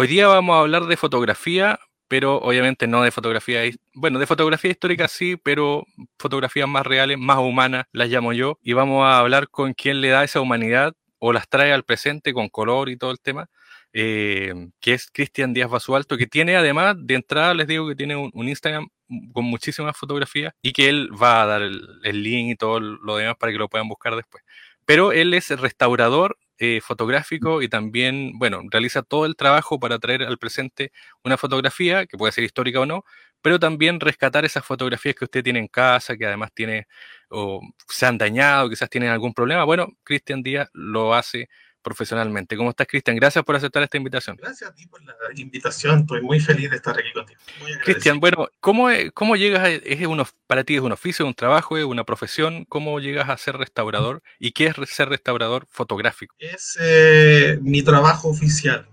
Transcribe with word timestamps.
Hoy 0.00 0.06
día 0.06 0.28
vamos 0.28 0.56
a 0.56 0.60
hablar 0.60 0.86
de 0.86 0.96
fotografía, 0.96 1.78
pero 2.08 2.36
obviamente 2.36 2.86
no 2.86 3.02
de 3.02 3.10
fotografía, 3.10 3.60
bueno, 3.92 4.18
de 4.18 4.26
fotografía 4.26 4.70
histórica 4.70 5.08
sí, 5.08 5.36
pero 5.36 5.84
fotografías 6.18 6.66
más 6.66 6.86
reales, 6.86 7.18
más 7.18 7.36
humanas, 7.36 7.84
las 7.92 8.08
llamo 8.08 8.32
yo, 8.32 8.58
y 8.62 8.72
vamos 8.72 9.04
a 9.04 9.18
hablar 9.18 9.50
con 9.50 9.74
quién 9.74 10.00
le 10.00 10.08
da 10.08 10.24
esa 10.24 10.40
humanidad 10.40 10.94
o 11.18 11.34
las 11.34 11.50
trae 11.50 11.70
al 11.74 11.84
presente 11.84 12.32
con 12.32 12.48
color 12.48 12.88
y 12.88 12.96
todo 12.96 13.10
el 13.10 13.20
tema, 13.20 13.50
eh, 13.92 14.70
que 14.80 14.94
es 14.94 15.10
Cristian 15.12 15.52
Díaz 15.52 15.68
Basualto, 15.68 16.16
que 16.16 16.26
tiene 16.26 16.56
además, 16.56 16.96
de 16.98 17.16
entrada 17.16 17.52
les 17.52 17.66
digo 17.66 17.86
que 17.86 17.94
tiene 17.94 18.16
un, 18.16 18.48
Instagram 18.48 18.88
con 19.34 19.44
muchísimas 19.44 19.98
fotografías 19.98 20.54
y 20.62 20.72
que 20.72 20.88
él 20.88 21.10
va 21.22 21.42
a 21.42 21.46
dar 21.46 21.60
el 21.60 22.22
link 22.22 22.52
y 22.52 22.56
todo 22.56 22.80
lo 22.80 23.16
demás 23.16 23.36
para 23.38 23.52
que 23.52 23.58
lo 23.58 23.68
puedan 23.68 23.88
buscar 23.88 24.16
después. 24.16 24.42
Pero 24.86 25.12
él 25.12 25.34
es 25.34 25.50
restaurador 25.50 26.38
eh, 26.60 26.80
fotográfico 26.82 27.62
y 27.62 27.68
también, 27.68 28.32
bueno, 28.38 28.62
realiza 28.70 29.02
todo 29.02 29.26
el 29.26 29.36
trabajo 29.36 29.80
para 29.80 29.98
traer 29.98 30.22
al 30.24 30.38
presente 30.38 30.92
una 31.24 31.36
fotografía, 31.38 32.06
que 32.06 32.18
puede 32.18 32.32
ser 32.32 32.44
histórica 32.44 32.80
o 32.80 32.86
no, 32.86 33.04
pero 33.42 33.58
también 33.58 34.00
rescatar 34.00 34.44
esas 34.44 34.64
fotografías 34.64 35.14
que 35.16 35.24
usted 35.24 35.42
tiene 35.44 35.58
en 35.60 35.68
casa, 35.68 36.16
que 36.16 36.26
además 36.26 36.50
tiene 36.54 36.86
o 37.30 37.60
se 37.88 38.06
han 38.06 38.18
dañado, 38.18 38.68
quizás 38.70 38.90
tienen 38.90 39.10
algún 39.10 39.32
problema. 39.34 39.64
Bueno, 39.64 39.88
Cristian 40.04 40.42
Díaz 40.42 40.68
lo 40.74 41.14
hace 41.14 41.48
profesionalmente. 41.82 42.56
¿Cómo 42.56 42.70
estás, 42.70 42.86
Cristian? 42.86 43.16
Gracias 43.16 43.44
por 43.44 43.56
aceptar 43.56 43.82
esta 43.82 43.96
invitación. 43.96 44.36
Gracias 44.36 44.70
a 44.70 44.74
ti 44.74 44.86
por 44.86 45.02
la 45.02 45.14
invitación. 45.36 46.00
Estoy 46.00 46.22
muy 46.22 46.40
feliz 46.40 46.70
de 46.70 46.76
estar 46.76 46.98
aquí 46.98 47.12
contigo. 47.12 47.40
Cristian, 47.84 48.20
bueno, 48.20 48.48
¿cómo, 48.60 48.88
cómo 49.14 49.36
llegas? 49.36 49.60
A, 49.60 49.68
es 49.70 50.06
uno, 50.06 50.26
para 50.46 50.64
ti 50.64 50.76
es 50.76 50.82
un 50.82 50.92
oficio, 50.92 51.26
un 51.26 51.34
trabajo, 51.34 51.78
es 51.78 51.84
una 51.84 52.04
profesión. 52.04 52.64
¿Cómo 52.66 53.00
llegas 53.00 53.28
a 53.28 53.36
ser 53.36 53.56
restaurador? 53.56 54.22
¿Y 54.38 54.52
qué 54.52 54.66
es 54.66 54.76
ser 54.90 55.08
restaurador 55.08 55.66
fotográfico? 55.70 56.34
Es 56.38 56.78
eh, 56.80 57.58
mi 57.62 57.82
trabajo 57.82 58.28
oficial. 58.28 58.86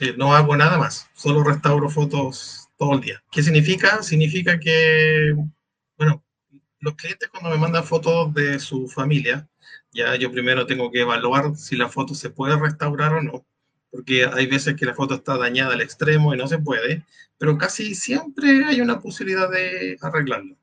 Eh, 0.00 0.14
no 0.16 0.34
hago 0.34 0.56
nada 0.56 0.78
más. 0.78 1.08
Solo 1.14 1.44
restauro 1.44 1.88
fotos 1.88 2.68
todo 2.76 2.94
el 2.94 3.00
día. 3.00 3.22
¿Qué 3.30 3.42
significa? 3.42 4.02
Significa 4.02 4.58
que, 4.58 5.34
bueno, 5.96 6.24
los 6.84 6.94
clientes 6.96 7.30
cuando 7.30 7.50
me 7.50 7.56
mandan 7.56 7.82
fotos 7.82 8.32
de 8.34 8.58
su 8.58 8.88
familia, 8.88 9.48
ya 9.92 10.14
yo 10.16 10.30
primero 10.30 10.66
tengo 10.66 10.90
que 10.90 11.00
evaluar 11.00 11.56
si 11.56 11.76
la 11.76 11.88
foto 11.88 12.14
se 12.14 12.30
puede 12.30 12.58
restaurar 12.58 13.14
o 13.14 13.22
no, 13.22 13.46
porque 13.90 14.26
hay 14.26 14.46
veces 14.46 14.76
que 14.76 14.84
la 14.84 14.94
foto 14.94 15.14
está 15.14 15.38
dañada 15.38 15.72
al 15.74 15.80
extremo 15.80 16.34
y 16.34 16.36
no 16.36 16.46
se 16.46 16.58
puede, 16.58 17.04
pero 17.38 17.56
casi 17.56 17.94
siempre 17.94 18.66
hay 18.66 18.82
una 18.82 19.00
posibilidad 19.00 19.50
de 19.50 19.96
arreglarlo. 20.02 20.56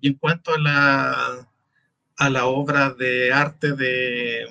Y 0.00 0.08
en 0.08 0.14
cuanto 0.14 0.54
a 0.54 0.58
la, 0.58 1.48
a 2.18 2.30
la 2.30 2.46
obra 2.46 2.90
de 2.90 3.32
arte 3.32 3.72
de, 3.72 4.46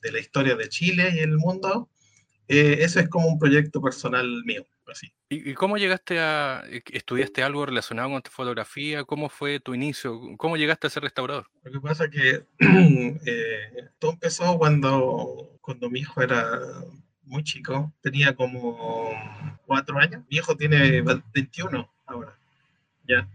de 0.00 0.12
la 0.12 0.18
historia 0.18 0.56
de 0.56 0.68
Chile 0.70 1.12
y 1.14 1.18
el 1.18 1.36
mundo, 1.36 1.90
eh, 2.48 2.78
eso 2.80 3.00
es 3.00 3.08
como 3.10 3.28
un 3.28 3.38
proyecto 3.38 3.82
personal 3.82 4.44
mío. 4.44 4.64
Así. 4.88 5.12
¿Y, 5.28 5.54
cómo 5.54 5.78
llegaste 5.78 6.20
a, 6.20 6.62
eh, 6.68 6.82
estudiaste 6.92 7.42
algo 7.42 7.66
relacionado 7.66 8.10
con 8.10 8.22
tu 8.22 8.30
fotografía? 8.30 9.04
¿Cómo 9.04 9.28
fue 9.28 9.58
tu 9.58 9.74
inicio? 9.74 10.20
¿Cómo 10.36 10.56
llegaste 10.56 10.86
a 10.86 10.90
ser 10.90 11.02
restaurador? 11.02 11.48
Lo 11.64 11.72
que 11.72 11.80
pasa 11.80 12.04
es 12.04 12.10
que 12.10 12.46
eh, 13.26 13.88
todo 13.98 14.12
empezó 14.12 14.56
cuando, 14.58 15.58
cuando 15.60 15.90
mi 15.90 16.00
hijo 16.00 16.22
era 16.22 16.60
muy 17.26 17.42
chico, 17.42 17.92
tenía 18.00 18.34
como 18.34 19.10
cuatro 19.66 19.98
años, 19.98 20.22
mi 20.30 20.38
hijo 20.38 20.56
tiene 20.56 21.02
21 21.34 21.90
ahora, 22.06 22.38
ya. 23.06 23.28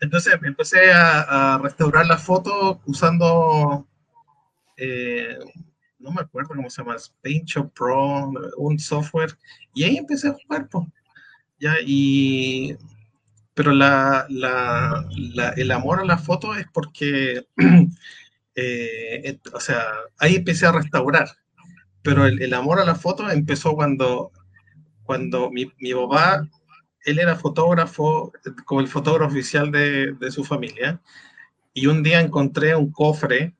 Entonces 0.00 0.38
empecé 0.42 0.92
a, 0.92 1.58
restaurar 1.62 2.06
las 2.06 2.22
fotos 2.22 2.78
usando, 2.86 3.86
eh, 4.76 5.38
no 5.98 6.12
me 6.12 6.20
acuerdo 6.20 6.54
cómo 6.54 6.70
se 6.70 6.82
llama, 6.82 6.96
PaintShop 7.22 7.72
Pro, 7.74 8.30
un 8.56 8.78
software, 8.78 9.36
y 9.74 9.84
ahí 9.84 9.96
empecé 9.96 10.28
a 10.28 10.34
jugar, 10.34 10.68
pues. 10.68 10.86
Ya, 11.60 11.74
y, 11.84 12.76
pero 13.54 13.72
la, 13.72 14.26
la, 14.28 15.04
el 15.56 15.70
amor 15.72 16.00
a 16.00 16.04
la 16.04 16.18
foto 16.18 16.54
es 16.54 16.66
porque, 16.72 17.44
eh, 18.54 19.38
o 19.52 19.60
sea, 19.60 19.82
ahí 20.18 20.36
empecé 20.36 20.66
a 20.66 20.72
restaurar, 20.72 21.28
pero 22.02 22.26
el, 22.26 22.40
el, 22.40 22.54
amor 22.54 22.78
a 22.78 22.84
la 22.84 22.94
foto 22.94 23.28
empezó 23.28 23.74
cuando, 23.74 24.30
cuando 25.02 25.50
mi, 25.50 25.72
mi 25.80 25.92
papá, 25.92 26.48
él 27.04 27.18
era 27.18 27.34
fotógrafo, 27.34 28.32
como 28.64 28.80
el 28.80 28.88
fotógrafo 28.88 29.32
oficial 29.32 29.72
de, 29.72 30.12
de 30.12 30.30
su 30.30 30.44
familia, 30.44 31.00
y 31.74 31.86
un 31.88 32.02
día 32.02 32.20
encontré 32.20 32.76
un 32.76 32.92
cofre 32.92 33.54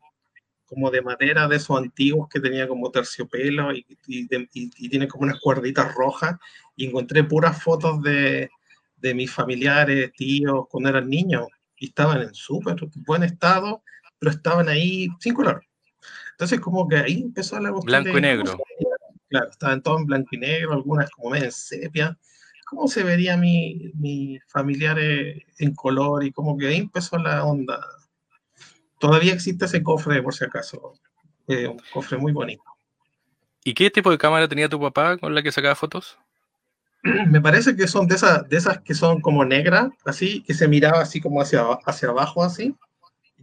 como 0.68 0.90
de 0.90 1.00
madera 1.00 1.48
de 1.48 1.56
esos 1.56 1.78
antiguos 1.78 2.28
que 2.28 2.40
tenía 2.40 2.68
como 2.68 2.90
terciopelo 2.90 3.72
y, 3.72 3.86
y, 4.06 4.88
tiene 4.88 5.08
como 5.08 5.24
unas 5.24 5.40
cuerditas 5.40 5.94
rojas. 5.94 6.36
Y 6.76 6.86
encontré 6.86 7.24
puras 7.24 7.60
fotos 7.62 8.02
de, 8.02 8.50
de 8.98 9.14
mis 9.14 9.32
familiares, 9.32 10.12
tíos, 10.12 10.66
cuando 10.68 10.90
eran 10.90 11.08
niños. 11.08 11.46
Y 11.78 11.86
estaban 11.86 12.20
en 12.20 12.34
súper 12.34 12.76
buen 13.06 13.22
estado, 13.22 13.82
pero 14.18 14.30
estaban 14.30 14.68
ahí 14.68 15.08
sin 15.20 15.32
color. 15.32 15.64
Entonces, 16.32 16.60
como 16.60 16.86
que 16.86 16.96
ahí 16.96 17.22
empezó 17.22 17.58
la 17.58 17.70
búsqueda. 17.70 18.00
Blanco 18.00 18.18
y 18.18 18.20
negro. 18.20 18.58
Claro, 19.28 19.50
estaban 19.50 19.82
todos 19.82 20.00
en 20.00 20.06
blanco 20.06 20.28
y 20.32 20.38
negro, 20.38 20.72
algunas 20.74 21.10
como 21.10 21.34
en 21.34 21.50
sepia. 21.50 22.18
¿Cómo 22.66 22.88
se 22.88 23.02
vería 23.02 23.38
mi, 23.38 23.90
mi 23.94 24.38
familiares 24.48 25.42
en 25.58 25.74
color? 25.74 26.24
Y 26.24 26.32
como 26.32 26.58
que 26.58 26.66
ahí 26.66 26.76
empezó 26.76 27.16
la 27.16 27.44
onda 27.44 27.80
Todavía 28.98 29.32
existe 29.32 29.64
ese 29.64 29.82
cofre, 29.82 30.22
por 30.22 30.34
si 30.34 30.44
acaso. 30.44 30.94
Eh, 31.46 31.66
un 31.66 31.80
cofre 31.92 32.18
muy 32.18 32.32
bonito. 32.32 32.62
¿Y 33.64 33.74
qué 33.74 33.90
tipo 33.90 34.10
de 34.10 34.18
cámara 34.18 34.48
tenía 34.48 34.68
tu 34.68 34.80
papá 34.80 35.16
con 35.18 35.34
la 35.34 35.42
que 35.42 35.52
sacaba 35.52 35.74
fotos? 35.74 36.18
Me 37.02 37.40
parece 37.40 37.76
que 37.76 37.86
son 37.86 38.06
de 38.06 38.16
esas, 38.16 38.48
de 38.48 38.56
esas 38.56 38.80
que 38.80 38.94
son 38.94 39.20
como 39.20 39.44
negras, 39.44 39.90
así, 40.04 40.42
que 40.42 40.54
se 40.54 40.68
miraba 40.68 41.00
así 41.00 41.20
como 41.20 41.40
hacia, 41.40 41.62
hacia 41.84 42.08
abajo, 42.08 42.42
así, 42.42 42.74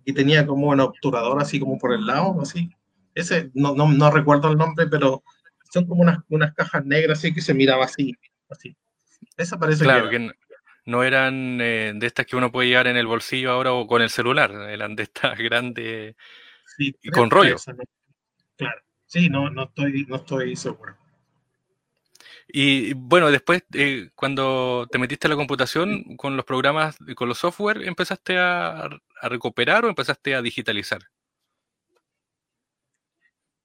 y 0.03 0.13
tenía 0.13 0.45
como 0.45 0.69
un 0.69 0.79
obturador 0.79 1.41
así 1.41 1.59
como 1.59 1.77
por 1.77 1.93
el 1.93 2.05
lado, 2.05 2.39
así. 2.41 2.69
Ese, 3.13 3.49
no, 3.53 3.75
no, 3.75 3.91
no 3.91 4.11
recuerdo 4.11 4.51
el 4.51 4.57
nombre, 4.57 4.87
pero 4.87 5.23
son 5.71 5.85
como 5.85 6.01
unas, 6.01 6.19
unas 6.29 6.53
cajas 6.53 6.85
negras 6.85 7.19
así 7.19 7.33
que 7.33 7.41
se 7.41 7.53
miraba 7.53 7.85
así, 7.85 8.13
así. 8.49 8.75
Esa 9.37 9.57
parece 9.57 9.83
claro, 9.83 10.09
que, 10.09 10.19
no 10.19 10.31
eran 10.85 11.59
eh, 11.61 11.93
de 11.95 12.07
estas 12.07 12.25
que 12.25 12.35
uno 12.35 12.51
puede 12.51 12.69
llevar 12.69 12.87
en 12.87 12.97
el 12.97 13.07
bolsillo 13.07 13.51
ahora 13.51 13.73
o 13.73 13.87
con 13.87 14.01
el 14.01 14.09
celular, 14.09 14.51
eran 14.69 14.95
de 14.95 15.03
estas 15.03 15.37
grandes 15.39 16.15
y 16.77 17.09
con 17.09 17.29
rollo. 17.29 17.57
Claro, 18.55 18.81
sí, 19.05 19.29
no, 19.29 19.49
no, 19.49 19.63
estoy, 19.63 20.05
no 20.07 20.17
estoy 20.17 20.55
seguro. 20.55 20.95
Y 22.47 22.93
bueno, 22.93 23.31
después, 23.31 23.63
eh, 23.73 24.11
cuando 24.15 24.87
te 24.91 24.99
metiste 24.99 25.27
a 25.27 25.31
la 25.31 25.35
computación 25.35 26.15
con 26.15 26.37
los 26.37 26.45
programas, 26.45 26.97
con 27.15 27.27
los 27.27 27.39
software, 27.39 27.81
¿empezaste 27.83 28.37
a, 28.37 28.89
recuperar 29.23 29.85
o 29.85 29.89
empezaste 29.89 30.35
a 30.35 30.41
digitalizar? 30.41 31.01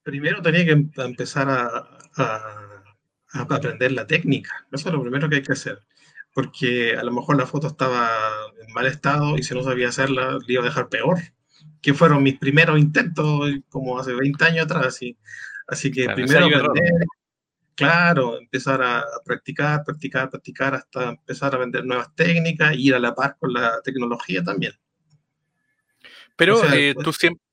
Primero 0.03 0.41
tenía 0.41 0.65
que 0.65 0.73
em, 0.73 0.91
empezar 0.97 1.49
a, 1.51 1.99
a, 2.17 3.41
aprender 3.43 3.93
la 3.93 4.07
técnica. 4.07 4.67
Eso 4.73 4.89
es 4.89 4.95
lo 4.95 5.03
primero 5.03 5.29
que 5.29 5.37
hay 5.37 5.43
que 5.43 5.53
hacer 5.53 5.79
porque 6.41 6.97
a 6.97 7.03
lo 7.03 7.13
mejor 7.13 7.37
la 7.37 7.47
foto 7.47 7.67
estaba 7.67 8.11
en 8.67 8.73
mal 8.73 8.87
estado 8.87 9.37
y 9.37 9.43
si 9.43 9.55
no 9.55 9.63
sabía 9.63 9.91
hacerla, 9.91 10.39
le 10.47 10.55
iba 10.55 10.63
a 10.63 10.65
dejar 10.65 10.89
peor. 10.89 11.19
Que 11.83 11.93
fueron 11.93 12.23
mis 12.23 12.39
primeros 12.39 12.79
intentos, 12.79 13.51
como 13.69 13.99
hace 13.99 14.15
20 14.15 14.43
años 14.47 14.65
atrás. 14.65 14.87
Así, 14.87 15.19
así 15.67 15.91
que 15.91 16.09
primero 16.09 16.47
aprender, 16.47 17.07
claro, 17.75 18.39
empezar 18.39 18.83
a, 18.83 19.05
practicar, 19.23 19.85
practicar, 19.85 20.31
practicar, 20.31 20.75
hasta 20.77 21.11
empezar 21.11 21.55
a 21.55 21.59
vender 21.59 21.85
nuevas 21.85 22.15
técnicas, 22.15 22.75
ir 22.75 22.95
a 22.95 22.99
la 22.99 23.15
par 23.15 23.37
con 23.39 23.53
la 23.53 23.83
tecnología 23.83 24.43
también. 24.43 24.73
Pero 26.37 26.65
eh, 26.73 26.95
¿tú, 27.05 27.13
siempre, 27.13 27.45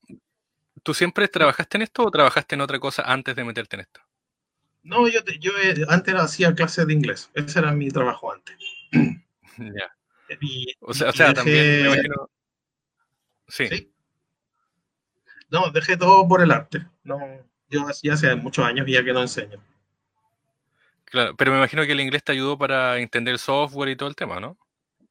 ¿tú 0.81 0.93
siempre 0.93 1.27
trabajaste 1.27 1.77
en 1.77 1.81
esto 1.81 2.03
o 2.03 2.11
trabajaste 2.11 2.55
en 2.55 2.61
otra 2.61 2.79
cosa 2.79 3.03
antes 3.03 3.35
de 3.35 3.43
meterte 3.43 3.75
en 3.75 3.81
esto? 3.81 3.99
No, 4.83 5.09
yo, 5.09 5.19
yo 5.41 5.51
eh, 5.61 5.85
antes 5.89 6.15
hacía 6.15 6.55
clases 6.55 6.87
de 6.87 6.93
inglés. 6.93 7.29
Ese 7.33 7.59
era 7.59 7.73
mi 7.73 7.90
trabajo 7.90 8.31
antes. 8.31 8.55
Ya. 9.57 9.89
o 10.81 10.93
sea, 10.93 11.09
o 11.09 11.13
sea 11.13 11.34
también 11.34 11.81
me 11.81 11.87
imagino. 11.87 12.29
Sí. 13.47 13.91
No, 15.49 15.72
dejé 15.72 15.97
todo 15.97 16.28
por 16.28 16.43
el 16.43 16.51
arte. 16.51 16.85
No, 17.03 17.17
yo 17.67 17.87
ya 18.03 18.13
hace 18.13 18.35
muchos 18.35 18.63
años 18.63 18.85
ya 18.87 19.03
que 19.03 19.13
no 19.13 19.22
enseño. 19.22 19.59
Claro, 21.05 21.35
pero 21.35 21.51
me 21.51 21.57
imagino 21.57 21.84
que 21.87 21.93
el 21.93 22.01
inglés 22.01 22.23
te 22.23 22.34
ayudó 22.34 22.55
para 22.55 22.99
entender 22.99 23.31
el 23.31 23.39
software 23.39 23.89
y 23.89 23.95
todo 23.95 24.09
el 24.09 24.16
tema, 24.16 24.39
¿no? 24.39 24.57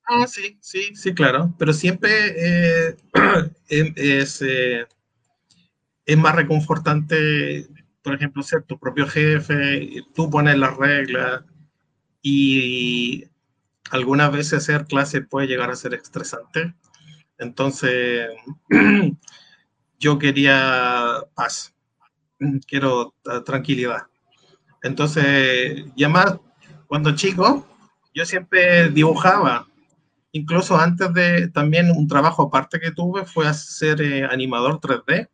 Ah, 0.05 0.29
sí, 0.29 0.57
sí, 0.61 0.95
sí, 0.95 1.13
claro. 1.13 1.53
Pero 1.59 1.73
siempre 1.73 2.11
eh, 2.37 2.97
em, 3.69 3.93
es, 3.97 4.43
eh, 4.43 4.87
es 6.05 6.17
más 6.17 6.37
reconfortante 6.37 7.67
por 8.07 8.15
ejemplo, 8.15 8.41
ser 8.45 8.63
tu 8.63 8.79
propio 8.79 9.09
jefe, 9.09 10.05
tú 10.15 10.31
pones 10.31 10.57
las 10.57 10.77
reglas 10.77 11.43
y 12.23 13.25
algunas 13.91 14.33
veces 14.33 14.55
hacer 14.55 14.87
clase 14.87 15.23
puede 15.23 15.47
llegar 15.47 15.71
a 15.71 15.77
ser 15.77 15.95
estresante. 15.95 16.75
Entonces, 17.39 18.29
yo 19.99 20.19
quería 20.19 21.23
paz, 21.35 21.75
quiero 22.67 23.15
tranquilidad. 23.45 24.07
Entonces, 24.83 25.85
ya 25.97 26.09
más, 26.09 26.39
cuando 26.87 27.15
chico, 27.15 27.67
yo 28.15 28.25
siempre 28.25 28.89
dibujaba. 28.91 29.67
Incluso 30.33 30.77
antes 30.77 31.13
de, 31.15 31.49
también 31.49 31.91
un 31.91 32.09
trabajo 32.09 32.45
aparte 32.45 32.79
que 32.81 32.91
tuve 32.91 33.25
fue 33.25 33.53
ser 33.55 34.01
eh, 34.03 34.25
animador 34.25 34.81
3D. 34.81 35.29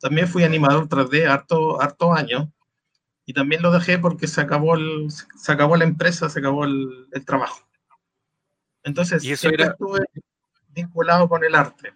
También 0.00 0.28
fui 0.28 0.44
animador 0.44 0.88
3D 0.88 1.28
harto, 1.28 1.80
harto 1.80 2.12
años. 2.12 2.48
Y 3.24 3.34
también 3.34 3.62
lo 3.62 3.70
dejé 3.70 3.98
porque 3.98 4.26
se 4.26 4.40
acabó, 4.40 4.74
el, 4.74 5.08
se 5.10 5.52
acabó 5.52 5.76
la 5.76 5.84
empresa, 5.84 6.28
se 6.30 6.38
acabó 6.38 6.64
el, 6.64 7.06
el 7.12 7.24
trabajo. 7.24 7.67
Entonces, 8.88 9.22
¿Y 9.22 9.32
eso 9.32 9.50
era... 9.50 9.66
estuve 9.66 10.00
vinculado 10.70 11.28
con 11.28 11.44
el 11.44 11.54
arte. 11.54 11.92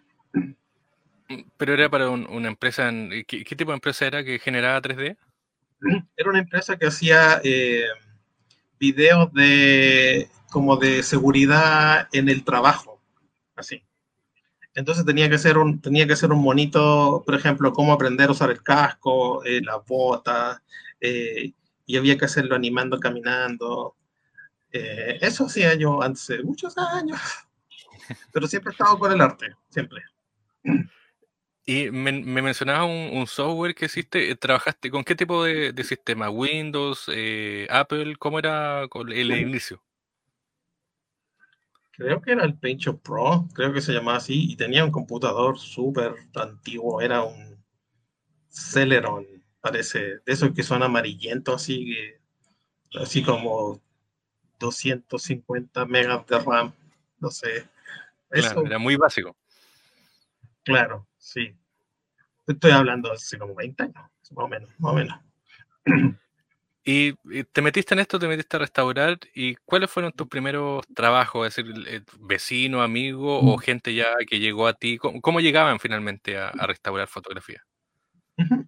¿Pero 1.57 1.73
era 1.73 1.89
para 1.89 2.11
un, 2.11 2.27
una 2.29 2.49
empresa? 2.49 2.89
En, 2.89 3.09
¿qué, 3.27 3.45
¿qué, 3.45 3.57
tipo 3.57 3.71
de 3.71 3.77
empresa 3.77 4.07
era 4.07 4.23
que 4.23 4.39
generaba 4.39 4.83
3D? 4.83 5.17
Era 6.17 6.31
una 6.31 6.41
empresa 6.41 6.77
que 6.77 6.87
hacía 6.87 7.41
eh, 7.43 7.87
videos 8.79 9.33
de 9.33 10.29
como 10.51 10.77
de 10.77 11.03
seguridad 11.03 12.09
en 12.13 12.29
el 12.29 12.45
trabajo, 12.45 13.01
así. 13.57 13.83
Entonces 14.75 15.07
tenía 15.07 15.31
que 15.31 15.39
ser 15.39 15.57
un, 15.57 15.81
tenía 15.81 16.07
que 16.07 16.17
ser 16.17 16.31
un 16.31 16.43
monito, 16.43 17.23
por 17.25 17.35
ejemplo, 17.35 17.73
cómo 17.73 17.95
aprender 17.95 18.29
a 18.29 18.33
usar 18.33 18.51
el 18.51 18.63
casco, 18.63 19.43
eh, 19.45 19.63
las 19.63 19.85
botas, 19.87 20.61
eh, 21.01 21.53
y 21.87 21.97
había 21.97 22.19
que 22.19 22.27
hacerlo 22.27 22.55
animando, 22.55 23.01
caminando. 23.01 23.97
Eh, 24.73 25.19
eso 25.21 25.45
hacía 25.47 25.75
yo 25.75 26.03
hace 26.03 26.43
muchos 26.43 26.77
años, 26.79 27.21
pero 28.33 28.47
siempre 28.47 28.71
he 28.71 28.73
estado 28.73 28.99
con 28.99 29.13
el 29.13 29.21
arte, 29.21 29.55
siempre. 29.69 30.03
Y 31.65 31.91
me, 31.91 32.13
me 32.13 32.43
mencionabas 32.43 32.87
un, 32.87 33.19
un, 33.19 33.27
software 33.27 33.75
que 33.75 33.85
hiciste, 33.85 34.35
¿trabajaste 34.35 34.91
con 34.91 35.05
qué 35.05 35.15
tipo 35.15 35.45
de, 35.45 35.73
de 35.73 35.85
sistema? 35.85 36.29
¿Windows, 36.29 37.05
eh, 37.09 37.69
Apple? 37.71 38.17
¿Cómo 38.17 38.39
era 38.39 38.83
el, 38.83 39.31
inicio? 39.31 39.81
Creo 41.93 42.21
que 42.21 42.33
era 42.33 42.45
el 42.45 42.59
PaintShop 42.59 43.03
Pro, 43.03 43.49
creo 43.55 43.73
que 43.73 43.81
se 43.83 43.93
llamaba 43.93 44.17
así, 44.17 44.51
y 44.51 44.57
tenía 44.57 44.85
un 44.85 44.91
computador 44.91 45.59
súper 45.59 46.15
antiguo, 46.35 47.01
era 47.01 47.23
un 47.23 47.63
Celeron, 48.49 49.27
parece, 49.61 50.01
de 50.01 50.23
esos 50.27 50.53
que 50.53 50.63
son 50.63 50.83
amarillentos, 50.83 51.63
así, 51.63 51.87
que, 51.87 52.99
así 52.99 53.23
como 53.23 53.81
250 54.63 55.85
megas 55.87 56.27
de 56.27 56.39
RAM, 56.39 56.73
no 57.19 57.31
sé. 57.31 57.69
Eso, 58.31 58.55
claro, 58.55 58.67
era 58.67 58.79
muy 58.79 58.97
básico. 58.97 59.37
Claro, 60.63 61.07
sí. 61.19 61.55
Estoy 62.47 62.71
hablando 62.71 63.13
hace 63.13 63.39
como 63.39 63.55
20 63.55 63.83
años, 63.83 63.95
más 63.95 64.45
o 64.45 64.49
menos, 64.49 64.71
más 64.79 64.93
o 64.93 64.95
menos. 64.95 65.21
Y, 66.85 67.13
te 67.53 67.63
metiste 67.63 67.95
en 67.95 68.01
esto, 68.01 68.19
te 68.19 68.27
metiste 68.27 68.57
a 68.57 68.59
restaurar, 68.59 69.17
¿y 69.37 69.55
cuáles 69.65 69.89
fueron 69.89 70.11
tus 70.11 70.27
primeros 70.27 70.85
trabajos? 70.97 71.47
Es 71.47 71.55
decir, 71.55 71.73
eh, 71.87 72.01
vecino, 72.19 72.83
amigo 72.83 73.39
o 73.39 73.57
gente 73.57 73.95
ya 73.95 74.17
que 74.29 74.41
llegó 74.41 74.67
a 74.67 74.75
ti. 74.75 74.99
¿Cómo, 74.99 75.21
cómo 75.21 75.39
llegaban 75.39 75.79
finalmente 75.79 76.37
a, 76.37 76.49
a, 76.49 76.67
restaurar 76.67 77.07
fotografía? 77.07 77.65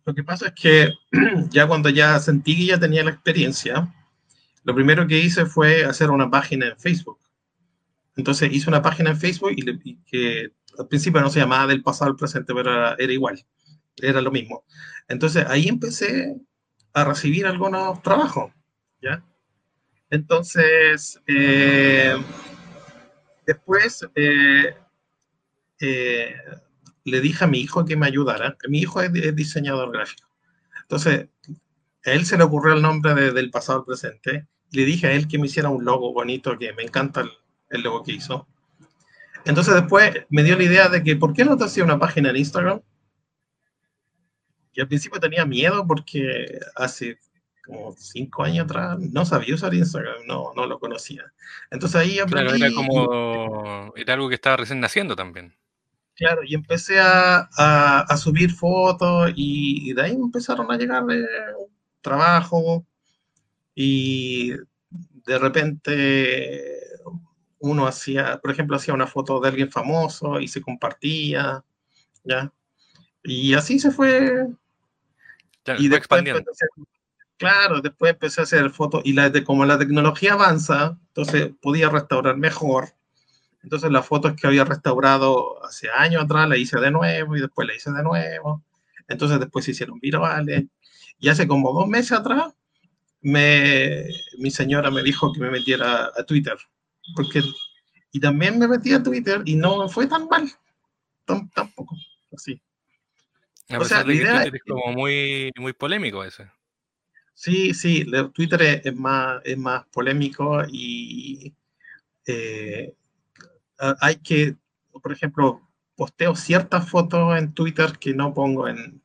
Lo 0.04 0.14
que 0.14 0.22
pasa 0.22 0.46
es 0.46 0.52
que 0.54 0.92
ya 1.50 1.66
cuando 1.66 1.88
ya 1.88 2.20
sentí 2.20 2.56
que 2.56 2.66
ya 2.66 2.78
tenía 2.78 3.02
la 3.02 3.10
experiencia, 3.10 3.92
lo 4.64 4.74
primero 4.74 5.06
que 5.06 5.18
hice 5.18 5.46
fue 5.46 5.84
hacer 5.84 6.10
una 6.10 6.30
página 6.30 6.66
en 6.66 6.78
Facebook. 6.78 7.18
Entonces 8.16 8.52
hice 8.52 8.68
una 8.68 8.82
página 8.82 9.10
en 9.10 9.18
Facebook 9.18 9.52
y, 9.56 9.90
y 9.90 9.96
que 10.04 10.52
al 10.78 10.88
principio 10.88 11.20
no 11.20 11.30
se 11.30 11.40
llamaba 11.40 11.66
del 11.66 11.82
pasado 11.82 12.10
al 12.10 12.16
presente, 12.16 12.52
pero 12.54 12.70
era, 12.70 12.96
era 12.98 13.12
igual, 13.12 13.44
era 13.96 14.20
lo 14.20 14.30
mismo. 14.30 14.64
Entonces 15.08 15.44
ahí 15.48 15.68
empecé 15.68 16.34
a 16.92 17.04
recibir 17.04 17.46
algunos 17.46 18.02
trabajos, 18.02 18.52
¿ya? 19.02 19.22
Entonces, 20.10 21.20
eh, 21.26 22.16
después 23.44 24.06
eh, 24.14 24.76
eh, 25.80 26.36
le 27.04 27.20
dije 27.20 27.44
a 27.44 27.48
mi 27.48 27.60
hijo 27.60 27.84
que 27.84 27.96
me 27.96 28.06
ayudara. 28.06 28.56
Mi 28.68 28.78
hijo 28.78 29.00
es, 29.02 29.12
es, 29.14 29.34
diseñador 29.34 29.90
gráfico. 29.90 30.28
Entonces, 30.82 31.28
a 32.04 32.10
él 32.12 32.26
se 32.26 32.38
le 32.38 32.44
ocurrió 32.44 32.74
el 32.74 32.82
nombre 32.82 33.14
de, 33.14 33.32
del 33.32 33.50
pasado 33.50 33.80
al 33.80 33.84
presente. 33.84 34.46
Le 34.74 34.84
dije 34.84 35.06
a 35.06 35.12
él 35.12 35.28
que 35.28 35.38
me 35.38 35.46
hiciera 35.46 35.68
un 35.68 35.84
logo 35.84 36.12
bonito, 36.12 36.58
que 36.58 36.72
me 36.72 36.82
encanta 36.82 37.20
el, 37.22 37.30
el 37.70 37.82
logo 37.82 38.02
que 38.02 38.12
hizo. 38.12 38.46
Entonces 39.44 39.74
después 39.74 40.26
me 40.30 40.42
dio 40.42 40.56
la 40.56 40.64
idea 40.64 40.88
de 40.88 41.02
que, 41.02 41.16
¿por 41.16 41.32
qué 41.32 41.44
no 41.44 41.56
te 41.56 41.64
hacía 41.64 41.84
una 41.84 41.98
página 41.98 42.30
en 42.30 42.36
Instagram? 42.36 42.80
Y 44.72 44.80
al 44.80 44.88
principio 44.88 45.20
tenía 45.20 45.44
miedo 45.44 45.86
porque 45.86 46.58
hace 46.74 47.18
como 47.64 47.94
cinco 47.96 48.42
años 48.42 48.64
atrás 48.64 48.98
no 48.98 49.24
sabía 49.24 49.54
usar 49.54 49.72
Instagram, 49.72 50.26
no, 50.26 50.52
no 50.54 50.66
lo 50.66 50.78
conocía. 50.78 51.22
Entonces 51.70 52.00
ahí 52.00 52.18
aprendí. 52.18 52.58
Claro, 52.58 52.64
era 52.64 52.74
como, 52.74 53.92
era 53.96 54.14
algo 54.14 54.28
que 54.28 54.34
estaba 54.34 54.56
recién 54.56 54.80
naciendo 54.80 55.16
también. 55.16 55.54
Claro, 56.16 56.42
y 56.44 56.54
empecé 56.54 57.00
a, 57.00 57.48
a, 57.56 58.00
a 58.00 58.16
subir 58.16 58.52
fotos 58.52 59.32
y, 59.34 59.90
y, 59.90 59.94
de 59.94 60.02
ahí 60.02 60.12
empezaron 60.12 60.70
a 60.70 60.76
llegar 60.76 61.02
eh, 61.10 61.26
trabajo 62.00 62.86
y 63.74 64.50
de 64.50 65.38
repente 65.38 66.78
uno 67.58 67.86
hacía, 67.86 68.38
por 68.38 68.50
ejemplo, 68.50 68.76
hacía 68.76 68.94
una 68.94 69.06
foto 69.06 69.40
de 69.40 69.48
alguien 69.48 69.70
famoso 69.70 70.38
y 70.38 70.48
se 70.48 70.60
compartía, 70.60 71.64
¿ya? 72.22 72.52
Y 73.22 73.54
así 73.54 73.78
se 73.78 73.90
fue. 73.90 74.48
Ya, 75.64 75.76
y 75.78 75.88
después 75.88 76.20
hacer, 76.20 76.68
claro, 77.38 77.80
después 77.80 78.12
empecé 78.12 78.42
a 78.42 78.44
hacer 78.44 78.70
fotos 78.70 79.00
y 79.04 79.14
la, 79.14 79.30
de, 79.30 79.42
como 79.42 79.64
la 79.64 79.78
tecnología 79.78 80.34
avanza, 80.34 80.98
entonces 81.08 81.52
podía 81.62 81.88
restaurar 81.88 82.36
mejor. 82.36 82.94
Entonces 83.62 83.90
las 83.90 84.06
fotos 84.06 84.34
que 84.34 84.46
había 84.46 84.64
restaurado 84.64 85.64
hace 85.64 85.88
años 85.90 86.22
atrás 86.22 86.46
la 86.46 86.58
hice 86.58 86.78
de 86.78 86.90
nuevo 86.90 87.34
y 87.34 87.40
después 87.40 87.66
la 87.66 87.74
hice 87.74 87.90
de 87.92 88.02
nuevo. 88.02 88.62
Entonces 89.08 89.40
después 89.40 89.64
se 89.64 89.70
hicieron 89.70 89.98
virales. 90.00 90.64
Y 91.18 91.30
hace 91.30 91.48
como 91.48 91.72
dos 91.72 91.88
meses 91.88 92.12
atrás, 92.12 92.52
me, 93.24 94.04
mi 94.38 94.50
señora 94.50 94.90
me 94.90 95.02
dijo 95.02 95.32
que 95.32 95.40
me 95.40 95.50
metiera 95.50 96.12
a 96.16 96.24
Twitter 96.24 96.56
porque 97.16 97.42
y 98.12 98.20
también 98.20 98.58
me 98.58 98.68
metí 98.68 98.92
a 98.92 99.02
Twitter 99.02 99.42
y 99.44 99.56
no 99.56 99.88
fue 99.88 100.06
tan 100.06 100.28
mal, 100.28 100.48
tampoco, 101.24 101.96
así. 102.32 102.62
A 103.70 103.78
o 103.78 103.84
sea, 103.84 104.04
la 104.04 104.14
idea 104.14 104.42
Twitter 104.42 104.54
es 104.54 104.62
como 104.62 104.92
muy, 104.92 105.50
muy 105.56 105.72
polémico 105.72 106.22
ese. 106.22 106.48
Sí, 107.32 107.74
sí, 107.74 108.06
Twitter 108.32 108.62
es, 108.62 108.86
es 108.86 108.94
más, 108.94 109.40
es 109.44 109.58
más 109.58 109.84
polémico 109.86 110.62
y 110.70 111.52
eh, 112.26 112.94
hay 113.78 114.16
que, 114.16 114.54
por 115.02 115.10
ejemplo, 115.10 115.68
posteo 115.96 116.36
ciertas 116.36 116.88
fotos 116.88 117.36
en 117.36 117.52
Twitter 117.52 117.98
que 117.98 118.14
no 118.14 118.32
pongo 118.32 118.68
en, 118.68 119.02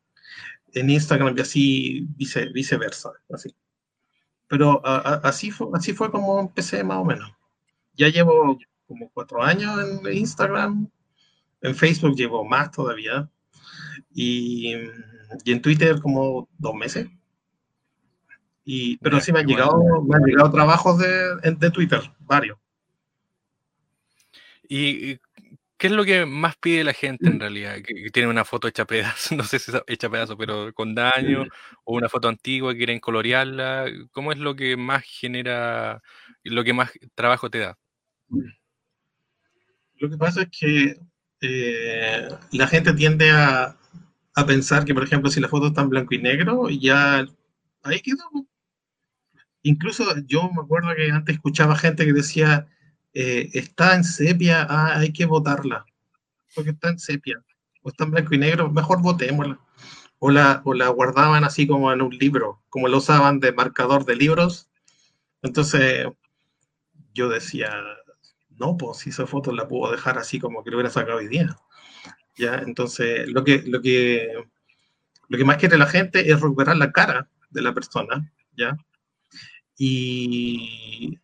en 0.73 0.89
Instagram 0.89 1.35
y 1.35 1.41
así 1.41 2.07
vice, 2.15 2.45
viceversa, 2.49 3.11
así. 3.33 3.55
Pero 4.49 4.85
a, 4.85 4.97
a, 4.97 5.13
así, 5.29 5.51
fue, 5.51 5.67
así 5.73 5.93
fue 5.93 6.11
como 6.11 6.39
empecé 6.41 6.83
más 6.83 6.97
o 6.97 7.05
menos 7.05 7.31
ya 7.99 8.07
llevo 8.07 8.57
como 8.87 9.11
cuatro 9.13 9.43
años 9.43 9.77
en 9.83 10.17
Instagram, 10.17 10.89
en 11.61 11.75
Facebook 11.75 12.15
llevo 12.15 12.45
más 12.45 12.71
todavía, 12.71 13.29
y, 14.11 14.73
y 15.43 15.51
en 15.51 15.61
Twitter 15.61 15.99
como 16.01 16.47
dos 16.57 16.73
meses. 16.73 17.07
Y, 18.63 18.97
pero 18.97 19.15
Mira, 19.15 19.25
sí 19.25 19.33
me 19.33 19.39
han, 19.39 19.47
llegado, 19.47 19.77
bueno. 19.77 20.01
me 20.03 20.15
han 20.15 20.23
llegado 20.23 20.51
trabajos 20.51 20.97
de, 20.97 21.51
de 21.59 21.71
Twitter, 21.71 22.01
varios. 22.19 22.57
¿Y 24.63 25.19
qué 25.79 25.87
es 25.87 25.93
lo 25.93 26.05
que 26.05 26.25
más 26.25 26.57
pide 26.57 26.83
la 26.83 26.93
gente 26.93 27.27
en 27.27 27.39
realidad? 27.39 27.77
Que, 27.81 28.11
tiene 28.11 28.29
una 28.29 28.45
foto 28.45 28.67
hecha 28.67 28.85
pedazo, 28.85 29.35
no 29.35 29.43
sé 29.43 29.57
si 29.57 29.71
es 29.71 29.81
hecha 29.87 30.09
pedazo, 30.09 30.37
pero 30.37 30.71
con 30.73 30.93
daño, 30.93 31.45
o 31.85 31.95
una 31.95 32.09
foto 32.09 32.27
antigua, 32.27 32.75
quieren 32.75 32.99
colorearla. 32.99 33.85
¿Cómo 34.11 34.31
es 34.31 34.37
lo 34.37 34.55
que 34.55 34.77
más 34.77 35.03
genera, 35.05 36.01
lo 36.43 36.63
que 36.63 36.73
más 36.73 36.91
trabajo 37.15 37.49
te 37.49 37.59
da? 37.59 37.77
Lo 39.95 40.09
que 40.09 40.17
pasa 40.17 40.43
es 40.43 40.49
que 40.51 40.99
eh, 41.41 42.27
la 42.51 42.67
gente 42.67 42.93
tiende 42.93 43.31
a, 43.31 43.77
a, 44.35 44.45
pensar 44.45 44.83
que, 44.85 44.93
por 44.93 45.03
ejemplo, 45.03 45.31
si 45.31 45.39
la 45.39 45.47
foto 45.47 45.67
está 45.67 45.81
en 45.81 45.89
blanco 45.89 46.13
y 46.13 46.19
negro, 46.19 46.69
ya 46.69 47.25
ahí 47.83 48.01
quedó. 48.01 48.23
Incluso 49.63 50.03
yo 50.25 50.49
me 50.51 50.61
acuerdo 50.61 50.93
que 50.95 51.09
antes 51.09 51.35
escuchaba 51.35 51.75
gente 51.75 52.05
que 52.05 52.13
decía, 52.13 52.67
eh, 53.13 53.49
está 53.53 53.95
en 53.95 54.03
sepia, 54.03 54.67
ah, 54.69 54.99
hay 54.99 55.11
que 55.11 55.25
votarla, 55.25 55.85
porque 56.55 56.71
está 56.71 56.89
en 56.89 56.99
sepia, 56.99 57.43
o 57.81 57.89
está 57.89 58.03
en 58.03 58.11
blanco 58.11 58.35
y 58.35 58.37
negro, 58.37 58.69
mejor 58.69 59.01
votémosla. 59.01 59.59
O 60.21 60.31
la, 60.31 60.61
o 60.65 60.73
la 60.73 60.89
guardaban 60.89 61.45
así 61.45 61.65
como 61.65 61.93
en 61.93 62.01
un 62.01 62.11
libro, 62.17 62.61
como 62.69 62.89
lo 62.89 62.97
usaban 62.97 63.39
de 63.39 63.53
marcador 63.53 64.03
de 64.03 64.17
libros. 64.17 64.69
Entonces, 65.41 66.07
yo 67.13 67.29
decía, 67.29 67.71
no, 68.57 68.75
pues 68.75 68.97
si 68.97 69.11
esa 69.11 69.25
foto 69.25 69.53
la 69.53 69.67
puedo 69.67 69.91
dejar 69.91 70.17
así 70.17 70.37
como 70.37 70.61
que 70.61 70.71
lo 70.71 70.77
hubiera 70.77 70.89
sacado 70.89 71.19
hoy 71.19 71.29
día. 71.29 71.55
¿Ya? 72.37 72.55
Entonces, 72.55 73.29
lo 73.29 73.45
que, 73.45 73.63
lo, 73.65 73.81
que, 73.81 74.33
lo 75.29 75.37
que 75.37 75.45
más 75.45 75.55
quiere 75.55 75.77
la 75.77 75.85
gente 75.85 76.29
es 76.29 76.41
recuperar 76.41 76.75
la 76.75 76.91
cara 76.91 77.29
de 77.49 77.61
la 77.61 77.73
persona, 77.73 78.29
¿ya? 78.57 78.77
Y 79.77 81.17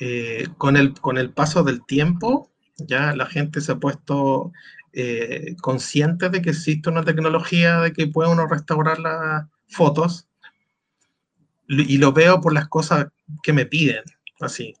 eh, 0.00 0.48
con, 0.58 0.76
el, 0.76 0.94
con 0.94 1.18
el 1.18 1.30
paso 1.30 1.64
del 1.64 1.84
tiempo, 1.84 2.50
ya 2.76 3.14
la 3.14 3.26
gente 3.26 3.60
se 3.60 3.72
ha 3.72 3.76
puesto 3.76 4.52
eh, 4.92 5.56
consciente 5.60 6.30
de 6.30 6.40
que 6.40 6.50
existe 6.50 6.88
una 6.88 7.04
tecnología 7.04 7.80
de 7.80 7.92
que 7.92 8.06
puede 8.06 8.30
uno 8.30 8.46
restaurar 8.46 8.98
las 8.98 9.46
fotos 9.68 10.28
y 11.68 11.98
lo 11.98 12.12
veo 12.12 12.40
por 12.40 12.54
las 12.54 12.68
cosas 12.68 13.08
que 13.42 13.52
me 13.52 13.66
piden, 13.66 14.02
así. 14.40 14.74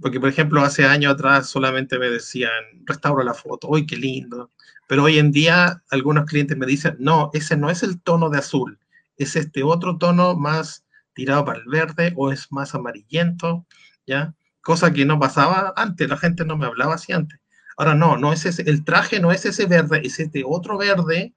Porque, 0.00 0.20
por 0.20 0.28
ejemplo, 0.28 0.60
hace 0.60 0.84
años 0.84 1.14
atrás 1.14 1.48
solamente 1.48 1.98
me 1.98 2.10
decían, 2.10 2.52
restaura 2.84 3.24
la 3.24 3.34
foto, 3.34 3.68
uy, 3.68 3.86
qué 3.86 3.96
lindo. 3.96 4.50
Pero 4.86 5.04
hoy 5.04 5.18
en 5.18 5.32
día 5.32 5.82
algunos 5.90 6.26
clientes 6.26 6.56
me 6.58 6.66
dicen, 6.66 6.96
no, 6.98 7.30
ese 7.32 7.56
no 7.56 7.70
es 7.70 7.82
el 7.82 8.02
tono 8.02 8.28
de 8.28 8.38
azul, 8.38 8.78
es 9.16 9.36
este 9.36 9.62
otro 9.62 9.96
tono 9.96 10.36
más 10.36 10.84
tirado 11.14 11.44
para 11.44 11.60
el 11.60 11.66
verde 11.66 12.12
o 12.16 12.32
es 12.32 12.50
más 12.50 12.74
amarillento, 12.74 13.64
¿ya? 14.06 14.34
Cosa 14.64 14.92
que 14.92 15.04
no 15.04 15.20
pasaba 15.20 15.72
antes, 15.76 16.08
la 16.08 16.16
gente 16.16 16.44
no 16.44 16.56
me 16.56 16.66
hablaba 16.66 16.94
así 16.94 17.12
antes. 17.12 17.38
Ahora 17.76 17.94
no, 17.94 18.16
no 18.16 18.32
es 18.32 18.46
ese, 18.46 18.62
el 18.68 18.84
traje 18.84 19.20
no 19.20 19.30
es 19.30 19.44
ese 19.44 19.66
verde, 19.66 20.00
es 20.04 20.18
este 20.18 20.42
otro 20.44 20.78
verde 20.78 21.34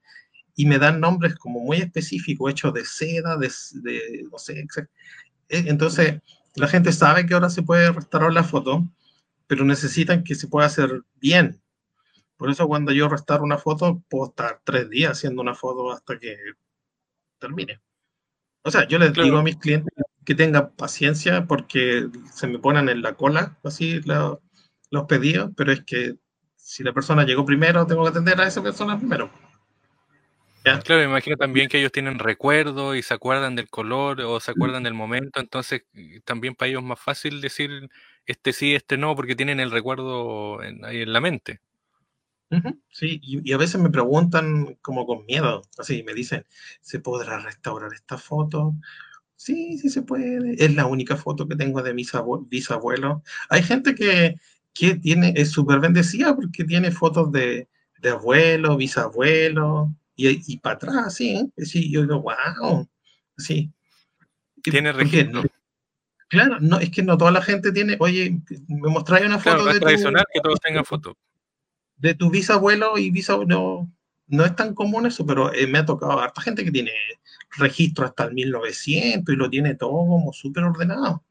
y 0.56 0.66
me 0.66 0.78
dan 0.78 0.98
nombres 0.98 1.36
como 1.36 1.60
muy 1.60 1.78
específicos, 1.78 2.50
hechos 2.50 2.74
de 2.74 2.84
seda, 2.84 3.36
de, 3.36 3.52
de 3.74 4.26
no 4.30 4.38
sé, 4.38 4.66
eh, 5.48 5.64
entonces 5.66 6.20
la 6.56 6.68
gente 6.68 6.92
sabe 6.92 7.26
que 7.26 7.34
ahora 7.34 7.50
se 7.50 7.62
puede 7.62 7.92
restaurar 7.92 8.32
la 8.32 8.44
foto, 8.44 8.88
pero 9.46 9.64
necesitan 9.64 10.24
que 10.24 10.34
se 10.34 10.48
pueda 10.48 10.66
hacer 10.66 11.02
bien. 11.16 11.60
Por 12.36 12.50
eso 12.50 12.66
cuando 12.68 12.92
yo 12.92 13.08
restauro 13.08 13.44
una 13.44 13.58
foto, 13.58 14.02
puedo 14.08 14.30
estar 14.30 14.60
tres 14.64 14.88
días 14.90 15.12
haciendo 15.12 15.42
una 15.42 15.54
foto 15.54 15.92
hasta 15.92 16.18
que 16.18 16.36
termine. 17.38 17.80
O 18.62 18.70
sea, 18.70 18.86
yo 18.86 18.98
les 18.98 19.12
digo 19.12 19.38
a 19.38 19.42
mis 19.42 19.56
clientes 19.56 19.92
que 20.28 20.34
tengan 20.34 20.72
paciencia 20.76 21.46
porque 21.46 22.06
se 22.34 22.46
me 22.48 22.58
ponen 22.58 22.90
en 22.90 23.00
la 23.00 23.14
cola 23.14 23.56
así 23.64 24.02
los 24.02 25.06
pedidos, 25.08 25.52
pero 25.56 25.72
es 25.72 25.82
que 25.84 26.16
si 26.54 26.84
la 26.84 26.92
persona 26.92 27.24
llegó 27.24 27.46
primero, 27.46 27.86
tengo 27.86 28.02
que 28.02 28.10
atender 28.10 28.38
a 28.38 28.46
esa 28.46 28.62
persona 28.62 28.98
primero. 28.98 29.30
Claro, 30.62 31.00
me 31.00 31.04
imagino 31.04 31.38
también 31.38 31.70
que 31.70 31.78
ellos 31.78 31.92
tienen 31.92 32.18
recuerdos 32.18 32.94
y 32.94 33.00
se 33.00 33.14
acuerdan 33.14 33.56
del 33.56 33.70
color 33.70 34.20
o 34.20 34.38
se 34.38 34.50
acuerdan 34.50 34.82
del 34.82 34.92
momento, 34.92 35.40
entonces 35.40 35.86
también 36.26 36.54
para 36.54 36.68
ellos 36.68 36.82
es 36.82 36.88
más 36.88 37.00
fácil 37.00 37.40
decir 37.40 37.88
este 38.26 38.52
sí, 38.52 38.74
este 38.74 38.98
no, 38.98 39.16
porque 39.16 39.34
tienen 39.34 39.60
el 39.60 39.70
recuerdo 39.70 40.60
ahí 40.60 41.00
en 41.00 41.12
la 41.14 41.22
mente. 41.22 41.62
Sí, 42.90 43.18
y, 43.22 43.50
a 43.54 43.56
veces 43.56 43.80
me 43.80 43.88
preguntan 43.88 44.76
como 44.82 45.06
con 45.06 45.24
miedo, 45.24 45.62
así 45.78 46.02
me 46.02 46.12
dicen, 46.12 46.44
¿se 46.82 47.00
podrá 47.00 47.38
restaurar 47.38 47.94
esta 47.94 48.18
foto? 48.18 48.74
Sí, 49.38 49.78
sí 49.78 49.88
se 49.88 50.02
puede. 50.02 50.56
Es 50.62 50.74
la 50.74 50.86
única 50.86 51.16
foto 51.16 51.46
que 51.46 51.54
tengo 51.54 51.80
de 51.80 51.94
mis 51.94 52.10
bisabuelos. 52.48 53.22
Hay 53.48 53.62
gente 53.62 53.94
que, 53.94 54.34
que 54.74 54.96
tiene, 54.96 55.32
es 55.36 55.52
súper 55.52 55.78
bendecida 55.78 56.34
porque 56.34 56.64
tiene 56.64 56.90
fotos 56.90 57.30
de, 57.30 57.68
de 58.00 58.10
abuelo, 58.10 58.76
bisabuelo, 58.76 59.94
y, 60.16 60.52
y 60.52 60.58
para 60.58 60.74
atrás, 60.74 61.14
sí, 61.14 61.36
¿eh? 61.36 61.64
sí, 61.64 61.88
yo 61.88 62.02
digo, 62.02 62.20
wow, 62.20 62.88
sí. 63.36 63.70
Tiene 64.60 64.90
registro. 64.92 65.44
Claro, 66.28 66.58
no, 66.60 66.80
es 66.80 66.90
que 66.90 67.04
no 67.04 67.16
toda 67.16 67.30
la 67.30 67.40
gente 67.40 67.70
tiene, 67.70 67.96
oye, 68.00 68.40
me 68.66 68.90
mostráis 68.90 69.24
una 69.24 69.38
foto 69.38 69.64
de 69.66 69.78
tradicional 69.78 70.24
que 70.32 70.40
todos 70.40 70.60
tengan 70.60 70.84
fotos. 70.84 71.14
De 71.96 72.14
tu 72.14 72.30
bisabuelo 72.30 72.98
y 72.98 73.10
bisabuelo, 73.10 73.88
no, 74.28 74.44
es 74.44 74.54
tan 74.54 74.74
común 74.74 75.06
eso, 75.06 75.26
pero 75.26 75.52
eh, 75.52 75.66
me 75.66 75.78
ha 75.78 75.86
tocado 75.86 76.18
harta 76.20 76.40
gente 76.40 76.64
que 76.64 76.70
tiene 76.70 76.92
registro 77.56 78.04
hasta 78.04 78.24
el 78.24 78.34
1900 78.34 79.34
y 79.34 79.36
lo 79.36 79.48
tiene 79.50 79.74
todo 79.74 79.90
como 79.90 80.32
súper 80.32 80.64
ordenado. 80.64 81.24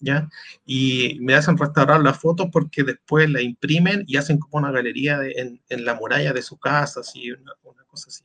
¿Ya? 0.00 0.28
Y 0.64 1.18
me 1.20 1.34
hacen 1.34 1.58
restaurar 1.58 2.00
las 2.00 2.20
fotos 2.20 2.48
porque 2.52 2.84
después 2.84 3.28
la 3.28 3.42
imprimen 3.42 4.04
y 4.06 4.16
hacen 4.16 4.38
como 4.38 4.58
una 4.58 4.70
galería 4.70 5.18
en, 5.24 5.60
en, 5.68 5.84
la 5.84 5.94
muralla 5.94 6.32
de 6.32 6.42
su 6.42 6.56
casa, 6.56 7.00
así, 7.00 7.32
una, 7.32 7.52
así. 7.92 8.22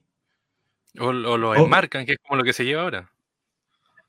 O, 1.00 1.12
lo 1.12 1.56
enmarcan, 1.56 2.06
que 2.06 2.14
es 2.14 2.20
como 2.20 2.38
lo 2.38 2.44
que 2.44 2.54
se 2.54 2.64
lleva 2.64 2.84
ahora. 2.84 3.12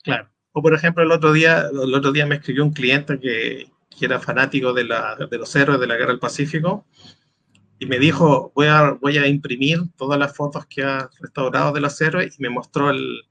Claro. 0.02 0.28
O 0.52 0.60
por 0.60 0.74
ejemplo, 0.74 1.02
el 1.02 1.10
otro 1.10 1.32
día, 1.32 1.66
el 1.72 1.94
otro 1.94 2.12
día 2.12 2.26
me 2.26 2.34
escribió 2.34 2.64
un 2.64 2.74
cliente 2.74 3.18
que, 3.18 3.70
que 3.98 4.04
era 4.04 4.20
fanático 4.20 4.72
de, 4.72 4.84
la, 4.84 5.16
de, 5.16 5.38
los 5.38 5.54
héroes 5.56 5.80
de 5.80 5.86
la 5.86 5.96
Guerra 5.96 6.10
del 6.10 6.18
Pacífico 6.18 6.86
y 7.84 7.86
me 7.86 7.98
dijo, 7.98 8.50
voy 8.54 8.66
a, 8.66 8.92
voy 8.92 9.18
a 9.18 9.26
imprimir 9.26 9.78
todas 9.96 10.18
las 10.18 10.34
fotos 10.34 10.64
que 10.64 10.82
ha 10.82 11.10
restaurado 11.20 11.72
de 11.72 11.82
los 11.82 12.00
héroes 12.00 12.38
y 12.38 12.42
me 12.42 12.48
mostró 12.48 12.88
el, 12.88 13.22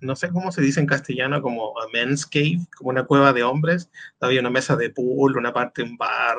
no 0.00 0.14
sé 0.14 0.28
cómo 0.30 0.52
se 0.52 0.62
dice 0.62 0.78
en 0.78 0.86
castellano, 0.86 1.42
como 1.42 1.76
a 1.80 1.88
men's 1.92 2.24
cave, 2.24 2.60
como 2.76 2.90
una 2.90 3.04
cueva 3.04 3.32
de 3.32 3.42
hombres. 3.42 3.90
Había 4.20 4.38
una 4.38 4.50
mesa 4.50 4.76
de 4.76 4.90
pool, 4.90 5.36
una 5.36 5.52
parte 5.52 5.82
un 5.82 5.96
bar, 5.96 6.36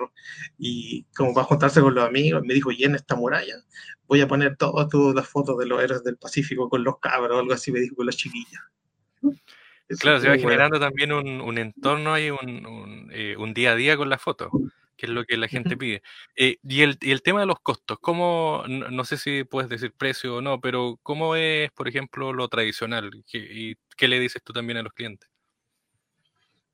y 0.58 1.04
como 1.14 1.34
para 1.34 1.46
juntarse 1.46 1.82
con 1.82 1.94
los 1.94 2.08
amigos, 2.08 2.42
me 2.46 2.54
dijo, 2.54 2.72
y 2.72 2.86
en 2.86 2.96
esta 2.96 3.16
muralla 3.16 3.56
voy 4.08 4.22
a 4.22 4.28
poner 4.28 4.56
todas 4.56 4.88
las 5.14 5.28
fotos 5.28 5.58
de 5.58 5.66
los 5.66 5.84
héroes 5.84 6.04
del 6.06 6.16
Pacífico 6.16 6.70
con 6.70 6.86
los 6.86 7.00
cabros, 7.00 7.38
algo 7.38 7.52
así 7.52 7.70
me 7.70 7.82
dijo 7.82 7.98
con 7.98 8.06
los 8.06 8.16
chiquillos. 8.16 8.62
claro, 10.00 10.22
se 10.22 10.30
va 10.30 10.38
generando 10.38 10.80
también 10.80 11.12
un, 11.12 11.58
entorno 11.58 12.14
ahí, 12.14 12.30
un, 12.32 13.10
eh, 13.12 13.36
un, 13.38 13.54
día 13.54 13.74
a 13.74 13.76
día 13.76 13.98
con 13.98 14.10
las 14.10 14.22
fotos 14.22 14.50
que 15.00 15.06
es 15.06 15.12
lo 15.14 15.24
que 15.24 15.38
la 15.38 15.48
gente 15.48 15.78
pide. 15.78 16.02
Eh, 16.36 16.58
y, 16.62 16.82
el, 16.82 16.98
y, 17.00 17.12
el, 17.12 17.22
tema 17.22 17.40
de 17.40 17.46
los 17.46 17.60
costos, 17.62 17.98
¿cómo, 18.02 18.64
no, 18.68 19.06
sé 19.06 19.18
si 19.18 19.46
puedes 19.46 19.70
decir 19.70 19.94
precio 19.98 20.36
o 20.36 20.42
no, 20.42 20.60
pero 20.60 21.00
¿cómo 21.04 21.36
es, 21.36 21.72
por 21.72 21.88
ejemplo, 21.88 22.34
lo 22.34 22.50
tradicional? 22.50 23.10
¿Y 23.32 23.76
qué 23.96 24.08
le 24.10 24.20
dices 24.20 24.44
tú 24.44 24.52
también 24.52 24.78
a 24.78 24.84
los 24.84 24.94
clientes? 24.94 25.30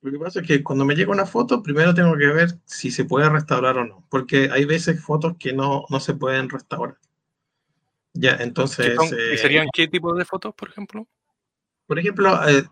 Lo 0.01 0.11
que 0.11 0.17
pasa 0.17 0.41
es 0.41 0.47
que 0.47 0.63
cuando 0.63 0.85
me 0.85 0.95
llega 0.95 1.11
una 1.11 1.25
foto, 1.25 1.61
primero 1.61 1.93
tengo 1.93 2.17
que 2.17 2.27
ver 2.27 2.49
si 2.65 2.89
se 2.89 3.05
puede 3.05 3.29
restaurar 3.29 3.77
o 3.77 3.85
no, 3.85 4.05
porque 4.09 4.49
hay 4.51 4.65
veces 4.65 5.03
fotos 5.03 5.35
que 5.37 5.53
no, 5.53 5.85
no 5.89 5.99
se 5.99 6.15
pueden 6.15 6.49
restaurar. 6.49 6.97
Ya, 8.13 8.37
entonces... 8.39 8.97
¿Y 9.33 9.37
serían 9.37 9.67
eh, 9.67 9.71
qué 9.73 9.87
tipo 9.87 10.15
de 10.15 10.25
fotos, 10.25 10.53
por 10.55 10.69
ejemplo? 10.69 11.07
Por 11.85 11.99
ejemplo, 11.99 12.47
eh, 12.47 12.63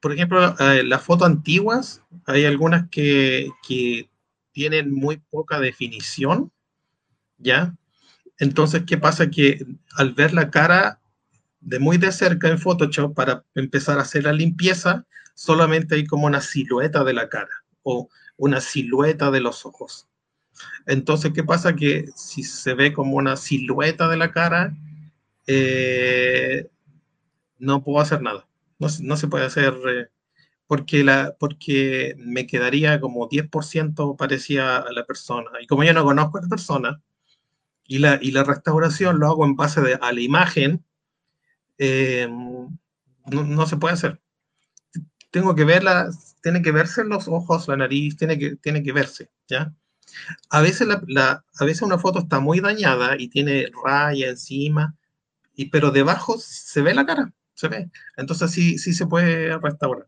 por 0.00 0.12
ejemplo 0.12 0.54
las 0.58 1.02
fotos 1.02 1.26
antiguas, 1.26 2.02
hay 2.26 2.44
algunas 2.46 2.88
que, 2.88 3.48
que 3.66 4.08
tienen 4.52 4.92
muy 4.92 5.18
poca 5.30 5.60
definición, 5.60 6.52
¿ya? 7.38 7.74
Entonces, 8.38 8.84
¿qué 8.86 8.98
pasa? 8.98 9.30
Que 9.30 9.64
al 9.96 10.14
ver 10.14 10.32
la 10.34 10.50
cara 10.50 11.00
de 11.60 11.78
muy 11.78 11.96
de 11.96 12.12
cerca 12.12 12.48
en 12.48 12.58
Photoshop 12.58 13.14
para 13.14 13.44
empezar 13.54 13.98
a 13.98 14.02
hacer 14.02 14.24
la 14.24 14.32
limpieza, 14.32 15.06
solamente 15.34 15.94
hay 15.94 16.06
como 16.06 16.26
una 16.26 16.40
silueta 16.40 17.04
de 17.04 17.12
la 17.12 17.28
cara 17.28 17.64
o 17.82 18.08
una 18.36 18.60
silueta 18.60 19.30
de 19.30 19.40
los 19.40 19.64
ojos. 19.64 20.08
Entonces, 20.86 21.32
¿qué 21.32 21.44
pasa? 21.44 21.74
Que 21.74 22.06
si 22.16 22.42
se 22.42 22.74
ve 22.74 22.92
como 22.92 23.16
una 23.16 23.36
silueta 23.36 24.08
de 24.08 24.16
la 24.16 24.32
cara, 24.32 24.76
eh, 25.46 26.68
no 27.58 27.82
puedo 27.82 28.00
hacer 28.00 28.22
nada. 28.22 28.46
No, 28.78 28.88
no 29.00 29.16
se 29.16 29.28
puede 29.28 29.46
hacer 29.46 29.74
eh, 29.88 30.08
porque, 30.66 31.04
la, 31.04 31.36
porque 31.38 32.14
me 32.18 32.46
quedaría 32.46 33.00
como 33.00 33.28
10% 33.28 34.16
parecía 34.16 34.78
a 34.78 34.92
la 34.92 35.04
persona. 35.04 35.50
Y 35.60 35.66
como 35.66 35.84
yo 35.84 35.92
no 35.92 36.04
conozco 36.04 36.38
a 36.38 36.42
la 36.42 36.48
persona, 36.48 37.02
y 37.86 37.98
la, 37.98 38.18
y 38.22 38.30
la 38.30 38.44
restauración 38.44 39.18
lo 39.18 39.28
hago 39.28 39.44
en 39.44 39.56
base 39.56 39.80
de, 39.80 39.98
a 40.00 40.12
la 40.12 40.20
imagen, 40.20 40.84
eh, 41.78 42.28
no, 42.30 43.44
no, 43.44 43.66
se 43.66 43.76
puede 43.76 43.94
hacer. 43.94 44.20
Tengo 45.30 45.54
que 45.54 45.64
verla, 45.64 46.10
tiene 46.42 46.62
que 46.62 46.72
verse 46.72 47.04
los 47.04 47.28
ojos, 47.28 47.68
la 47.68 47.76
nariz, 47.76 48.16
tiene 48.16 48.38
que, 48.38 48.56
tiene 48.56 48.82
que 48.82 48.92
verse, 48.92 49.30
¿ya? 49.48 49.74
A 50.50 50.60
veces, 50.60 50.86
la, 50.86 51.02
la, 51.06 51.44
a 51.58 51.64
veces 51.64 51.82
una 51.82 51.98
foto 51.98 52.20
está 52.20 52.40
muy 52.40 52.60
dañada 52.60 53.16
y 53.18 53.28
tiene 53.28 53.66
raya 53.84 54.30
encima, 54.30 54.96
y, 55.54 55.66
pero 55.70 55.90
debajo 55.90 56.36
se 56.38 56.82
ve 56.82 56.94
la 56.94 57.06
cara, 57.06 57.32
se 57.54 57.68
ve. 57.68 57.90
Entonces 58.16 58.50
sí, 58.50 58.78
sí 58.78 58.92
se 58.92 59.06
puede 59.06 59.58
restaurar. 59.58 60.06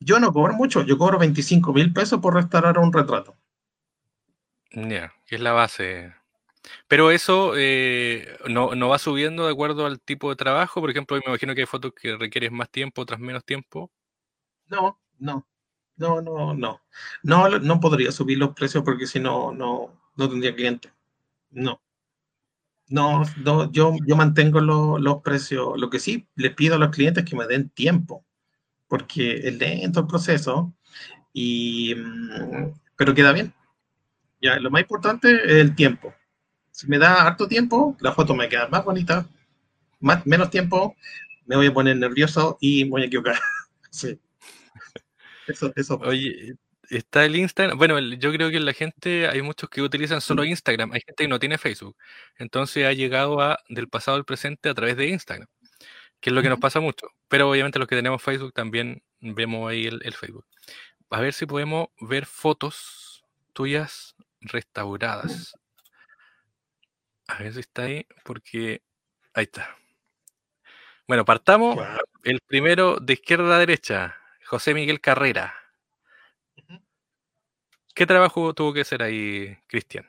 Yo 0.00 0.20
no 0.20 0.32
cobro 0.32 0.54
mucho, 0.54 0.82
yo 0.82 0.96
cobro 0.96 1.18
25 1.18 1.72
mil 1.72 1.92
pesos 1.92 2.20
por 2.20 2.34
restaurar 2.34 2.78
un 2.78 2.92
retrato. 2.92 3.36
Ya, 4.70 5.12
que 5.26 5.36
es 5.36 5.40
la 5.40 5.52
base. 5.52 6.14
Pero 6.86 7.10
eso 7.10 7.54
eh, 7.56 8.36
no, 8.48 8.88
va 8.88 8.98
subiendo 8.98 9.46
de 9.46 9.52
acuerdo 9.52 9.86
al 9.86 10.00
tipo 10.00 10.30
de 10.30 10.36
trabajo. 10.36 10.80
Por 10.80 10.90
ejemplo, 10.90 11.16
me 11.16 11.22
imagino 11.26 11.54
que 11.54 11.62
hay 11.62 11.66
fotos 11.66 11.92
que 12.00 12.16
requieren 12.16 12.54
más 12.54 12.70
tiempo, 12.70 13.02
otras 13.02 13.18
menos 13.20 13.44
tiempo. 13.44 13.90
No, 14.68 15.00
no, 15.18 15.46
no, 15.96 16.20
no, 16.20 16.54
no. 16.54 16.82
No, 17.22 17.48
no 17.58 17.80
podría 17.80 18.12
subir 18.12 18.38
los 18.38 18.54
precios 18.54 18.84
porque 18.84 19.06
si 19.06 19.18
no, 19.18 19.52
no, 19.52 19.98
no 20.16 20.28
tendría 20.28 20.54
cliente. 20.54 20.92
No. 21.50 21.80
No, 22.88 23.22
no 23.38 23.70
yo, 23.72 23.94
yo 24.06 24.16
mantengo 24.16 24.60
los 24.60 25.22
precios. 25.22 25.78
Lo 25.78 25.90
que 25.90 25.98
sí 25.98 26.28
les 26.36 26.54
pido 26.54 26.76
a 26.76 26.78
los 26.78 26.90
clientes 26.90 27.24
es 27.24 27.30
que 27.30 27.36
me 27.36 27.46
den 27.46 27.70
tiempo 27.70 28.24
porque 28.88 29.34
es 29.46 29.54
lento 29.58 30.00
el 30.00 30.06
proceso, 30.06 30.74
y, 31.32 31.94
mm, 31.94 32.72
pero 32.96 33.14
queda 33.14 33.32
bien. 33.32 33.52
Ya, 34.40 34.58
lo 34.58 34.70
más 34.70 34.82
importante 34.82 35.32
es 35.32 35.58
el 35.60 35.74
tiempo. 35.74 36.14
Si 36.70 36.86
me 36.88 36.98
da 36.98 37.26
harto 37.26 37.48
tiempo, 37.48 37.96
la 38.00 38.12
foto 38.12 38.34
me 38.34 38.48
queda 38.48 38.68
más 38.68 38.84
bonita, 38.84 39.26
más, 40.00 40.24
menos 40.26 40.50
tiempo, 40.50 40.96
me 41.46 41.56
voy 41.56 41.66
a 41.66 41.74
poner 41.74 41.96
nervioso 41.96 42.56
y 42.60 42.84
voy 42.84 43.02
a 43.02 43.06
equivocar. 43.06 43.38
sí. 43.90 44.18
Eso, 45.46 45.72
eso. 45.76 45.98
Oye, 46.04 46.56
está 46.90 47.24
el 47.24 47.36
Instagram. 47.36 47.78
Bueno, 47.78 47.98
yo 47.98 48.32
creo 48.32 48.50
que 48.50 48.60
la 48.60 48.72
gente, 48.72 49.28
hay 49.28 49.42
muchos 49.42 49.68
que 49.68 49.82
utilizan 49.82 50.20
solo 50.20 50.44
Instagram, 50.44 50.92
hay 50.92 51.00
gente 51.00 51.24
que 51.24 51.28
no 51.28 51.38
tiene 51.38 51.58
Facebook. 51.58 51.96
Entonces 52.36 52.86
ha 52.86 52.92
llegado 52.92 53.40
a 53.40 53.58
del 53.68 53.88
pasado 53.88 54.16
al 54.16 54.24
presente 54.24 54.68
a 54.68 54.74
través 54.74 54.96
de 54.96 55.08
Instagram, 55.08 55.48
que 56.20 56.30
es 56.30 56.34
lo 56.34 56.42
que 56.42 56.48
nos 56.48 56.58
pasa 56.58 56.80
mucho. 56.80 57.08
Pero 57.28 57.50
obviamente 57.50 57.78
los 57.78 57.88
que 57.88 57.96
tenemos 57.96 58.22
Facebook 58.22 58.52
también 58.52 59.02
vemos 59.20 59.70
ahí 59.70 59.86
el, 59.86 60.00
el 60.04 60.14
Facebook. 60.14 60.46
A 61.10 61.20
ver 61.20 61.32
si 61.32 61.46
podemos 61.46 61.88
ver 62.00 62.26
fotos 62.26 63.24
tuyas 63.52 64.14
restauradas. 64.40 65.54
A 67.26 67.38
ver 67.38 67.52
si 67.54 67.60
está 67.60 67.82
ahí, 67.82 68.06
porque 68.24 68.82
ahí 69.34 69.44
está. 69.44 69.76
Bueno, 71.06 71.24
partamos. 71.24 71.78
El 72.22 72.40
primero 72.40 72.98
de 73.00 73.14
izquierda 73.14 73.56
a 73.56 73.58
derecha, 73.58 74.16
José 74.44 74.74
Miguel 74.74 75.00
Carrera. 75.00 75.54
¿Qué 77.94 78.06
trabajo 78.06 78.54
tuvo 78.54 78.72
que 78.72 78.82
hacer 78.82 79.02
ahí, 79.02 79.56
Cristian? 79.66 80.06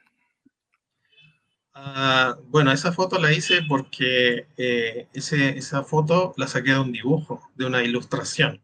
Ah, 1.82 2.38
bueno, 2.48 2.74
esa 2.74 2.92
foto 2.92 3.18
la 3.20 3.32
hice 3.32 3.62
porque 3.66 4.48
eh, 4.58 5.08
esa 5.14 5.84
foto 5.84 6.34
la 6.36 6.46
saqué 6.46 6.72
de 6.72 6.80
un 6.80 6.92
dibujo, 6.92 7.50
de 7.56 7.66
una 7.68 7.82
ilustración. 7.82 8.62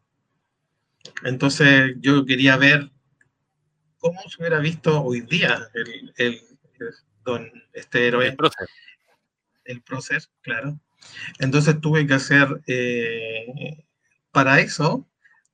Entonces 1.23 1.95
yo 2.01 2.25
quería 2.25 2.57
ver 2.57 2.91
cómo 3.99 4.19
se 4.27 4.41
hubiera 4.41 4.59
visto 4.59 5.01
hoy 5.01 5.21
día 5.21 5.69
el, 6.17 6.41
don, 7.23 7.49
este 7.71 8.05
héroe. 8.05 8.27
El 8.27 8.35
prócer. 8.35 8.67
El 9.63 9.81
prócer, 9.81 10.23
claro. 10.41 10.77
Entonces 11.39 11.79
tuve 11.79 12.05
que 12.05 12.15
hacer, 12.15 12.63
eh, 12.67 13.85
para 14.31 14.59
eso, 14.59 15.07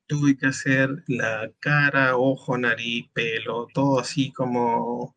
tuve 0.08 0.36
que 0.36 0.48
hacer 0.48 1.04
la 1.06 1.52
cara, 1.60 2.18
ojo, 2.18 2.58
nariz, 2.58 3.08
pelo, 3.14 3.68
todo 3.72 4.00
así 4.00 4.32
como 4.32 5.16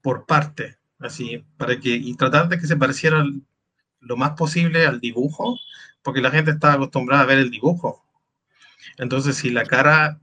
por 0.00 0.26
parte, 0.26 0.81
así, 1.06 1.44
para 1.56 1.78
que, 1.78 1.90
y 1.90 2.14
tratar 2.16 2.48
de 2.48 2.58
que 2.58 2.66
se 2.66 2.76
pareciera 2.76 3.24
lo 4.00 4.16
más 4.16 4.32
posible 4.32 4.86
al 4.86 5.00
dibujo, 5.00 5.58
porque 6.02 6.20
la 6.20 6.30
gente 6.30 6.50
está 6.50 6.74
acostumbrada 6.74 7.22
a 7.22 7.26
ver 7.26 7.38
el 7.38 7.50
dibujo. 7.50 8.04
Entonces, 8.98 9.36
si 9.36 9.50
la 9.50 9.64
cara 9.64 10.20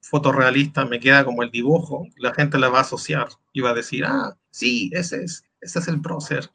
fotorrealista 0.00 0.84
me 0.86 0.98
queda 0.98 1.24
como 1.24 1.42
el 1.42 1.50
dibujo, 1.50 2.06
la 2.16 2.34
gente 2.34 2.58
la 2.58 2.68
va 2.68 2.78
a 2.78 2.82
asociar 2.82 3.28
y 3.52 3.60
va 3.60 3.70
a 3.70 3.74
decir, 3.74 4.04
ah, 4.04 4.36
sí, 4.50 4.90
ese 4.92 5.24
es, 5.24 5.44
ese 5.60 5.78
es 5.78 5.88
el 5.88 6.00
prócer. 6.00 6.50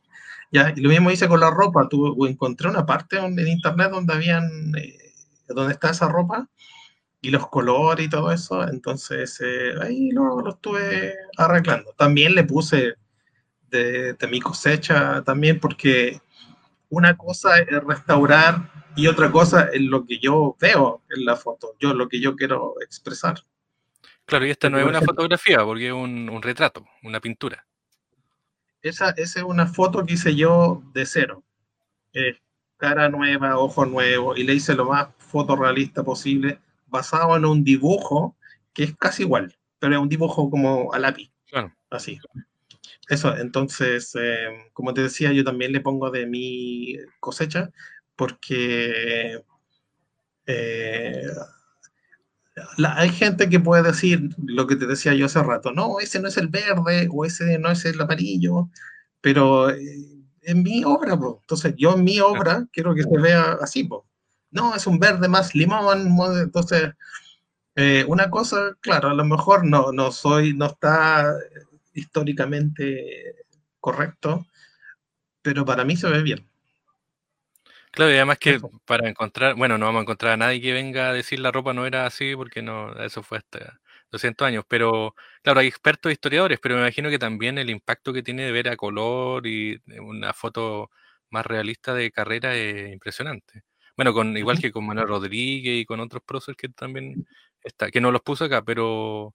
Ya, 0.51 0.73
y 0.75 0.81
lo 0.81 0.89
mismo 0.89 1.11
hice 1.11 1.27
con 1.27 1.39
la 1.39 1.51
ropa, 1.51 1.87
tuve, 1.89 2.29
encontré 2.29 2.69
una 2.69 2.85
parte 2.85 3.17
en 3.17 3.47
internet 3.47 3.91
donde 3.91 4.13
habían, 4.13 4.75
eh, 4.75 4.97
donde 5.47 5.73
está 5.73 5.91
esa 5.91 6.07
ropa 6.07 6.49
y 7.21 7.29
los 7.29 7.47
colores 7.47 8.05
y 8.05 8.09
todo 8.09 8.31
eso, 8.31 8.67
entonces 8.67 9.41
eh, 9.43 9.73
ahí 9.81 10.11
lo, 10.11 10.41
lo, 10.41 10.51
estuve 10.51 11.15
arreglando. 11.37 11.93
También 11.97 12.35
le 12.35 12.43
puse 12.43 12.95
de, 13.69 14.13
de 14.13 14.27
mi 14.27 14.39
cosecha 14.39 15.23
también 15.23 15.59
porque 15.59 16.21
una 16.89 17.17
cosa 17.17 17.59
es 17.59 17.83
restaurar 17.83 18.71
y 18.95 19.07
otra 19.07 19.31
cosa 19.31 19.69
es 19.73 19.81
lo 19.81 20.05
que 20.05 20.19
yo 20.19 20.55
veo 20.59 21.01
en 21.09 21.25
la 21.25 21.35
foto, 21.35 21.75
yo 21.79 21.93
lo 21.93 22.07
que 22.07 22.19
yo 22.19 22.35
quiero 22.35 22.75
expresar. 22.81 23.43
Claro, 24.25 24.45
y 24.45 24.49
esta 24.49 24.69
no 24.69 24.79
es 24.79 24.85
una 24.85 25.01
fotografía, 25.01 25.63
porque 25.63 25.87
es 25.87 25.93
un, 25.93 26.29
un 26.29 26.41
retrato, 26.41 26.85
una 27.03 27.19
pintura. 27.19 27.65
Esa, 28.81 29.09
esa, 29.11 29.39
es 29.39 29.45
una 29.45 29.67
foto 29.67 30.05
que 30.05 30.13
hice 30.13 30.35
yo 30.35 30.81
de 30.93 31.05
cero. 31.05 31.43
cara 32.77 33.09
nueva, 33.09 33.57
ojo 33.57 33.85
nuevo, 33.85 34.35
y 34.35 34.43
le 34.43 34.53
hice 34.53 34.73
lo 34.73 34.85
más 34.85 35.09
fotorrealista 35.17 36.03
posible, 36.03 36.59
basado 36.87 37.35
en 37.35 37.45
un 37.45 37.63
dibujo 37.63 38.35
que 38.73 38.83
es 38.83 38.95
casi 38.95 39.23
igual, 39.23 39.55
pero 39.79 39.95
es 39.95 39.99
un 39.99 40.09
dibujo 40.09 40.49
como 40.49 40.93
a 40.93 40.99
lápiz. 40.99 41.31
Claro. 41.47 41.71
Así. 41.89 42.19
Eso, 43.09 43.35
entonces, 43.37 44.11
eh, 44.19 44.69
como 44.73 44.93
te 44.93 45.01
decía, 45.01 45.31
yo 45.31 45.43
también 45.43 45.71
le 45.71 45.81
pongo 45.81 46.09
de 46.09 46.25
mi 46.25 46.97
cosecha, 47.19 47.71
porque 48.15 49.43
eh, 50.47 51.27
hay 52.77 53.09
gente 53.09 53.49
que 53.49 53.59
puede 53.59 53.83
decir 53.83 54.29
lo 54.37 54.65
que 54.67 54.75
te 54.75 54.87
decía 54.87 55.13
yo 55.13 55.25
hace 55.25 55.41
rato, 55.43 55.71
no, 55.71 55.99
ese 55.99 56.19
no 56.19 56.27
es 56.27 56.37
el 56.37 56.47
verde 56.47 57.07
o 57.11 57.25
ese 57.25 57.59
no 57.59 57.69
es 57.69 57.83
el 57.85 57.99
amarillo, 57.99 58.69
pero 59.21 59.69
eh, 59.69 60.23
en 60.41 60.63
mi 60.63 60.83
obra, 60.83 61.13
entonces 61.13 61.73
yo 61.77 61.95
en 61.95 62.03
mi 62.03 62.19
obra 62.19 62.65
quiero 62.71 62.95
que 62.95 63.03
se 63.03 63.17
vea 63.17 63.57
así, 63.61 63.87
no, 64.51 64.75
es 64.75 64.87
un 64.87 64.99
verde 64.99 65.27
más 65.27 65.53
limón, 65.53 66.17
entonces 66.37 66.93
eh, 67.75 68.05
una 68.07 68.29
cosa, 68.29 68.75
claro, 68.79 69.09
a 69.09 69.13
lo 69.13 69.25
mejor 69.25 69.65
no, 69.65 69.91
no 69.91 70.11
soy, 70.11 70.53
no 70.53 70.67
está 70.67 71.35
históricamente 71.95 73.45
correcto, 73.79 74.45
pero 75.41 75.65
para 75.65 75.83
mí 75.83 75.95
se 75.95 76.09
ve 76.09 76.21
bien. 76.21 76.47
Claro, 77.91 78.11
y 78.11 78.15
además 78.15 78.39
que 78.39 78.59
para 78.85 79.07
encontrar, 79.07 79.55
bueno, 79.55 79.77
no 79.77 79.85
vamos 79.85 79.99
a 79.99 80.03
encontrar 80.03 80.33
a 80.33 80.37
nadie 80.37 80.59
que 80.61 80.73
venga 80.73 81.09
a 81.09 81.13
decir 81.13 81.39
la 81.39 81.51
ropa 81.51 81.73
no 81.73 81.85
era 81.85 82.05
así, 82.05 82.35
porque 82.35 82.61
no, 82.61 82.91
eso 83.01 83.23
fue 83.23 83.37
hasta 83.37 83.79
200 84.11 84.45
años, 84.45 84.65
pero 84.67 85.15
claro, 85.41 85.61
hay 85.61 85.67
expertos 85.67 86.11
historiadores, 86.11 86.59
pero 86.61 86.75
me 86.75 86.81
imagino 86.81 87.09
que 87.09 87.19
también 87.19 87.57
el 87.57 87.69
impacto 87.69 88.11
que 88.11 88.21
tiene 88.21 88.43
de 88.43 88.51
ver 88.51 88.67
a 88.69 88.75
color 88.75 89.47
y 89.47 89.81
una 89.99 90.33
foto 90.33 90.91
más 91.29 91.45
realista 91.45 91.93
de 91.93 92.11
carrera 92.11 92.53
es 92.55 92.91
impresionante. 92.91 93.63
Bueno, 93.95 94.13
con 94.13 94.35
igual 94.35 94.59
que 94.59 94.71
con 94.71 94.85
Manuel 94.85 95.07
Rodríguez 95.07 95.81
y 95.81 95.85
con 95.85 96.01
otros 96.01 96.21
próceres 96.25 96.57
que 96.57 96.69
también 96.69 97.25
está, 97.63 97.89
que 97.91 98.01
no 98.01 98.11
los 98.11 98.21
puse 98.21 98.45
acá, 98.45 98.61
pero 98.63 99.33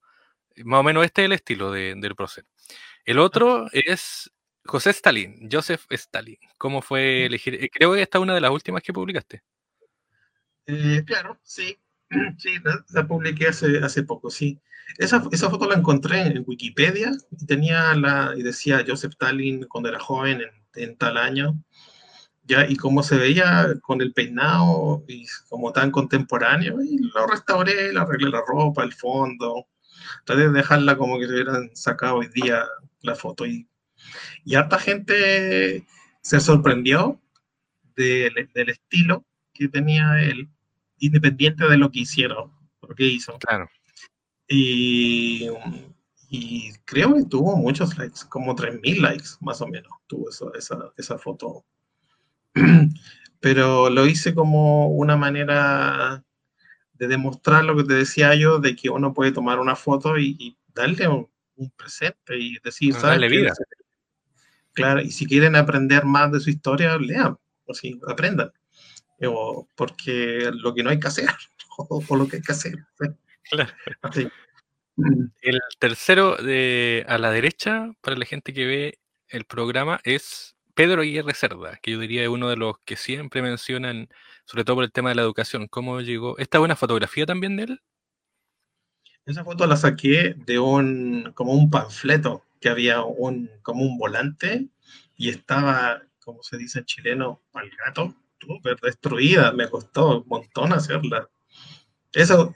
más 0.65 0.81
o 0.81 0.83
menos 0.83 1.05
este 1.05 1.23
es 1.23 1.27
el 1.27 1.33
estilo 1.33 1.73
del 1.73 2.15
prócer. 2.15 2.45
El 3.05 3.19
otro 3.19 3.67
es 3.73 4.31
José 4.65 4.91
Stalin, 4.91 5.49
Joseph 5.51 5.85
Stalin. 5.91 6.39
¿Cómo 6.59 6.83
fue 6.83 7.27
elegir? 7.27 7.55
Eh, 7.55 7.71
creo 7.73 7.95
que 7.95 8.03
esta 8.03 8.19
es 8.19 8.23
una 8.23 8.35
de 8.35 8.41
las 8.41 8.51
últimas 8.51 8.83
que 8.83 8.93
publicaste. 8.93 9.43
Eh, 10.67 11.03
claro, 11.07 11.39
sí. 11.43 11.79
Sí, 12.39 12.57
la, 12.89 13.07
publiqué 13.07 13.49
hace, 13.49 13.79
hace 13.79 14.03
poco, 14.03 14.31
sí. 14.31 14.61
Esa, 14.99 15.23
esa, 15.31 15.49
foto 15.49 15.69
la 15.69 15.77
encontré 15.77 16.23
en 16.23 16.43
Wikipedia 16.45 17.13
y 17.31 17.47
tenía 17.47 17.95
la, 17.95 18.35
y 18.37 18.43
decía 18.43 18.85
Joseph 18.87 19.13
Stalin 19.13 19.65
cuando 19.69 19.89
era 19.89 20.01
joven 20.01 20.43
en, 20.75 20.97
tal 20.97 21.17
año. 21.17 21.63
Ya, 22.43 22.67
y 22.69 22.75
cómo 22.75 23.05
se 23.05 23.17
veía 23.17 23.75
con 23.81 24.01
el 24.01 24.13
peinado 24.13 25.05
y 25.07 25.25
como 25.49 25.73
tan 25.73 25.93
contemporáneo, 25.93 26.83
y 26.83 26.99
lo 26.99 27.27
restauré, 27.29 27.93
le 27.93 28.01
arreglé 28.01 28.29
la 28.29 28.43
ropa, 28.45 28.83
el 28.83 28.93
fondo, 28.93 29.69
traté 30.25 30.43
de 30.43 30.53
dejarla 30.53 30.97
como 30.97 31.19
que 31.19 31.27
se 31.27 31.33
hubieran 31.33 31.71
sacado 31.75 32.17
hoy 32.17 32.29
día 32.29 32.65
la 33.03 33.15
foto 33.15 33.47
y 33.47 33.67
y 34.45 34.55
harta 34.55 34.79
gente 34.79 35.87
se 36.23 36.41
sorprendió 36.41 37.21
del 37.97 38.49
estilo 38.55 39.25
que 39.53 39.69
tenía 39.69 40.23
él, 40.23 40.49
independiente 40.99 41.69
de 41.69 41.77
lo 41.77 41.91
que 41.91 42.01
hicieron, 42.01 42.51
lo 42.81 42.95
que 42.95 43.05
hizo. 43.05 43.39
Claro. 43.39 43.69
Y, 44.49 45.49
y 46.31 46.73
creo 46.85 47.15
que 47.15 47.25
tuvo 47.25 47.57
muchos 47.57 47.97
likes, 47.99 48.21
como 48.29 48.57
3.000 48.57 49.01
likes 49.01 49.29
más 49.41 49.61
o 49.61 49.67
menos, 49.67 49.93
tuvo 50.07 50.31
esa, 50.31 50.77
esa 50.97 51.19
foto. 51.19 51.65
Pero 53.41 53.91
lo 53.91 54.07
hice 54.07 54.35
como 54.35 54.89
una 54.89 55.17
manera 55.17 56.25
de 57.01 57.09
demostrar 57.09 57.65
lo 57.65 57.75
que 57.75 57.85
te 57.85 57.95
decía 57.95 58.35
yo, 58.35 58.59
de 58.59 58.77
que 58.77 58.91
uno 58.91 59.15
puede 59.15 59.33
tomar 59.33 59.59
una 59.59 59.75
foto 59.75 60.19
y, 60.19 60.57
darle 60.75 61.09
un, 61.09 61.29
presente 61.77 62.39
y 62.39 62.59
decir, 62.63 62.95
Darle 62.95 63.29
vida. 63.29 63.55
Claro, 64.73 65.01
y 65.01 65.11
si 65.11 65.27
quieren 65.27 65.57
aprender 65.57 66.05
más 66.05 66.31
de 66.31 66.41
su 66.41 66.51
historia, 66.51 66.97
lean, 66.99 67.39
o 67.65 67.75
si 67.75 67.99
aprendan. 68.07 68.53
O 69.23 69.67
porque 69.75 70.51
lo 70.53 70.75
que 70.75 70.83
no 70.83 70.91
hay 70.91 71.01
que 71.01 71.09
hacer, 71.09 71.29
o, 71.79 72.17
lo 72.17 72.29
que 72.29 72.37
hay 72.37 72.43
que 72.43 72.53
hacer. 72.53 72.77
Claro. 73.51 73.73
El 75.41 75.61
tercero 75.79 76.37
de, 76.37 77.05
a 77.09 77.17
la 77.17 77.31
derecha, 77.31 77.91
para 78.03 78.17
la 78.17 78.27
gente 78.27 78.53
que 78.53 78.67
ve 78.67 78.99
el 79.29 79.45
programa, 79.47 80.01
es 80.05 80.55
Pedro 80.75 81.03
Aguirre 81.03 81.35
Cerda, 81.35 81.79
que 81.83 81.93
yo 81.93 81.99
diría 81.99 82.23
es 82.23 82.29
uno 82.29 82.49
de 82.49 82.57
los 82.57 82.77
que 82.85 82.97
siempre 82.97 83.43
mencionan, 83.43 84.09
sobre 84.45 84.65
todo 84.65 84.77
por 84.77 84.85
el 84.85 84.93
tema 84.93 85.11
de 85.11 85.17
la 85.17 85.23
educación. 85.23 85.67
¿Cómo 85.69 86.01
llegó? 86.01 86.39
¿Esta 86.39 86.59
es 86.59 86.65
una 86.65 86.77
fotografía 86.77 87.27
también 87.27 87.57
de 87.57 87.63
él? 87.65 87.83
Esa 89.27 89.45
foto 89.45 89.67
la 89.67 89.77
saqué 89.77 90.35
de 90.37 90.59
un, 90.59 91.33
como 91.35 91.53
un 91.53 91.71
panfleto 91.71 92.45
que 92.61 92.69
había 92.69 93.03
un, 93.03 93.51
como 93.63 93.85
un 93.85 93.99
volante 93.99 94.69
y 95.17 95.29
estaba, 95.29 96.03
como 96.19 96.43
se 96.43 96.57
dice 96.57 96.81
en 96.81 96.85
chileno, 96.87 97.43
al 97.53 97.71
gato, 97.71 98.15
súper 98.41 98.79
destruida. 98.81 99.53
Me 99.53 99.69
costó 99.69 100.23
un 100.23 100.29
montón 100.29 100.73
hacerla. 100.73 101.29
Eso, 102.13 102.55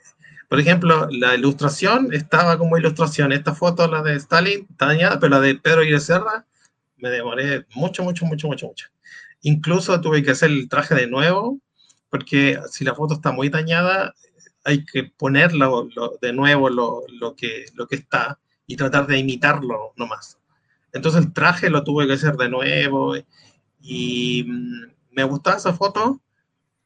por 0.49 0.59
ejemplo, 0.59 1.07
la 1.11 1.35
ilustración 1.35 2.13
estaba 2.13 2.57
como 2.57 2.77
ilustración. 2.77 3.31
Esta 3.31 3.55
foto, 3.55 3.87
la 3.87 4.01
de 4.01 4.15
Stalin, 4.15 4.67
está 4.69 4.87
dañada, 4.87 5.19
pero 5.19 5.35
la 5.35 5.41
de 5.41 5.55
Pedro 5.55 5.81
de 5.81 5.99
Serra, 5.99 6.45
me 6.97 7.09
demoré 7.09 7.65
mucho, 7.75 8.03
mucho, 8.03 8.25
mucho, 8.25 8.47
mucho, 8.47 8.67
mucho. 8.67 8.87
Incluso 9.41 9.99
tuve 10.01 10.23
que 10.23 10.31
hacer 10.31 10.49
el 10.49 10.69
traje 10.69 10.95
de 10.95 11.07
nuevo, 11.07 11.59
porque 12.09 12.59
si 12.69 12.83
la 12.83 12.95
foto 12.95 13.15
está 13.15 13.31
muy 13.31 13.49
dañada, 13.49 14.13
hay 14.63 14.83
que 14.85 15.03
ponerlo 15.03 15.89
de 16.21 16.33
nuevo 16.33 16.69
lo, 16.69 17.03
lo, 17.19 17.35
que, 17.35 17.65
lo 17.75 17.87
que 17.87 17.97
está 17.97 18.39
y 18.65 18.75
tratar 18.75 19.05
de 19.07 19.19
imitarlo 19.19 19.93
nomás. 19.95 20.39
Entonces 20.91 21.23
el 21.23 21.33
traje 21.33 21.69
lo 21.69 21.83
tuve 21.83 22.07
que 22.07 22.13
hacer 22.13 22.35
de 22.35 22.49
nuevo 22.49 23.15
y 23.81 24.43
mm, 24.47 24.85
me 25.11 25.23
gustaba 25.23 25.57
esa 25.57 25.73
foto 25.73 26.21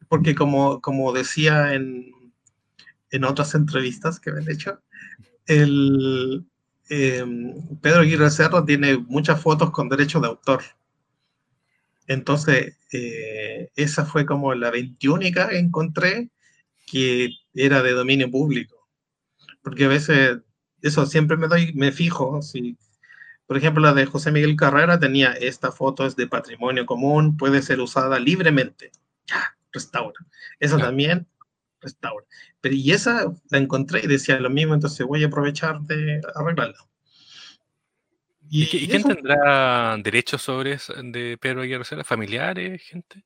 porque 0.09 0.35
como, 0.35 0.81
como 0.81 1.13
decía 1.13 1.73
en, 1.73 2.11
en 3.11 3.23
otras 3.23 3.55
entrevistas 3.55 4.19
que 4.19 4.31
me 4.31 4.41
han 4.41 4.51
hecho, 4.51 4.81
el, 5.45 6.45
em, 6.89 7.53
Pedro 7.81 8.01
Aguirre 8.01 8.31
Cerro 8.31 8.65
tiene 8.65 8.97
muchas 8.97 9.41
fotos 9.41 9.71
con 9.71 9.89
derecho 9.89 10.19
de 10.19 10.27
autor. 10.27 10.63
Entonces, 12.07 12.75
eh, 12.91 13.69
esa 13.75 14.05
fue 14.05 14.25
como 14.25 14.53
la 14.55 14.71
21 14.71 15.19
que 15.31 15.59
encontré 15.59 16.29
que 16.87 17.29
era 17.53 17.83
de 17.83 17.91
dominio 17.91 18.29
público. 18.31 18.87
Porque 19.61 19.85
a 19.85 19.89
veces, 19.89 20.39
eso 20.81 21.05
siempre 21.05 21.37
me 21.37 21.47
doy, 21.47 21.73
me 21.73 21.91
fijo, 21.91 22.41
si, 22.41 22.77
por 23.45 23.57
ejemplo, 23.57 23.83
la 23.83 23.93
de 23.93 24.05
José 24.05 24.31
Miguel 24.31 24.55
Carrera 24.55 24.99
tenía 24.99 25.33
esta 25.33 25.71
foto 25.71 26.05
es 26.05 26.15
de 26.15 26.27
patrimonio 26.27 26.85
común, 26.85 27.37
puede 27.37 27.61
ser 27.61 27.79
usada 27.79 28.19
libremente. 28.19 28.91
Ya, 29.27 29.55
restaura. 29.71 30.19
Esa 30.59 30.77
también, 30.77 31.27
restaura. 31.81 32.25
Pero 32.61 32.75
y 32.75 32.91
esa 32.91 33.31
la 33.49 33.57
encontré 33.57 34.01
y 34.03 34.07
decía 34.07 34.39
lo 34.39 34.49
mismo, 34.49 34.73
entonces 34.73 35.05
voy 35.05 35.23
a 35.23 35.27
aprovechar 35.27 35.81
de 35.81 36.21
arreglarla. 36.35 36.77
¿Y, 38.51 38.65
quién 38.87 39.03
tendrá 39.03 39.95
derechos 39.97 40.41
sobre 40.41 40.73
eso 40.73 40.93
de 40.95 41.37
Pedro 41.39 41.61
Aguirre 41.61 42.03
¿Familiares, 42.03 42.81
gente? 42.81 43.23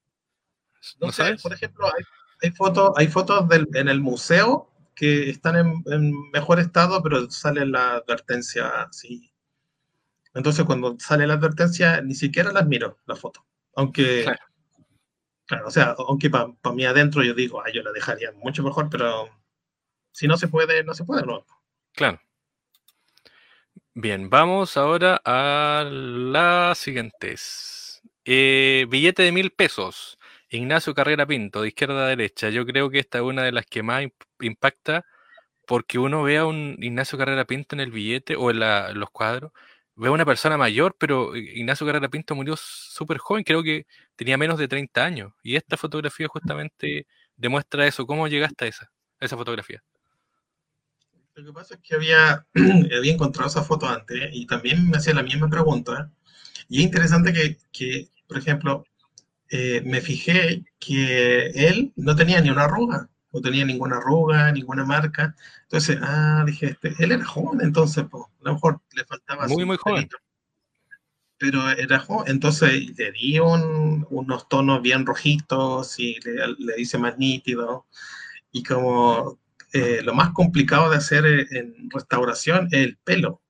¿No, 0.99 1.13
sabes? 1.13 1.41
Por 1.41 1.53
ejemplo, 1.53 1.85
hay, 1.87 2.03
hay 2.41 2.51
fotos, 2.51 2.91
hay 2.97 3.07
fotos 3.07 3.47
del, 3.47 3.67
en 3.73 3.87
el 3.87 4.01
museo 4.01 4.69
que 4.95 5.29
están 5.29 5.55
en, 5.85 6.31
mejor 6.31 6.59
estado, 6.59 7.01
pero 7.01 7.29
sale 7.31 7.65
la 7.65 7.95
advertencia 7.95 8.83
así. 8.83 9.31
Entonces, 10.33 10.65
cuando 10.65 10.97
sale 10.99 11.25
la 11.25 11.35
advertencia, 11.35 12.01
ni 12.01 12.15
siquiera 12.15 12.51
las 12.51 12.67
miro, 12.67 12.97
la 13.05 13.15
foto. 13.15 13.45
Aunque, 13.75 14.23
claro, 14.23 14.43
o 15.65 15.71
sea, 15.71 15.95
aunque 15.97 16.29
para 16.29 16.47
mí 16.73 16.85
adentro 16.85 17.23
yo 17.23 17.33
digo, 17.33 17.61
ah, 17.61 17.69
yo 17.73 17.83
la 17.83 17.91
dejaría 17.91 18.31
mucho 18.33 18.63
mejor, 18.63 18.89
pero 18.89 19.29
si 20.11 20.27
no 20.27 20.37
se 20.37 20.47
puede, 20.47 20.83
no 20.83 20.93
se 20.93 21.03
puede, 21.03 21.25
no. 21.25 21.45
Claro. 21.93 22.19
Bien, 23.95 24.29
vamos 24.29 24.77
ahora 24.77 25.21
a 25.23 25.85
las 25.89 26.77
siguientes. 26.77 28.01
Eh, 28.25 28.87
billete 28.89 29.23
de 29.23 29.31
mil 29.31 29.51
pesos. 29.51 30.17
Ignacio 30.49 30.93
Carrera 30.93 31.25
Pinto, 31.25 31.61
de 31.61 31.69
izquierda 31.69 32.05
a 32.05 32.09
derecha. 32.09 32.49
Yo 32.49 32.65
creo 32.65 32.89
que 32.89 32.99
esta 32.99 33.19
es 33.19 33.23
una 33.23 33.43
de 33.43 33.51
las 33.51 33.65
que 33.65 33.83
más 33.83 34.05
impacta 34.39 35.05
porque 35.65 35.99
uno 35.99 36.23
ve 36.23 36.37
a 36.37 36.45
un 36.45 36.77
Ignacio 36.79 37.17
Carrera 37.17 37.45
Pinto 37.45 37.75
en 37.75 37.81
el 37.81 37.91
billete 37.91 38.35
o 38.35 38.51
en, 38.51 38.59
los 38.99 39.09
cuadros, 39.11 39.51
ve 39.95 40.07
a 40.07 40.11
una 40.11 40.25
persona 40.25 40.57
mayor, 40.57 40.95
pero 40.97 41.35
Ignacio 41.35 41.85
Carrera 41.85 42.09
Pinto 42.09 42.35
murió 42.35 42.55
súper 42.57 43.17
joven, 43.17 43.43
creo 43.43 43.63
que 43.63 43.85
tenía 44.15 44.37
menos 44.37 44.57
de 44.57 44.67
30 44.67 45.03
años. 45.03 45.33
Y 45.43 45.55
esta 45.55 45.77
fotografía 45.77 46.27
justamente 46.27 47.07
demuestra 47.35 47.87
eso. 47.87 48.05
¿Cómo 48.05 48.27
llegaste 48.27 48.65
a 48.65 48.67
esa, 48.67 48.91
esa 49.19 49.37
fotografía? 49.37 49.83
Lo 51.35 51.45
que 51.45 51.53
pasa 51.53 51.75
es 51.75 51.81
que 51.81 51.95
había, 51.95 52.45
había 52.97 53.13
encontrado 53.13 53.49
esa 53.49 53.63
foto 53.63 53.87
antes 53.87 54.29
y 54.31 54.45
también 54.45 54.89
me 54.89 54.97
hacía 54.97 55.13
la 55.13 55.23
misma 55.23 55.49
pregunta. 55.49 56.11
Y 56.69 56.79
es 56.79 56.83
interesante 56.83 57.33
que, 57.33 57.57
que 57.71 58.09
por 58.27 58.37
ejemplo, 58.37 58.85
eh, 59.49 59.81
me 59.85 60.01
fijé 60.01 60.65
que 60.79 61.47
él 61.49 61.93
no 61.95 62.15
tenía 62.15 62.41
ni 62.41 62.49
una 62.49 62.63
arruga, 62.63 63.09
no 63.33 63.41
tenía 63.41 63.65
ninguna 63.65 63.97
arruga, 63.97 64.51
ninguna 64.51 64.85
marca. 64.85 65.35
Entonces, 65.63 65.97
ah, 66.01 66.43
dije, 66.45 66.67
este, 66.67 66.93
él 66.99 67.11
era 67.11 67.25
joven, 67.25 67.59
entonces, 67.61 68.05
pues, 68.09 68.23
a 68.23 68.43
lo 68.43 68.53
mejor 68.53 68.81
le 68.93 69.03
faltaba... 69.05 69.47
Muy, 69.47 69.65
muy 69.65 69.77
joven. 69.77 70.07
pero 71.37 71.69
era 71.71 71.99
joven, 71.99 72.31
entonces 72.31 72.97
le 72.97 73.11
di 73.11 73.39
unos 73.39 74.47
tonos 74.47 74.81
bien 74.81 75.05
rojitos 75.05 75.99
y 75.99 76.19
le, 76.21 76.47
le 76.59 76.81
hice 76.81 76.97
más 76.97 77.17
nítido. 77.17 77.87
Y 78.51 78.63
como 78.63 79.39
eh, 79.73 80.03
lo 80.03 80.13
más 80.13 80.31
complicado 80.33 80.91
de 80.91 80.97
hacer 80.97 81.25
en 81.25 81.89
restauración 81.89 82.67
es 82.67 82.85
el 82.85 82.97
pelo. 82.97 83.41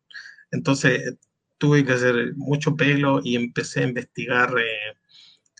Entonces 0.52 1.18
tuve 1.58 1.86
que 1.86 1.92
hacer 1.92 2.34
mucho 2.38 2.78
pelo 2.78 3.20
y 3.22 3.36
empecé 3.36 3.82
a 3.82 3.88
investigar 3.88 4.54
eh, 4.58 4.98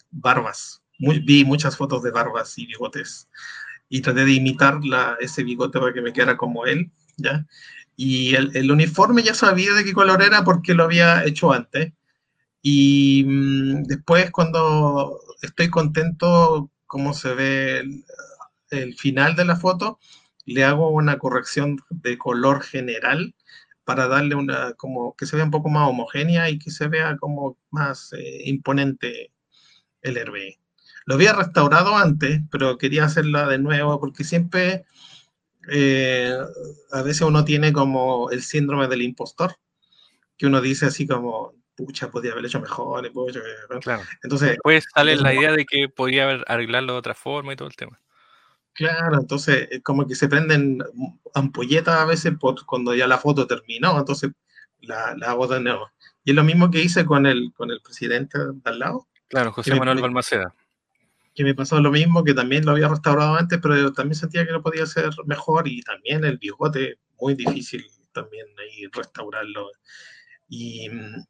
barbas. 0.10 0.82
vi 1.00 1.44
muchas 1.44 1.76
fotos 1.76 2.02
de 2.02 2.12
barbas 2.12 2.58
y 2.58 2.66
bigotes 2.66 3.30
y 3.94 4.02
traté 4.02 4.26
de 4.26 4.34
imitar 4.34 4.80
ese 5.20 5.44
bigote 5.44 5.80
para 5.80 5.94
que 5.94 6.02
me 6.02 6.12
quedara 6.12 6.36
como 6.36 6.66
él, 6.66 6.90
¿ya? 7.16 7.46
Y 7.96 8.34
el, 8.34 8.72
uniforme 8.72 9.22
ya 9.22 9.36
sabía 9.36 9.72
de 9.74 9.84
qué 9.84 9.94
color 9.94 10.24
era 10.24 10.44
porque 10.44 10.74
lo 10.74 10.86
había 10.86 11.24
hecho 11.26 11.54
antes. 11.54 11.94
Y 12.64 13.24
mm, 13.24 13.84
después 13.84 14.32
cuando 14.32 15.20
estoy 15.44 15.70
contento 15.70 16.72
cómo 16.88 17.14
se 17.14 17.36
ve 17.36 17.78
el, 17.82 18.04
el, 18.72 18.96
final 18.96 19.36
de 19.36 19.46
la 19.46 19.58
foto, 19.58 20.00
le 20.46 20.64
hago 20.64 20.90
una 20.90 21.20
corrección 21.20 21.80
de 21.92 22.18
color 22.18 22.64
general 22.64 23.36
para 23.84 24.08
darle 24.08 24.34
una, 24.34 24.74
como 24.74 25.16
que 25.16 25.28
se 25.28 25.36
vea 25.36 25.46
un 25.46 25.52
poco 25.52 25.70
más 25.70 25.88
homogénea 25.88 26.50
y 26.50 26.58
que 26.58 26.72
se 26.72 26.88
vea 26.88 27.16
como 27.18 27.60
más 27.70 28.12
eh, 28.14 28.42
imponente 28.46 29.32
el 30.02 30.16
RBE. 30.16 30.63
Lo 31.06 31.16
había 31.16 31.34
restaurado 31.34 31.96
antes, 31.96 32.42
pero 32.52 32.78
quería 32.78 33.06
hacerla 33.06 33.48
de 33.48 33.60
nuevo 33.60 34.00
porque 34.00 34.24
siempre, 34.24 34.86
eh, 35.70 36.38
a 36.92 37.02
veces 37.02 37.22
uno 37.22 37.44
tiene 37.44 37.74
como 37.74 38.30
el 38.32 38.42
síndrome 38.42 38.88
del 38.88 39.02
impostor, 39.02 39.56
que 40.38 40.48
uno 40.48 40.62
dice 40.62 40.86
así 40.86 41.08
como, 41.08 41.54
pucha, 41.76 42.10
podía 42.10 42.32
haberlo 42.32 42.48
hecho 42.48 42.62
mejor. 42.62 43.12
Claro. 43.82 44.04
Entonces, 44.24 44.52
Después 44.52 44.86
sale 44.94 45.16
la 45.16 45.34
idea 45.34 45.52
de 45.52 45.66
que 45.66 45.90
podría 45.90 46.24
haber 46.24 46.46
arreglarlo 46.48 46.94
de 46.94 47.00
otra 47.00 47.16
forma 47.16 47.54
y 47.54 47.56
todo 47.56 47.68
el 47.68 47.76
tema. 47.76 48.00
Claro, 48.74 49.20
entonces 49.20 49.70
como 49.84 50.08
que 50.08 50.16
se 50.16 50.28
prenden 50.28 50.84
ampolletas 51.36 52.00
a 52.00 52.06
veces 52.06 52.34
cuando 52.66 52.96
ya 52.96 53.08
la 53.08 53.20
foto 53.20 53.46
terminó, 53.46 54.00
entonces 54.00 54.32
la, 54.80 55.16
la, 55.16 55.32
hago 55.32 55.48
de 55.48 55.60
nuevo. 55.60 55.92
Y 56.24 56.32
es 56.32 56.36
lo 56.36 56.44
mismo 56.44 56.72
que 56.72 56.82
hice 56.82 57.06
con 57.06 57.26
el, 57.26 57.54
con 57.56 57.70
el 57.70 57.82
presidente 57.82 58.40
de 58.40 58.54
al 58.64 58.80
lado. 58.80 59.08
Claro, 59.28 59.52
José 59.52 59.76
Manuel 59.76 60.02
Balmaceda. 60.02 60.56
Que 61.36 61.44
me 61.44 61.56
pasó 61.56 61.80
lo 61.82 61.92
mismo, 61.92 62.24
que 62.24 62.34
también 62.34 62.66
lo 62.66 62.72
había 62.72 62.88
restaurado 62.88 63.36
antes, 63.36 63.60
pero 63.62 63.92
también 63.94 64.16
sentía 64.16 64.46
que 64.46 64.52
lo 64.52 64.62
podía 64.62 64.84
hacer 64.84 65.10
mejor 65.26 65.68
y 65.68 65.82
también 65.82 66.24
el 66.26 66.38
bigote, 66.38 67.00
muy 67.20 67.36
difícil 67.36 67.86
también 68.14 68.46
ahí 68.60 68.88
restaurarlo. 68.94 69.72
Y 70.48 70.90
mm, 70.90 71.26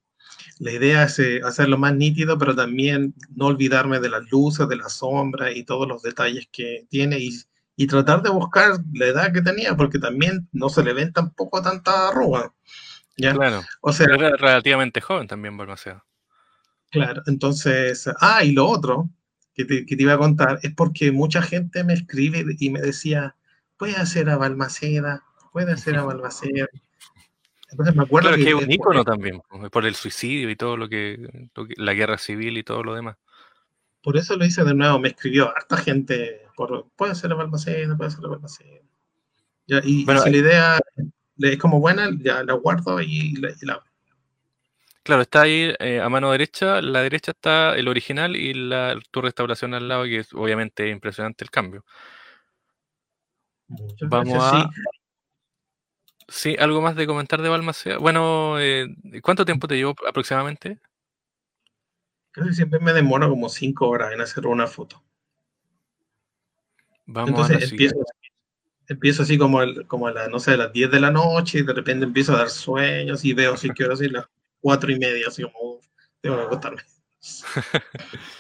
la 0.59 0.71
idea 0.71 1.03
es 1.03 1.17
eh, 1.19 1.41
hacerlo 1.43 1.77
más 1.77 1.95
nítido, 1.95 2.37
pero 2.37 2.55
también 2.55 3.15
no 3.35 3.47
olvidarme 3.47 3.99
de 3.99 4.09
las 4.09 4.29
luces, 4.31 4.67
de 4.67 4.75
la 4.75 4.89
sombra 4.89 5.51
y 5.51 5.63
todos 5.63 5.87
los 5.87 6.03
detalles 6.03 6.47
que 6.51 6.85
tiene 6.89 7.17
y, 7.19 7.31
y 7.75 7.87
tratar 7.87 8.21
de 8.21 8.29
buscar 8.29 8.73
la 8.93 9.07
edad 9.07 9.33
que 9.33 9.41
tenía, 9.41 9.75
porque 9.75 9.97
también 9.97 10.47
no 10.51 10.69
se 10.69 10.83
le 10.83 10.93
ven 10.93 11.11
tampoco 11.11 11.61
tanta 11.61 12.09
arruga. 12.09 12.53
¿ya? 13.17 13.33
Claro. 13.33 13.61
O 13.81 13.91
sea, 13.91 14.07
era 14.13 14.35
relativamente 14.35 15.01
joven 15.01 15.27
también, 15.27 15.57
Balmaceda. 15.57 16.05
Claro, 16.91 17.23
entonces, 17.25 18.07
ah, 18.19 18.43
y 18.43 18.51
lo 18.51 18.67
otro 18.67 19.09
que 19.53 19.65
te, 19.65 19.85
que 19.85 19.95
te, 19.95 20.03
iba 20.03 20.13
a 20.13 20.17
contar 20.17 20.59
es 20.63 20.73
porque 20.73 21.11
mucha 21.11 21.41
gente 21.41 21.83
me 21.83 21.93
escribe 21.93 22.43
y 22.59 22.69
me 22.69 22.81
decía, 22.81 23.35
puede 23.77 23.95
hacer 23.95 24.29
a 24.29 24.37
Balmaceda, 24.37 25.23
puede 25.51 25.73
hacer 25.73 25.97
a 25.97 26.03
Balmaceda. 26.03 26.67
Entonces 27.69 27.95
me 27.95 28.03
acuerdo 28.03 28.35
que, 28.35 28.49
es 28.49 28.53
un 28.53 28.71
ícono 28.71 29.03
también, 29.03 29.41
por 29.71 29.85
el 29.85 29.95
suicidio 29.95 30.49
y 30.49 30.55
todo 30.55 30.77
lo 30.77 30.87
que, 30.87 31.49
la 31.77 31.93
guerra 31.93 32.17
civil 32.17 32.57
y 32.57 32.63
todo 32.63 32.83
lo 32.83 32.93
demás. 32.93 33.17
Por 34.03 34.17
eso 34.17 34.35
lo 34.35 34.45
hice 34.45 34.63
de 34.63 34.73
nuevo, 34.73 34.99
me 34.99 35.09
escribió 35.09 35.49
harta 35.49 35.77
gente, 35.77 36.41
por, 36.55 36.87
puede 36.95 37.15
ser 37.15 37.31
a 37.31 37.35
Balmaceda, 37.35 37.97
puede 37.97 38.11
ser 38.11 38.25
a 38.25 38.29
Balmaceda. 38.29 38.81
Ya, 39.65 39.79
y, 39.83 40.05
si 40.05 40.05
la 40.05 40.37
idea 40.37 40.79
es 41.39 41.57
como 41.57 41.79
buena, 41.79 42.09
ya 42.19 42.43
la 42.43 42.53
guardo 42.53 43.01
y 43.01 43.35
la, 43.37 43.49
y 43.49 43.65
la 43.65 43.81
Claro, 45.03 45.21
está 45.21 45.41
ahí 45.41 45.73
eh, 45.79 45.99
a 45.99 46.07
mano 46.07 46.31
derecha, 46.31 46.81
la 46.81 47.01
derecha 47.01 47.31
está 47.31 47.75
el 47.75 47.89
original 47.89 48.37
y 48.37 48.53
la, 48.53 48.97
tu 49.11 49.21
restauración 49.21 49.73
al 49.73 49.89
lado, 49.89 50.05
que 50.05 50.19
es 50.19 50.33
obviamente 50.33 50.89
impresionante 50.89 51.43
el 51.43 51.51
cambio. 51.51 51.83
Vamos 53.67 54.37
a... 54.41 54.69
Sí. 56.29 56.55
algo 56.57 56.81
más 56.81 56.95
de 56.95 57.05
comentar 57.05 57.41
de 57.41 57.49
Balmaceda. 57.49 57.97
Bueno, 57.97 58.59
eh, 58.59 58.87
¿cuánto 59.21 59.43
tiempo 59.43 59.67
te 59.67 59.75
llevó 59.75 59.93
aproximadamente? 60.07 60.79
Casi 62.31 62.53
siempre 62.53 62.79
me 62.79 62.93
demoro 62.93 63.29
como 63.29 63.49
cinco 63.49 63.89
horas 63.89 64.13
en 64.13 64.21
hacer 64.21 64.47
una 64.47 64.67
foto. 64.67 65.03
Vamos 67.05 67.29
Entonces 67.29 67.71
empiezo, 67.71 67.97
empiezo, 68.87 69.23
así 69.23 69.37
como, 69.37 69.59
como 69.87 70.07
a, 70.07 70.13
la, 70.13 70.29
no 70.29 70.39
sé, 70.39 70.51
a 70.51 70.57
las 70.57 70.71
10 70.71 70.89
de 70.89 71.01
la 71.01 71.11
noche 71.11 71.59
y 71.59 71.63
de 71.63 71.73
repente 71.73 72.05
empiezo 72.05 72.33
a 72.33 72.37
dar 72.37 72.49
sueños 72.49 73.25
y 73.25 73.33
veo 73.33 73.57
si 73.57 73.69
quiero 73.71 73.91
decir 73.91 74.13
las 74.13 74.27
cuatro 74.63 74.91
y 74.91 74.97
media, 74.97 75.27
así 75.27 75.43
como 75.43 75.81
tengo 76.21 76.37
que 76.37 76.43
acostarme. 76.43 76.81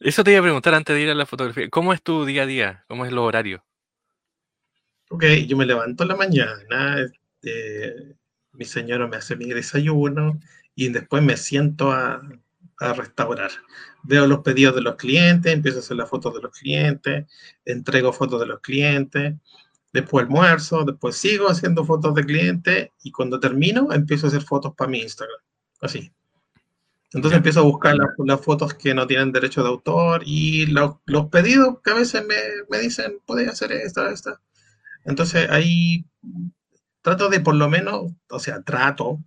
Eso 0.00 0.24
te 0.24 0.32
iba 0.32 0.40
a 0.40 0.42
preguntar 0.42 0.74
antes 0.74 0.96
de 0.96 1.02
ir 1.02 1.10
a 1.10 1.14
la 1.14 1.26
fotografía. 1.26 1.68
¿Cómo 1.68 1.92
es 1.92 2.02
tu 2.02 2.24
día 2.24 2.42
a 2.42 2.46
día? 2.46 2.84
¿Cómo 2.88 3.04
es 3.04 3.12
el 3.12 3.18
horario? 3.18 3.64
Ok, 5.10 5.24
yo 5.46 5.56
me 5.58 5.66
levanto 5.66 6.04
en 6.04 6.08
la 6.08 6.16
mañana, 6.16 6.96
este, 6.98 8.16
mi 8.52 8.64
señora 8.64 9.06
me 9.06 9.18
hace 9.18 9.36
mi 9.36 9.44
desayuno 9.52 10.40
y 10.74 10.88
después 10.88 11.22
me 11.22 11.36
siento 11.36 11.92
a, 11.92 12.22
a 12.78 12.92
restaurar. 12.94 13.50
Veo 14.02 14.26
los 14.26 14.40
pedidos 14.40 14.74
de 14.74 14.80
los 14.80 14.96
clientes, 14.96 15.52
empiezo 15.52 15.78
a 15.78 15.80
hacer 15.80 15.98
las 15.98 16.08
fotos 16.08 16.34
de 16.34 16.40
los 16.40 16.58
clientes, 16.58 17.26
entrego 17.66 18.12
fotos 18.14 18.40
de 18.40 18.46
los 18.46 18.60
clientes, 18.60 19.34
después 19.92 20.24
almuerzo, 20.24 20.84
después 20.84 21.16
sigo 21.16 21.48
haciendo 21.48 21.84
fotos 21.84 22.14
de 22.14 22.24
clientes 22.24 22.88
y 23.02 23.12
cuando 23.12 23.38
termino 23.38 23.92
empiezo 23.92 24.26
a 24.26 24.28
hacer 24.28 24.42
fotos 24.42 24.74
para 24.74 24.90
mi 24.90 25.00
Instagram. 25.00 25.38
Así. 25.80 26.12
Entonces 27.12 27.36
empiezo 27.36 27.60
a 27.60 27.64
buscar 27.64 27.94
las, 27.94 28.40
fotos 28.40 28.72
que 28.72 28.94
no 28.94 29.06
tienen 29.06 29.32
derecho 29.32 29.62
de 29.62 29.68
autor 29.68 30.22
y 30.24 30.66
los, 30.66 30.96
pedidos 31.30 31.80
que 31.84 31.90
a 31.90 31.94
veces 31.94 32.24
me, 32.26 32.36
me 32.70 32.78
dicen, 32.78 33.18
puedes 33.26 33.48
hacer 33.48 33.72
esta, 33.72 34.10
esta. 34.10 34.40
Entonces 35.04 35.50
ahí 35.50 36.06
trato 37.02 37.28
de 37.28 37.40
por 37.40 37.54
lo 37.54 37.68
menos, 37.68 38.12
o 38.30 38.38
sea, 38.38 38.62
trato 38.62 39.18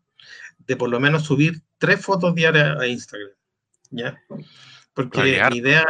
de 0.59 0.75
por 0.75 0.89
lo 0.89 0.99
menos 0.99 1.23
subir 1.23 1.61
tres 1.77 2.03
fotos 2.03 2.33
diarias 2.33 2.79
a 2.79 2.87
Instagram. 2.87 3.31
¿Ya? 3.91 4.17
Porque 4.93 5.41
mi 5.51 5.57
idea, 5.57 5.85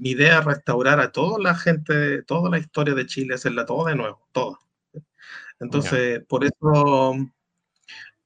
mi 0.00 0.10
idea 0.10 0.38
es 0.38 0.44
restaurar 0.46 0.98
a 0.98 1.12
toda 1.12 1.38
la 1.38 1.54
gente, 1.54 2.22
toda 2.22 2.50
la 2.50 2.58
historia 2.58 2.94
de 2.94 3.06
Chile, 3.06 3.34
hacerla 3.34 3.66
todo 3.66 3.86
de 3.86 3.94
nuevo, 3.94 4.26
toda. 4.32 4.58
Entonces, 5.60 6.24
por 6.26 6.42
eso, 6.42 7.14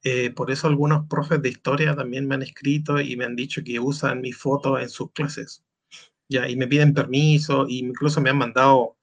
eh, 0.05 0.31
por 0.31 0.53
eso 0.53 0.69
algunos 0.69 1.09
profes 1.09 1.43
de 1.43 1.49
historia 1.49 1.97
también 1.97 2.29
me 2.29 2.37
han 2.37 2.43
escrito 2.43 3.01
y 3.01 3.17
me 3.17 3.25
han 3.25 3.35
dicho 3.35 3.63
que 3.65 3.81
usan 3.81 4.21
mi 4.21 4.33
foto 4.33 4.79
en 4.79 4.89
sus 4.89 5.11
clases. 5.11 5.65
Ya, 6.29 6.49
y 6.49 6.57
me 6.57 6.69
piden 6.69 6.95
permiso, 6.95 7.67
y 7.69 7.81
incluso 7.81 8.21
me 8.21 8.31
han 8.31 8.39
mandado 8.39 8.97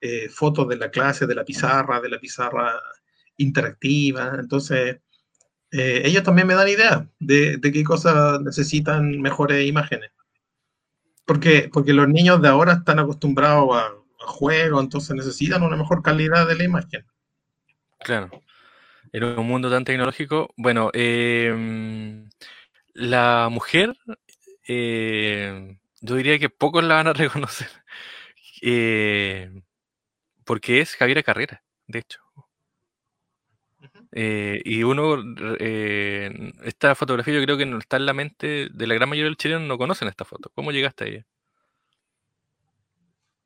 eh, 0.00 0.28
fotos 0.28 0.68
de 0.68 0.76
la 0.76 0.90
clase, 0.90 1.26
de 1.26 1.34
la 1.34 1.44
pizarra, 1.44 2.00
de 2.00 2.08
la 2.08 2.20
pizarra 2.20 2.80
interactiva. 3.36 4.36
Entonces, 4.38 5.00
eh, 5.72 6.02
ellos 6.04 6.22
también 6.22 6.46
me 6.46 6.54
dan 6.54 6.68
idea 6.68 7.08
de, 7.18 7.58
qué 7.60 7.82
cosas 7.82 8.40
necesitan 8.42 9.20
mejores 9.20 9.66
imágenes. 9.66 10.11
Porque, 11.24 11.70
porque 11.72 11.92
los 11.92 12.08
niños 12.08 12.42
de 12.42 12.48
ahora 12.48 12.74
están 12.74 12.98
acostumbrados 12.98 13.76
a, 13.76 13.86
a 13.86 14.26
juegos, 14.26 14.82
entonces 14.82 15.14
necesitan 15.14 15.62
una 15.62 15.76
mejor 15.76 16.02
calidad 16.02 16.46
de 16.46 16.56
la 16.56 16.64
imagen. 16.64 17.06
Claro. 17.98 18.30
En 19.12 19.24
un 19.24 19.46
mundo 19.46 19.70
tan 19.70 19.84
tecnológico, 19.84 20.52
bueno, 20.56 20.90
em, 20.94 22.28
la 22.94 23.48
mujer, 23.50 23.94
eh, 24.66 25.76
yo 26.00 26.14
diría 26.16 26.38
que 26.38 26.48
pocos 26.48 26.82
la 26.82 26.96
van 26.96 27.08
a 27.08 27.12
reconocer. 27.12 27.68
Eh, 28.62 29.50
porque 30.44 30.80
es 30.80 30.96
Javiera 30.96 31.22
Carrera, 31.22 31.62
de 31.86 32.00
hecho. 32.00 32.20
Eh, 34.14 34.60
y 34.64 34.82
uno, 34.82 35.16
eh, 35.58 36.52
esta 36.64 36.94
fotografía 36.94 37.34
yo 37.34 37.42
creo 37.42 37.56
que 37.56 37.64
no 37.64 37.78
está 37.78 37.96
en 37.96 38.06
la 38.06 38.12
mente 38.12 38.68
de 38.70 38.86
la 38.86 38.94
gran 38.94 39.08
mayoría 39.08 39.28
del 39.28 39.38
chileno, 39.38 39.60
no 39.60 39.78
conocen 39.78 40.08
esta 40.08 40.26
foto. 40.26 40.50
¿Cómo 40.54 40.70
llegaste 40.70 41.04
a 41.04 41.06
ella? 41.08 41.26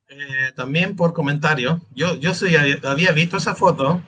Eh, 0.08 0.52
también 0.56 0.96
por 0.96 1.12
comentario. 1.12 1.80
Yo, 1.94 2.16
yo 2.16 2.34
sí 2.34 2.54
había 2.56 3.12
visto 3.12 3.36
esa 3.36 3.54
foto, 3.54 4.02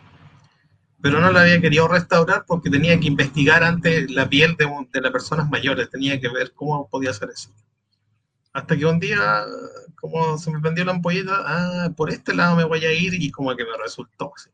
pero 1.01 1.21
no 1.21 1.31
la 1.31 1.43
había 1.43 1.61
querido 1.61 1.87
restaurar 1.87 2.45
porque 2.47 2.71
tenía 2.71 2.99
que 2.99 3.07
investigar 3.07 3.63
antes 3.63 4.11
la 4.11 4.29
piel 4.29 4.57
de, 4.57 4.67
de 4.93 5.01
las 5.01 5.13
personas 5.13 5.49
mayores, 5.49 5.91
tenía 5.91 6.21
que 6.21 6.29
ver 6.29 6.53
cómo 6.53 6.89
podía 6.89 7.11
hacer 7.11 7.31
eso. 7.31 7.51
Hasta 8.53 8.77
que 8.77 8.87
un 8.87 8.99
día, 8.99 9.45
como 9.95 10.39
se 10.39 10.51
me 10.51 10.61
prendió 10.61 10.85
la 10.85 10.93
ampolleta, 10.93 11.45
ah, 11.47 11.91
por 11.97 12.11
este 12.11 12.35
lado 12.35 12.57
me 12.57 12.65
voy 12.65 12.85
a 12.85 12.93
ir 12.93 13.15
y 13.15 13.31
como 13.31 13.55
que 13.55 13.65
me 13.65 13.77
resultó 13.81 14.33
así. 14.35 14.51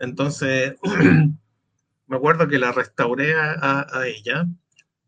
Entonces, 0.00 0.74
me 2.06 2.16
acuerdo 2.16 2.48
que 2.48 2.58
la 2.58 2.72
restauré 2.72 3.34
a, 3.36 3.86
ella 4.06 4.46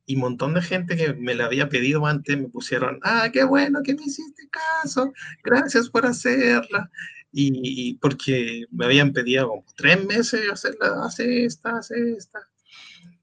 y 0.06 0.14
un 0.14 0.22
montón 0.22 0.54
de 0.54 0.62
gente 0.62 0.96
que 0.96 1.12
me 1.12 1.34
la 1.34 1.46
había 1.46 1.68
pedido 1.68 2.06
antes 2.06 2.38
me 2.38 2.48
pusieron, 2.48 2.98
ah, 3.02 3.28
qué 3.32 3.44
bueno 3.44 3.82
que 3.82 3.94
me 3.94 4.04
hiciste 4.04 4.48
caso, 4.50 5.12
gracias 5.44 5.88
por 5.90 6.06
hacerla. 6.06 6.90
Y, 7.30 7.94
porque 8.00 8.64
me 8.70 8.86
habían 8.86 9.12
pedido 9.12 9.48
como 9.48 9.64
tres 9.76 10.02
meses 10.06 10.50
hacerla, 10.50 11.04
hace 11.04 11.44
esta, 11.44 11.76
hace 11.76 12.12
esta. 12.12 12.40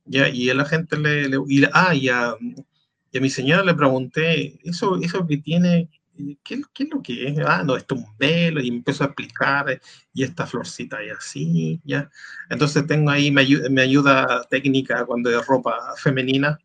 Ya, 0.06 0.30
y 0.30 0.49
a 0.51 0.54
la 0.54 0.65
gente 0.65 0.97
le, 0.97 1.38
ah, 1.73 1.95
y 1.95 2.08
a, 2.10 2.36
y 3.12 3.17
a, 3.17 3.21
mi 3.21 3.30
señora 3.32 3.63
le 3.63 3.73
pregunté, 3.73 4.60
eso, 4.63 4.97
eso 5.01 5.25
que 5.25 5.38
tiene, 5.38 5.89
¿qué, 6.43 6.56
es 6.56 6.89
lo 6.89 7.01
que 7.01 7.28
es? 7.28 7.39
Ah, 7.45 7.63
no, 7.63 7.75
esto 7.75 7.95
es 7.95 8.01
un 8.01 8.17
velo, 8.17 8.62
y 8.62 8.71
me 8.71 8.78
empezó 8.78 9.04
a 9.04 9.08
explicar, 9.08 9.82
y 10.13 10.23
esta 10.23 10.45
florcita 10.45 11.04
y 11.04 11.10
así, 11.10 11.82
¿ya? 11.84 12.10
Entonces 12.49 12.86
tengo 12.88 13.12
ahí, 13.12 13.32
me 13.32 13.41
ayuda, 13.41 13.67
ayuda 13.82 14.43
técnica 14.49 15.06
cuando 15.06 15.30
es 15.30 15.45
ropa 15.45 15.78
femenina, 15.97 16.58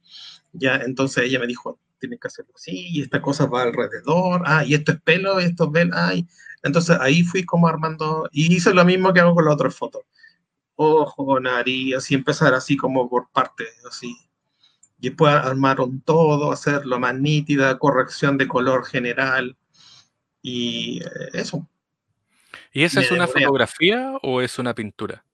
¿ya? 0.52 0.76
Entonces 0.76 1.24
ella 1.24 1.38
me 1.40 1.46
dijo, 1.46 1.78
tienes 1.98 2.20
que 2.20 2.28
hacerlo 2.28 2.52
así, 2.56 2.88
y 2.90 3.02
esta 3.02 3.20
cosa 3.22 3.46
va 3.46 3.62
alrededor, 3.62 4.42
ah, 4.46 4.64
y 4.64 4.74
esto 4.74 4.92
es 4.92 5.00
pelo, 5.02 5.38
esto 5.40 5.64
es 5.64 5.72
velo, 5.72 5.94
ay. 5.96 6.26
Entonces 6.62 6.96
ahí 7.00 7.22
fui 7.22 7.44
como 7.44 7.68
armando, 7.68 8.28
y 8.32 8.54
hice 8.54 8.74
lo 8.74 8.84
mismo 8.84 9.12
que 9.12 9.20
hago 9.20 9.34
con 9.34 9.44
la 9.44 9.52
otra 9.52 9.70
foto. 9.70 10.02
Ojo, 10.76 11.40
nariz, 11.40 11.96
así 11.96 12.14
empezar 12.14 12.54
así 12.54 12.76
como 12.76 13.08
por 13.08 13.30
partes, 13.30 13.68
así, 13.88 14.16
y 15.00 15.08
después 15.08 15.32
armaron 15.34 16.00
todo, 16.02 16.52
hacerlo 16.52 16.98
más 16.98 17.14
nítida, 17.14 17.78
corrección 17.78 18.36
de 18.36 18.46
color 18.46 18.84
general 18.84 19.56
y 20.42 21.02
eh, 21.02 21.30
eso. 21.32 21.66
¿Y 22.72 22.84
esa 22.84 23.00
es 23.00 23.10
una 23.10 23.26
fotografía 23.26 24.12
o 24.22 24.40
es 24.40 24.58
una 24.58 24.74
pintura? 24.74 25.24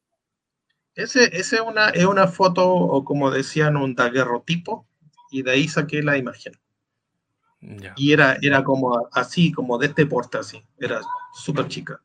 Ese, 0.94 1.24
ese 1.36 1.56
es, 1.56 1.62
una, 1.62 1.90
es 1.90 2.06
una 2.06 2.26
foto, 2.26 2.66
o 2.66 3.04
como 3.04 3.30
decían, 3.30 3.76
un 3.76 3.94
daguerrotipo, 3.94 4.86
y 5.30 5.42
de 5.42 5.50
ahí 5.50 5.68
saqué 5.68 6.02
la 6.02 6.16
imagen. 6.16 6.54
Y 7.96 8.12
era, 8.12 8.38
era 8.40 8.62
como 8.62 9.08
así, 9.12 9.52
como 9.52 9.76
de 9.76 9.88
este 9.88 10.06
porte 10.06 10.38
así, 10.38 10.62
era 10.78 11.00
súper 11.34 11.68
chica. 11.68 12.00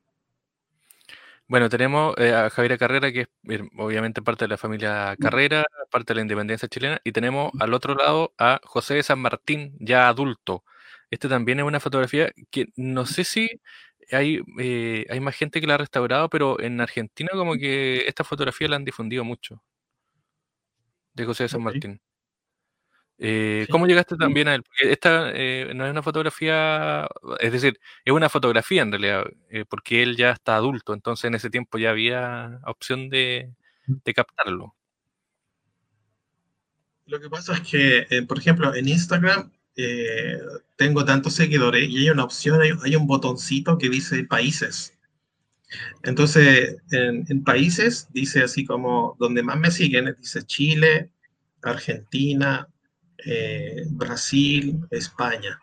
Bueno, 1.51 1.67
tenemos 1.67 2.15
eh, 2.17 2.33
a 2.33 2.49
Javiera 2.49 2.77
Carrera, 2.77 3.11
que 3.11 3.27
es 3.43 3.61
obviamente 3.77 4.21
parte 4.21 4.45
de 4.45 4.49
la 4.49 4.57
familia 4.57 5.17
Carrera, 5.19 5.65
parte 5.89 6.13
de 6.13 6.15
la 6.15 6.21
independencia 6.21 6.69
chilena, 6.69 7.01
y 7.03 7.11
tenemos 7.11 7.51
al 7.59 7.73
otro 7.73 7.93
lado 7.93 8.33
a 8.37 8.61
José 8.63 8.93
de 8.93 9.03
San 9.03 9.19
Martín, 9.19 9.75
ya 9.77 10.07
adulto. 10.07 10.63
Este 11.09 11.27
también 11.27 11.59
es 11.59 11.65
una 11.65 11.81
fotografía 11.81 12.31
que 12.51 12.67
no 12.77 13.05
sé 13.05 13.25
si 13.25 13.49
hay, 14.13 14.39
eh, 14.59 15.05
hay 15.09 15.19
más 15.19 15.35
gente 15.35 15.59
que 15.59 15.67
la 15.67 15.73
ha 15.75 15.77
restaurado, 15.79 16.29
pero 16.29 16.57
en 16.61 16.79
Argentina 16.79 17.29
como 17.33 17.55
que 17.55 18.07
esta 18.07 18.23
fotografía 18.23 18.69
la 18.69 18.77
han 18.77 18.85
difundido 18.85 19.25
mucho, 19.25 19.61
de 21.13 21.25
José 21.25 21.43
de 21.43 21.49
San 21.49 21.63
Martín. 21.63 22.01
Eh, 23.23 23.67
¿Cómo 23.69 23.85
llegaste 23.85 24.15
también 24.17 24.47
a 24.47 24.55
él? 24.55 24.63
Porque 24.63 24.91
esta 24.91 25.29
eh, 25.31 25.73
no 25.75 25.85
es 25.85 25.91
una 25.91 26.01
fotografía, 26.01 27.07
es 27.39 27.51
decir, 27.51 27.79
es 28.03 28.11
una 28.11 28.29
fotografía 28.29 28.81
en 28.81 28.91
realidad, 28.91 29.25
eh, 29.51 29.63
porque 29.69 30.01
él 30.01 30.17
ya 30.17 30.31
está 30.31 30.55
adulto, 30.55 30.91
entonces 30.95 31.25
en 31.25 31.35
ese 31.35 31.51
tiempo 31.51 31.77
ya 31.77 31.91
había 31.91 32.59
opción 32.65 33.09
de, 33.09 33.53
captarlo. 34.15 34.75
Lo 37.05 37.21
que 37.21 37.29
pasa 37.29 37.53
es 37.53 37.61
que, 37.61 38.25
por 38.27 38.39
ejemplo, 38.39 38.73
en 38.73 38.87
Instagram 38.87 39.51
tengo 40.75 41.05
tantos 41.05 41.35
seguidores 41.35 41.89
y 41.89 41.99
hay 41.99 42.09
una 42.09 42.23
opción, 42.23 42.59
hay, 42.81 42.95
un 42.95 43.05
botoncito 43.05 43.77
que 43.77 43.89
dice 43.89 44.23
países. 44.23 44.97
Entonces, 46.01 46.77
en, 46.91 47.23
en, 47.29 47.43
países 47.43 48.07
dice 48.13 48.41
así 48.41 48.65
como, 48.65 49.15
donde 49.19 49.43
más 49.43 49.59
me 49.59 49.69
siguen, 49.69 50.15
dice 50.19 50.41
Chile, 50.43 51.11
Argentina, 51.61 52.67
eh, 53.25 53.83
Brasil, 53.89 54.79
España. 54.89 55.59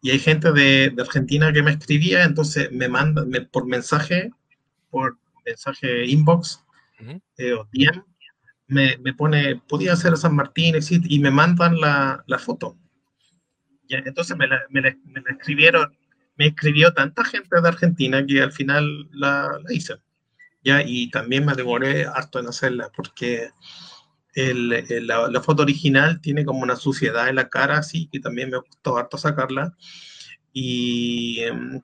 Y 0.00 0.10
hay 0.10 0.18
gente 0.18 0.52
de, 0.52 0.94
Argentina 0.98 1.52
que 1.52 1.62
me 1.62 1.72
escribía, 1.72 2.24
entonces 2.24 2.70
me 2.72 2.88
manda 2.88 3.24
por 3.50 3.66
mensaje, 3.66 4.30
por 4.90 5.16
mensaje 5.46 6.06
inbox 6.06 6.64
eh, 7.38 7.52
o 7.52 7.68
DM, 7.72 8.02
me, 8.66 9.14
pone, 9.14 9.62
podía 9.68 9.94
ser 9.96 10.16
San 10.16 10.34
Martín, 10.34 10.76
y 10.90 11.18
me 11.18 11.30
mandan 11.30 11.78
la, 11.80 12.38
foto. 12.38 12.76
Y 13.86 13.94
entonces 13.94 14.36
me 14.36 14.46
la, 14.48 14.60
escribieron, 15.30 15.96
me 16.36 16.46
escribió 16.46 16.92
tanta 16.92 17.24
gente 17.24 17.60
de 17.60 17.68
Argentina 17.68 18.24
que 18.26 18.42
al 18.42 18.52
final 18.52 19.08
la, 19.12 19.58
la 19.62 19.72
hice. 19.72 19.94
¿ya? 20.64 20.82
Y 20.82 21.10
también 21.10 21.44
me 21.44 21.54
demoré 21.54 22.06
harto 22.06 22.38
en 22.38 22.48
hacerla 22.48 22.90
porque 22.94 23.50
la, 24.34 25.40
foto 25.42 25.62
original 25.62 26.20
tiene 26.20 26.44
como 26.44 26.60
una 26.60 26.76
suciedad 26.76 27.28
en 27.28 27.36
la 27.36 27.48
cara, 27.48 27.78
así 27.78 28.08
que 28.10 28.20
también 28.20 28.50
me 28.50 28.58
gustó 28.58 28.96
harto 28.96 29.18
sacarla. 29.18 29.76
Y 30.52 31.40
em, 31.40 31.82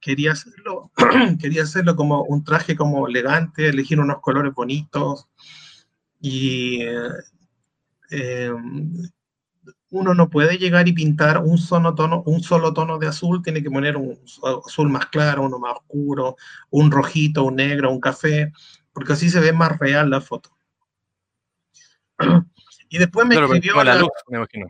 quería 0.00 0.32
hacerlo, 0.32 0.92
quería 1.40 1.62
hacerlo 1.62 1.96
como 1.96 2.22
un 2.24 2.44
traje 2.44 2.76
como 2.76 3.08
elegante, 3.08 3.68
elegir 3.68 4.00
unos 4.00 4.20
colores 4.20 4.54
bonitos. 4.54 5.28
Y 6.20 6.82
em, 8.10 9.10
uno 9.90 10.14
no 10.14 10.28
puede 10.30 10.58
llegar 10.58 10.88
y 10.88 10.92
pintar 10.92 11.38
un 11.38 11.58
solo 11.58 11.94
tono, 11.94 12.22
un 12.26 12.42
solo 12.42 12.72
tono 12.72 12.98
de 12.98 13.08
azul, 13.08 13.42
tiene 13.42 13.62
que 13.62 13.70
poner 13.70 13.96
un 13.96 14.18
azul 14.66 14.88
más 14.88 15.06
claro, 15.06 15.44
uno 15.44 15.58
más 15.58 15.74
oscuro, 15.76 16.36
un 16.70 16.90
rojito, 16.90 17.44
un 17.44 17.56
negro, 17.56 17.90
un 17.92 18.00
café, 18.00 18.52
porque 18.92 19.12
así 19.12 19.30
se 19.30 19.40
ve 19.40 19.52
más 19.52 19.78
real 19.78 20.10
la 20.10 20.20
foto. 20.20 20.55
Y 22.88 22.98
después 22.98 23.26
me 23.26 23.34
escribió. 23.34 23.82
La, 23.82 23.96
luz, 23.96 24.10
me 24.28 24.38
imagino. 24.38 24.66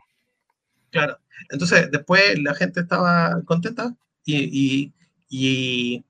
Claro. 0.90 1.18
Entonces, 1.50 1.90
después 1.90 2.38
la 2.40 2.54
gente 2.54 2.80
estaba 2.80 3.42
contenta 3.44 3.94
y, 4.24 4.92
y, 5.28 6.04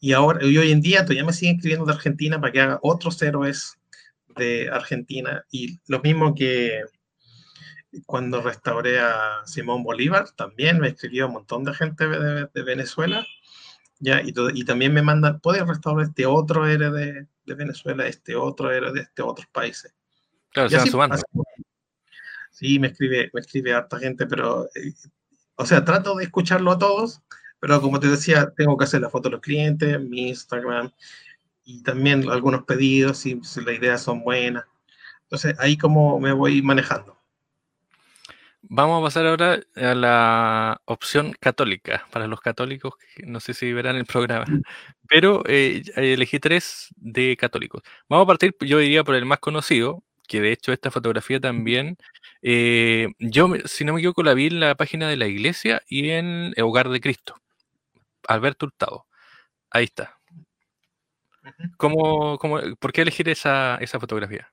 y, 0.00 0.12
ahora, 0.12 0.44
y 0.46 0.56
hoy 0.56 0.72
en 0.72 0.80
día 0.80 1.02
todavía 1.02 1.24
me 1.24 1.32
siguen 1.32 1.56
escribiendo 1.56 1.86
de 1.86 1.92
Argentina 1.92 2.40
para 2.40 2.52
que 2.52 2.60
haga 2.60 2.78
otros 2.82 3.20
héroes 3.22 3.78
de 4.36 4.70
Argentina. 4.70 5.44
Y 5.50 5.80
lo 5.88 6.00
mismo 6.00 6.34
que 6.34 6.84
cuando 8.06 8.40
restauré 8.40 9.00
a 9.00 9.42
Simón 9.44 9.82
Bolívar, 9.82 10.30
también 10.30 10.78
me 10.78 10.88
escribió 10.88 11.26
un 11.26 11.34
montón 11.34 11.64
de 11.64 11.74
gente 11.74 12.06
de, 12.08 12.62
Venezuela. 12.62 13.26
Ya, 13.98 14.22
y, 14.22 14.32
y, 14.54 14.64
también 14.64 14.94
me 14.94 15.02
mandan, 15.02 15.40
¿puedes 15.40 15.66
restaurar 15.66 16.06
este 16.06 16.26
otro 16.26 16.66
héroe 16.66 16.90
de, 16.90 17.26
de 17.44 17.54
Venezuela, 17.54 18.06
este 18.06 18.34
otro 18.34 18.72
héroe 18.72 18.92
de 18.92 19.02
este 19.02 19.22
otros 19.22 19.46
países? 19.48 19.94
Claro, 20.52 20.68
se 20.68 20.76
van 20.76 20.90
sumando. 20.90 21.16
Sí, 22.50 22.78
me 22.78 22.88
escribe, 22.88 23.30
me 23.32 23.40
escribe 23.40 23.72
harta 23.74 23.98
gente, 23.98 24.26
pero, 24.26 24.66
eh, 24.74 24.92
o 25.56 25.66
sea, 25.66 25.84
trato 25.84 26.14
de 26.14 26.24
escucharlo 26.24 26.70
a 26.70 26.78
todos, 26.78 27.22
pero 27.58 27.80
como 27.80 27.98
te 27.98 28.08
decía, 28.08 28.52
tengo 28.56 28.76
que 28.76 28.84
hacer 28.84 29.00
la 29.00 29.10
foto 29.10 29.28
de 29.28 29.32
los 29.32 29.40
clientes, 29.40 30.00
mi 30.00 30.28
Instagram, 30.28 30.92
y 31.64 31.82
también 31.82 32.28
algunos 32.30 32.64
pedidos, 32.64 33.18
si, 33.18 33.40
si 33.42 33.62
las 33.62 33.74
ideas 33.74 34.02
son 34.02 34.22
buenas. 34.22 34.64
Entonces, 35.22 35.58
ahí 35.58 35.78
como 35.78 36.20
me 36.20 36.32
voy 36.32 36.60
manejando. 36.60 37.16
Vamos 38.62 39.00
a 39.00 39.04
pasar 39.04 39.26
ahora 39.26 39.60
a 39.74 39.94
la 39.94 40.80
opción 40.84 41.34
católica. 41.40 42.06
Para 42.10 42.26
los 42.26 42.40
católicos, 42.40 42.94
no 43.24 43.40
sé 43.40 43.54
si 43.54 43.72
verán 43.72 43.96
el 43.96 44.04
programa, 44.04 44.44
pero 45.08 45.42
eh, 45.46 45.82
elegí 45.96 46.38
tres 46.38 46.88
de 46.96 47.36
católicos. 47.36 47.82
Vamos 48.08 48.24
a 48.24 48.26
partir, 48.28 48.56
yo 48.60 48.78
diría, 48.78 49.04
por 49.04 49.14
el 49.14 49.26
más 49.26 49.40
conocido, 49.40 50.04
que 50.26 50.40
de 50.40 50.52
hecho 50.52 50.72
esta 50.72 50.90
fotografía 50.90 51.40
también, 51.40 51.96
eh, 52.42 53.08
yo, 53.18 53.48
si 53.66 53.84
no 53.84 53.92
me 53.92 54.00
equivoco, 54.00 54.22
la 54.22 54.34
vi 54.34 54.46
en 54.46 54.60
la 54.60 54.74
página 54.74 55.08
de 55.08 55.16
la 55.16 55.26
iglesia 55.26 55.82
y 55.88 56.10
en 56.10 56.52
el 56.56 56.62
Hogar 56.64 56.88
de 56.88 57.00
Cristo. 57.00 57.36
Alberto 58.28 58.66
Hurtado. 58.66 59.06
Ahí 59.70 59.84
está. 59.84 60.18
¿Cómo, 61.76 62.38
cómo, 62.38 62.60
por 62.78 62.92
qué 62.92 63.02
elegir 63.02 63.28
esa, 63.28 63.76
esa 63.76 63.98
fotografía? 63.98 64.52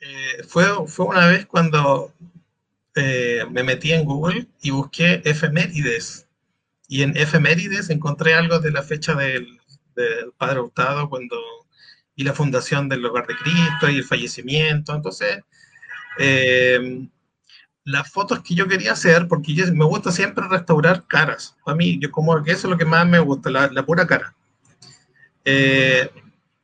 Eh, 0.00 0.42
fue, 0.46 0.64
fue 0.86 1.06
una 1.06 1.26
vez 1.26 1.46
cuando 1.46 2.12
eh, 2.94 3.44
me 3.50 3.64
metí 3.64 3.92
en 3.92 4.04
Google 4.04 4.46
y 4.60 4.70
busqué 4.70 5.22
efemérides. 5.24 6.28
Y 6.86 7.02
en 7.02 7.16
efemérides 7.16 7.90
encontré 7.90 8.34
algo 8.34 8.60
de 8.60 8.70
la 8.70 8.82
fecha 8.82 9.14
del, 9.14 9.60
del 9.94 10.32
Padre 10.36 10.60
Hurtado 10.60 11.08
cuando 11.10 11.36
y 12.18 12.24
la 12.24 12.34
fundación 12.34 12.88
del 12.88 13.04
Hogar 13.06 13.28
de 13.28 13.36
Cristo 13.36 13.88
y 13.88 13.98
el 13.98 14.04
fallecimiento. 14.04 14.92
Entonces, 14.92 15.38
eh, 16.18 17.06
las 17.84 18.10
fotos 18.10 18.42
que 18.42 18.56
yo 18.56 18.66
quería 18.66 18.92
hacer, 18.92 19.28
porque 19.28 19.54
me 19.72 19.84
gusta 19.84 20.10
siempre 20.10 20.48
restaurar 20.48 21.06
caras. 21.06 21.56
Para 21.64 21.76
mí, 21.76 21.96
yo 22.00 22.10
como 22.10 22.42
que 22.42 22.50
eso 22.50 22.66
es 22.66 22.72
lo 22.72 22.76
que 22.76 22.84
más 22.84 23.06
me 23.06 23.20
gusta, 23.20 23.50
la, 23.50 23.68
la 23.68 23.86
pura 23.86 24.04
cara. 24.04 24.34
Eh, 25.44 26.10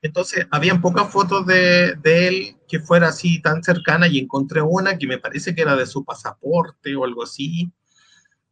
entonces, 0.02 0.44
habían 0.50 0.80
pocas 0.80 1.08
fotos 1.12 1.46
de, 1.46 1.94
de, 2.02 2.26
él 2.28 2.56
que 2.66 2.80
fuera 2.80 3.08
así 3.08 3.40
tan 3.40 3.62
cercana 3.62 4.08
y 4.08 4.18
encontré 4.18 4.60
una 4.60 4.98
que 4.98 5.06
me 5.06 5.18
parece 5.18 5.54
que 5.54 5.62
era 5.62 5.76
de 5.76 5.86
su 5.86 6.04
pasaporte 6.04 6.96
o 6.96 7.04
algo 7.04 7.22
así. 7.22 7.70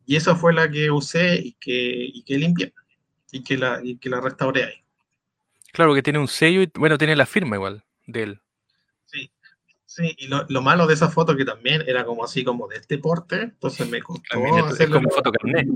Y 0.06 0.14
esa 0.14 0.36
fue 0.36 0.54
la 0.54 0.70
que 0.70 0.88
usé 0.92 1.34
y 1.34 1.56
que, 1.58 1.72
y 2.14 2.22
que 2.22 2.38
limpié 2.38 2.72
y 3.32 3.42
que 3.42 3.58
la, 3.58 3.80
y 3.82 3.98
que 3.98 4.08
la 4.08 4.20
restauré 4.20 4.64
ahí. 4.64 4.82
Claro, 5.72 5.94
que 5.94 6.02
tiene 6.02 6.18
un 6.18 6.28
sello 6.28 6.62
y, 6.62 6.70
bueno, 6.74 6.98
tiene 6.98 7.16
la 7.16 7.26
firma 7.26 7.56
igual 7.56 7.85
de 8.06 8.22
él. 8.22 8.40
Sí, 9.06 9.30
sí, 9.87 10.14
y 10.18 10.28
lo, 10.28 10.44
lo 10.48 10.62
malo 10.62 10.87
de 10.87 10.94
esa 10.94 11.08
foto 11.08 11.37
que 11.37 11.44
también 11.44 11.82
era 11.87 12.04
como 12.04 12.24
así, 12.24 12.44
como 12.44 12.68
de 12.68 12.76
este 12.76 12.98
porte, 12.98 13.42
entonces 13.42 13.88
me 13.88 14.02
costó 14.02 14.38
hacerle 14.66 14.96
como 14.96 15.11
foto 15.11 15.32
carnet. 15.32 15.66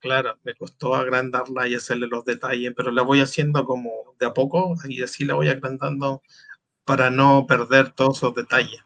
Claro, 0.00 0.38
me 0.44 0.54
costó 0.54 0.94
agrandarla 0.94 1.66
y 1.68 1.74
hacerle 1.74 2.06
los 2.06 2.24
detalles, 2.24 2.72
pero 2.76 2.90
la 2.90 3.02
voy 3.02 3.20
haciendo 3.20 3.64
como 3.64 4.14
de 4.18 4.26
a 4.26 4.32
poco 4.32 4.74
y 4.88 5.02
así 5.02 5.24
la 5.24 5.34
voy 5.34 5.48
agrandando 5.48 6.22
para 6.84 7.10
no 7.10 7.46
perder 7.46 7.90
todos 7.90 8.18
esos 8.18 8.34
detalles. 8.34 8.80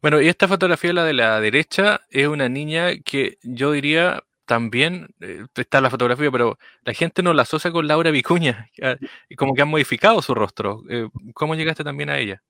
Bueno, 0.00 0.20
y 0.20 0.28
esta 0.28 0.48
fotografía, 0.48 0.92
la 0.92 1.04
de 1.04 1.12
la 1.12 1.40
derecha, 1.40 2.00
es 2.10 2.26
una 2.26 2.48
niña 2.48 2.98
que 3.04 3.38
yo 3.42 3.70
diría 3.70 4.24
también 4.52 5.08
eh, 5.20 5.46
está 5.54 5.80
la 5.80 5.88
fotografía, 5.88 6.30
pero 6.30 6.58
la 6.84 6.92
gente 6.92 7.22
no 7.22 7.32
la 7.32 7.40
asocia 7.40 7.72
con 7.72 7.88
Laura 7.88 8.10
Vicuña, 8.10 8.68
como 9.38 9.54
que 9.54 9.62
han 9.62 9.70
modificado 9.70 10.20
su 10.20 10.34
rostro. 10.34 10.82
Eh, 10.90 11.08
¿Cómo 11.32 11.54
llegaste 11.54 11.82
también 11.82 12.10
a 12.10 12.18
ella? 12.18 12.42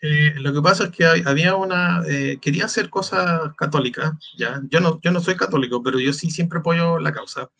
Eh, 0.00 0.34
lo 0.36 0.52
que 0.52 0.62
pasa 0.62 0.84
es 0.84 0.90
que 0.90 1.04
había 1.04 1.56
una, 1.56 2.04
quería 2.40 2.66
hacer 2.66 2.88
cosas 2.88 3.52
católicas, 3.56 4.12
¿ya? 4.36 4.62
Yo 4.70 4.78
no, 4.78 5.00
yo 5.02 5.10
no 5.10 5.18
soy 5.18 5.34
católico, 5.34 5.82
pero 5.82 5.98
yo 5.98 6.12
sí 6.12 6.30
siempre 6.30 6.60
apoyo 6.60 7.00
la 7.00 7.10
causa. 7.10 7.50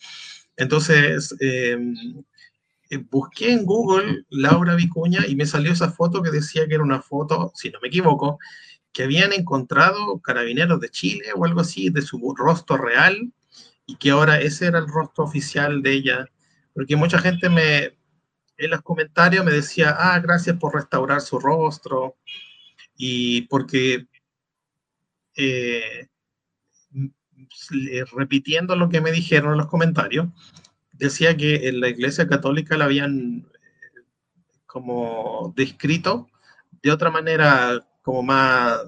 Entonces, 0.57 1.35
em, 1.41 1.97
busqué 3.11 3.51
en 3.51 3.64
Google 3.64 4.25
Laura 4.31 4.77
Vicuña 4.77 5.27
y 5.27 5.35
me 5.35 5.47
salió 5.47 5.73
esa 5.73 5.91
foto 5.91 6.23
que 6.23 6.31
decía 6.31 6.69
que 6.69 6.75
era 6.75 6.85
una 6.85 7.03
foto, 7.03 7.51
si 7.57 7.71
no 7.71 7.81
me 7.81 7.88
equivoco, 7.88 8.38
que 8.99 9.05
habían 9.05 9.33
encontrado 9.33 10.19
carabineros 10.19 10.81
de 10.81 10.91
Chile 10.91 11.27
o 11.37 11.45
algo 11.45 11.61
así 11.61 11.89
de 11.89 12.03
su 12.03 12.35
rostro 12.37 12.79
real 12.79 13.33
y 13.87 13.95
que 13.95 14.11
ahora 14.11 14.41
ese 14.41 14.67
era 14.67 14.81
el 14.81 14.89
rostro 14.89 15.23
oficial 15.23 15.83
de 15.83 15.93
ella, 15.93 16.27
porque 16.75 16.97
mucha 16.97 17.21
gente 17.21 17.49
me 17.49 17.97
en 18.57 18.71
los 18.71 18.83
comentarios 18.83 19.45
me 19.45 19.53
decía, 19.53 19.95
ah, 19.97 20.19
gracias 20.19 20.57
por 20.57 20.75
restaurar 20.75 21.21
su 21.21 21.39
rostro 21.39 22.17
y 22.97 23.43
porque 23.43 24.09
eh, 25.37 26.09
repitiendo 28.17 28.75
lo 28.75 28.89
que 28.89 29.01
me 29.01 29.13
dijeron 29.13 29.53
en 29.53 29.59
los 29.59 29.69
comentarios, 29.69 30.27
decía 30.93 31.37
que 31.37 31.69
en 31.69 31.79
la 31.79 31.89
Iglesia 31.89 32.27
Católica 32.27 32.77
la 32.77 32.87
habían 32.87 33.47
eh, 33.47 34.03
como 34.67 35.55
descrito 35.55 36.29
de 36.83 36.91
otra 36.91 37.11
manera 37.13 37.85
como 38.09 38.23
más 38.23 38.81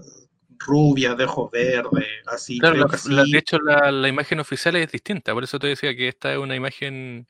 rubia, 0.58 1.14
de 1.14 1.24
ojos 1.24 1.50
verdes, 1.50 2.08
así. 2.26 2.58
Claro, 2.58 2.86
de 2.86 3.38
hecho 3.38 3.58
la, 3.58 4.08
imagen 4.08 4.40
oficial 4.40 4.76
es 4.76 4.90
distinta, 4.90 5.34
por 5.34 5.44
eso 5.44 5.58
te 5.58 5.66
decía 5.66 5.94
que 5.94 6.08
esta 6.08 6.32
es 6.32 6.38
una 6.38 6.56
imagen, 6.56 7.28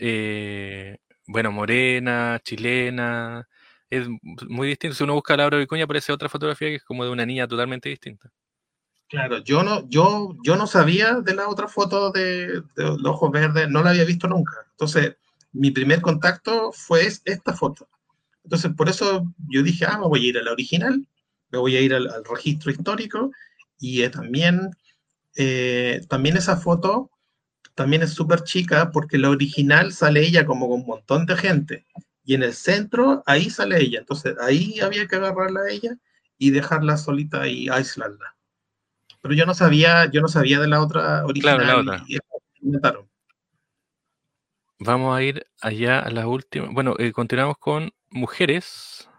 eh, 0.00 0.98
bueno, 1.28 1.52
morena, 1.52 2.40
chilena, 2.42 3.48
es 3.88 4.08
muy 4.48 4.66
distinta. 4.66 4.96
Si 4.96 5.04
uno 5.04 5.14
busca 5.14 5.34
a 5.34 5.36
Laura 5.36 5.58
Vicuña 5.58 5.84
aparece 5.84 6.12
otra 6.12 6.28
fotografía 6.28 6.66
que 6.66 6.74
es 6.76 6.84
como 6.84 7.04
de 7.04 7.10
una 7.10 7.24
niña 7.24 7.46
totalmente 7.46 7.90
distinta. 7.90 8.32
Claro, 9.06 9.38
yo 9.38 9.62
no, 9.62 9.88
yo, 9.88 10.34
yo 10.42 10.56
no 10.56 10.66
sabía 10.66 11.20
de 11.20 11.36
la 11.36 11.48
otra 11.48 11.68
foto 11.68 12.10
de, 12.10 12.60
de 12.74 12.84
los 12.98 13.06
ojos 13.06 13.30
verdes, 13.30 13.68
no 13.70 13.84
la 13.84 13.90
había 13.90 14.04
visto 14.04 14.26
nunca. 14.26 14.66
Entonces, 14.72 15.16
mi 15.52 15.70
primer 15.70 16.00
contacto 16.00 16.72
fue 16.72 17.06
esta 17.06 17.52
foto. 17.52 17.86
Entonces, 18.44 18.72
por 18.76 18.88
eso 18.88 19.24
yo 19.48 19.62
dije, 19.62 19.86
ah, 19.86 19.98
me 19.98 20.06
voy 20.06 20.26
a 20.26 20.28
ir 20.28 20.38
a 20.38 20.42
la 20.42 20.52
original, 20.52 21.06
me 21.50 21.58
voy 21.58 21.76
a 21.76 21.80
ir 21.80 21.94
al, 21.94 22.08
registro 22.24 22.70
histórico 22.70 23.30
y 23.78 24.02
eh, 24.02 24.10
también, 24.10 24.70
eh, 25.36 26.02
también 26.08 26.36
esa 26.36 26.56
foto 26.56 27.10
también 27.74 28.02
es 28.02 28.12
súper 28.12 28.44
chica 28.44 28.90
porque 28.92 29.18
la 29.18 29.30
original 29.30 29.92
sale 29.92 30.20
ella 30.20 30.46
como 30.46 30.68
con 30.68 30.80
un 30.80 30.86
montón 30.86 31.26
de 31.26 31.36
gente 31.36 31.86
y 32.24 32.34
en 32.34 32.42
el 32.42 32.54
centro 32.54 33.22
ahí 33.26 33.50
sale 33.50 33.80
ella. 33.80 34.00
Entonces, 34.00 34.36
ahí 34.40 34.80
había 34.80 35.06
que 35.06 35.16
agarrarla 35.16 35.60
a 35.60 35.70
ella 35.70 35.96
y 36.38 36.50
dejarla 36.50 36.96
solita 36.96 37.46
y 37.48 37.68
aislarla. 37.68 38.36
Pero 39.20 39.34
yo 39.34 39.46
no 39.46 39.54
sabía, 39.54 40.10
yo 40.10 40.20
no 40.20 40.28
sabía 40.28 40.60
de 40.60 40.68
la 40.68 40.82
otra 40.82 41.24
original. 41.24 41.56
Claro, 41.58 41.82
la 41.82 41.94
otra. 41.94 42.04
Y, 42.08 42.18
Vamos 44.80 45.16
a 45.16 45.22
ir 45.22 45.46
allá 45.60 46.00
a 46.00 46.10
las 46.10 46.24
últimas. 46.24 46.70
Bueno, 46.72 46.94
eh, 46.98 47.12
continuamos 47.12 47.56
con 47.58 47.92
mujeres. 48.14 49.10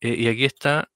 Eh, 0.00 0.14
y 0.16 0.28
aquí 0.28 0.44
está 0.44 0.90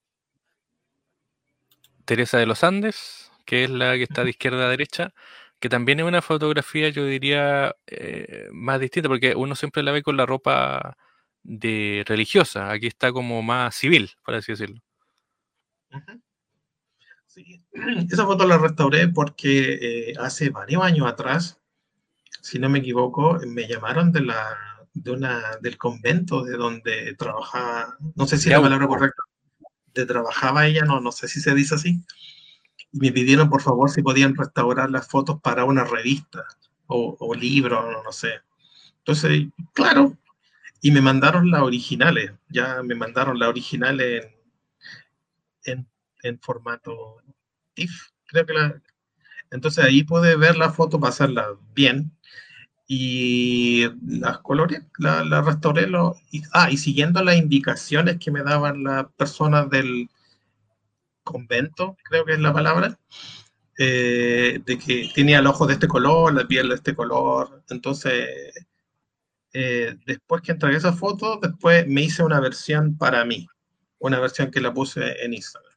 Teresa 2.04 2.38
de 2.38 2.46
los 2.46 2.62
Andes, 2.62 3.32
que 3.44 3.64
es 3.64 3.70
la 3.70 3.94
que 3.94 4.04
está 4.04 4.22
de 4.24 4.30
izquierda 4.30 4.66
a 4.66 4.70
derecha, 4.70 5.12
que 5.60 5.68
también 5.68 6.00
es 6.00 6.06
una 6.06 6.22
fotografía, 6.22 6.88
yo 6.90 7.04
diría, 7.04 7.74
eh, 7.86 8.48
más 8.52 8.80
distinta, 8.80 9.08
porque 9.08 9.34
uno 9.34 9.56
siempre 9.56 9.82
la 9.82 9.92
ve 9.92 10.02
con 10.02 10.16
la 10.16 10.26
ropa 10.26 10.96
de 11.42 12.04
religiosa. 12.06 12.70
Aquí 12.70 12.86
está 12.86 13.12
como 13.12 13.42
más 13.42 13.74
civil, 13.74 14.10
por 14.24 14.34
así 14.34 14.52
decirlo. 14.52 14.80
Esa 18.10 18.26
foto 18.26 18.46
la 18.46 18.58
restauré 18.58 19.08
porque 19.08 20.14
hace 20.18 20.50
varios 20.50 20.82
años 20.82 21.06
atrás 21.06 21.62
si 22.42 22.58
no 22.58 22.68
me 22.68 22.80
equivoco, 22.80 23.38
me 23.46 23.68
llamaron 23.68 24.12
de 24.12 24.20
la 24.20 24.58
de 25.02 25.10
una 25.10 25.56
del 25.60 25.76
convento 25.76 26.44
de 26.44 26.56
donde 26.56 27.14
trabajaba, 27.18 27.96
no 28.14 28.26
sé 28.26 28.38
si 28.38 28.48
es 28.48 28.54
la 28.54 28.62
palabra 28.62 28.86
correcta, 28.86 29.22
trabajaba 30.06 30.66
ella, 30.66 30.84
no, 30.84 31.00
no 31.00 31.12
sé 31.12 31.28
si 31.28 31.40
se 31.40 31.54
dice 31.54 31.74
así, 31.74 32.00
y 32.92 32.98
me 32.98 33.12
pidieron 33.12 33.50
por 33.50 33.62
favor 33.62 33.90
si 33.90 34.02
podían 34.02 34.36
restaurar 34.36 34.90
las 34.90 35.08
fotos 35.08 35.40
para 35.40 35.64
una 35.64 35.84
revista 35.84 36.44
o, 36.86 37.16
o 37.18 37.34
libro, 37.34 37.90
no, 37.90 38.02
no 38.02 38.12
sé. 38.12 38.40
Entonces, 38.98 39.48
claro, 39.72 40.16
y 40.80 40.92
me 40.92 41.00
mandaron 41.00 41.50
las 41.50 41.62
originales, 41.62 42.32
ya 42.48 42.82
me 42.82 42.94
mandaron 42.94 43.38
las 43.38 43.48
originales 43.48 44.26
en, 45.64 45.86
en, 46.22 46.38
formato 46.40 47.22
TIFF, 47.74 48.10
creo 48.26 48.46
que 48.46 48.52
la... 48.52 48.82
Entonces 49.50 49.84
ahí 49.84 50.02
pude 50.02 50.36
ver 50.36 50.56
la 50.56 50.70
foto, 50.70 50.98
pasarla 50.98 51.48
bien, 51.74 52.16
y 52.94 53.88
las 54.06 54.40
colores, 54.40 54.82
la, 54.98 55.24
la 55.24 55.40
restauré, 55.40 55.86
lo, 55.86 56.14
y, 56.30 56.42
ah, 56.52 56.70
y 56.70 56.76
siguiendo 56.76 57.24
las 57.24 57.38
indicaciones 57.38 58.18
que 58.18 58.30
me 58.30 58.42
daban 58.42 58.84
las 58.84 59.06
personas 59.16 59.70
del 59.70 60.10
convento, 61.24 61.96
creo 62.02 62.26
que 62.26 62.34
es 62.34 62.40
la 62.40 62.52
palabra, 62.52 62.98
eh, 63.78 64.60
de 64.66 64.78
que 64.78 65.10
tenía 65.14 65.38
el 65.38 65.46
ojo 65.46 65.66
de 65.66 65.72
este 65.72 65.88
color, 65.88 66.34
la 66.34 66.46
piel 66.46 66.68
de 66.68 66.74
este 66.74 66.94
color, 66.94 67.62
entonces 67.70 68.28
eh, 69.54 69.96
después 70.04 70.42
que 70.42 70.52
entregué 70.52 70.76
esa 70.76 70.92
foto, 70.92 71.38
después 71.40 71.88
me 71.88 72.02
hice 72.02 72.22
una 72.22 72.40
versión 72.40 72.98
para 72.98 73.24
mí, 73.24 73.48
una 74.00 74.20
versión 74.20 74.50
que 74.50 74.60
la 74.60 74.74
puse 74.74 75.24
en 75.24 75.32
Instagram. 75.32 75.72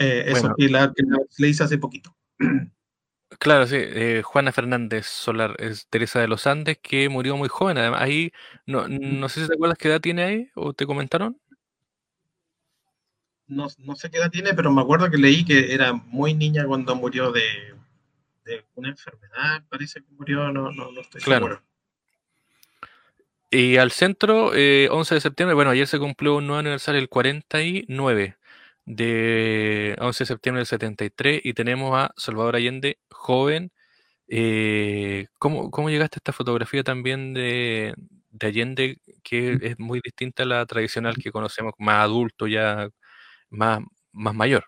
Eh, 0.00 0.24
eso 0.26 0.52
que, 0.58 0.68
la, 0.68 0.92
que 0.92 1.04
le 1.38 1.48
hice 1.48 1.62
hace 1.62 1.78
poquito. 1.78 2.12
Claro, 3.44 3.66
sí. 3.66 3.76
Eh, 3.78 4.22
Juana 4.24 4.52
Fernández 4.52 5.04
Solar 5.04 5.54
es 5.58 5.86
Teresa 5.88 6.18
de 6.18 6.28
los 6.28 6.46
Andes, 6.46 6.78
que 6.80 7.10
murió 7.10 7.36
muy 7.36 7.50
joven. 7.50 7.76
Además, 7.76 8.00
ahí, 8.00 8.32
no, 8.64 8.88
no 8.88 9.28
sé 9.28 9.42
si 9.42 9.48
te 9.48 9.52
acuerdas 9.52 9.76
qué 9.76 9.88
edad 9.88 10.00
tiene 10.00 10.22
ahí, 10.22 10.50
o 10.54 10.72
te 10.72 10.86
comentaron. 10.86 11.38
No, 13.46 13.66
no 13.76 13.96
sé 13.96 14.10
qué 14.10 14.16
edad 14.16 14.30
tiene, 14.30 14.54
pero 14.54 14.72
me 14.72 14.80
acuerdo 14.80 15.10
que 15.10 15.18
leí 15.18 15.44
que 15.44 15.74
era 15.74 15.92
muy 15.92 16.32
niña 16.32 16.64
cuando 16.66 16.96
murió 16.96 17.32
de, 17.32 17.42
de 18.46 18.64
una 18.76 18.88
enfermedad, 18.88 19.62
parece 19.68 20.00
que 20.00 20.10
murió, 20.16 20.50
no, 20.50 20.72
no, 20.72 20.90
no 20.90 21.00
estoy 21.02 21.20
claro. 21.20 21.44
seguro. 21.44 21.62
Y 23.50 23.76
al 23.76 23.90
centro, 23.90 24.52
eh, 24.54 24.88
11 24.90 25.16
de 25.16 25.20
septiembre, 25.20 25.54
bueno, 25.54 25.70
ayer 25.70 25.86
se 25.86 25.98
cumplió 25.98 26.36
un 26.36 26.46
nuevo 26.46 26.60
aniversario, 26.60 26.98
el 26.98 27.10
49 27.10 28.38
de 28.86 29.96
11 30.00 30.24
de 30.24 30.26
septiembre 30.26 30.60
del 30.60 30.66
73, 30.66 31.40
y 31.44 31.54
tenemos 31.54 31.94
a 31.94 32.12
Salvador 32.16 32.56
Allende, 32.56 32.98
joven. 33.10 33.72
Eh, 34.28 35.26
¿cómo, 35.38 35.70
¿cómo, 35.70 35.90
llegaste 35.90 36.16
a 36.16 36.20
esta 36.20 36.32
fotografía 36.32 36.82
también 36.82 37.34
de, 37.34 37.94
de, 38.30 38.46
Allende, 38.46 38.98
que 39.22 39.58
es 39.62 39.78
muy 39.78 40.00
distinta 40.02 40.44
a 40.44 40.46
la 40.46 40.66
tradicional 40.66 41.16
que 41.16 41.32
conocemos, 41.32 41.74
más 41.78 42.04
adulto, 42.04 42.46
ya 42.46 42.88
más, 43.50 43.80
más 44.12 44.34
mayor? 44.34 44.64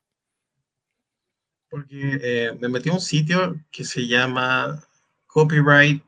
Porque 1.68 2.18
eh, 2.22 2.52
me 2.60 2.68
metí 2.68 2.90
a 2.90 2.94
un 2.94 3.00
sitio 3.00 3.56
que 3.70 3.84
se 3.84 4.06
llama 4.06 4.82
Copyright 5.26 6.02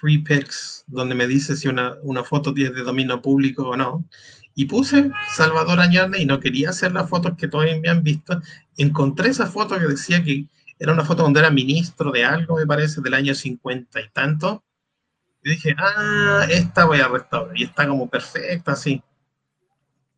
Free 0.00 0.18
Pics, 0.18 0.84
donde 0.86 1.14
me 1.14 1.26
dice 1.26 1.56
si 1.56 1.68
una, 1.68 1.96
una 2.02 2.24
foto 2.24 2.54
tiene 2.54 2.70
de 2.70 2.82
dominio 2.82 3.20
público 3.20 3.68
o 3.68 3.76
no. 3.76 4.04
Y 4.54 4.66
puse 4.66 5.10
Salvador 5.34 5.80
Añarde 5.80 6.20
y 6.20 6.26
no 6.26 6.40
quería 6.40 6.70
hacer 6.70 6.92
las 6.92 7.08
fotos 7.08 7.36
que 7.36 7.48
todos 7.48 7.66
me 7.80 7.88
han 7.88 8.02
visto. 8.02 8.40
Encontré 8.76 9.30
esa 9.30 9.46
foto 9.46 9.78
que 9.78 9.86
decía 9.86 10.22
que 10.22 10.46
era 10.78 10.92
una 10.92 11.04
foto 11.04 11.22
donde 11.22 11.40
era 11.40 11.50
ministro 11.50 12.10
de 12.10 12.24
algo, 12.24 12.56
me 12.56 12.66
parece, 12.66 13.00
del 13.00 13.14
año 13.14 13.34
50 13.34 14.00
y 14.00 14.08
tanto. 14.10 14.64
Y 15.44 15.50
dije, 15.50 15.74
ah, 15.78 16.46
esta 16.50 16.84
voy 16.84 17.00
a 17.00 17.08
restaurar. 17.08 17.58
Y 17.58 17.64
está 17.64 17.86
como 17.86 18.08
perfecta, 18.08 18.72
así. 18.72 19.02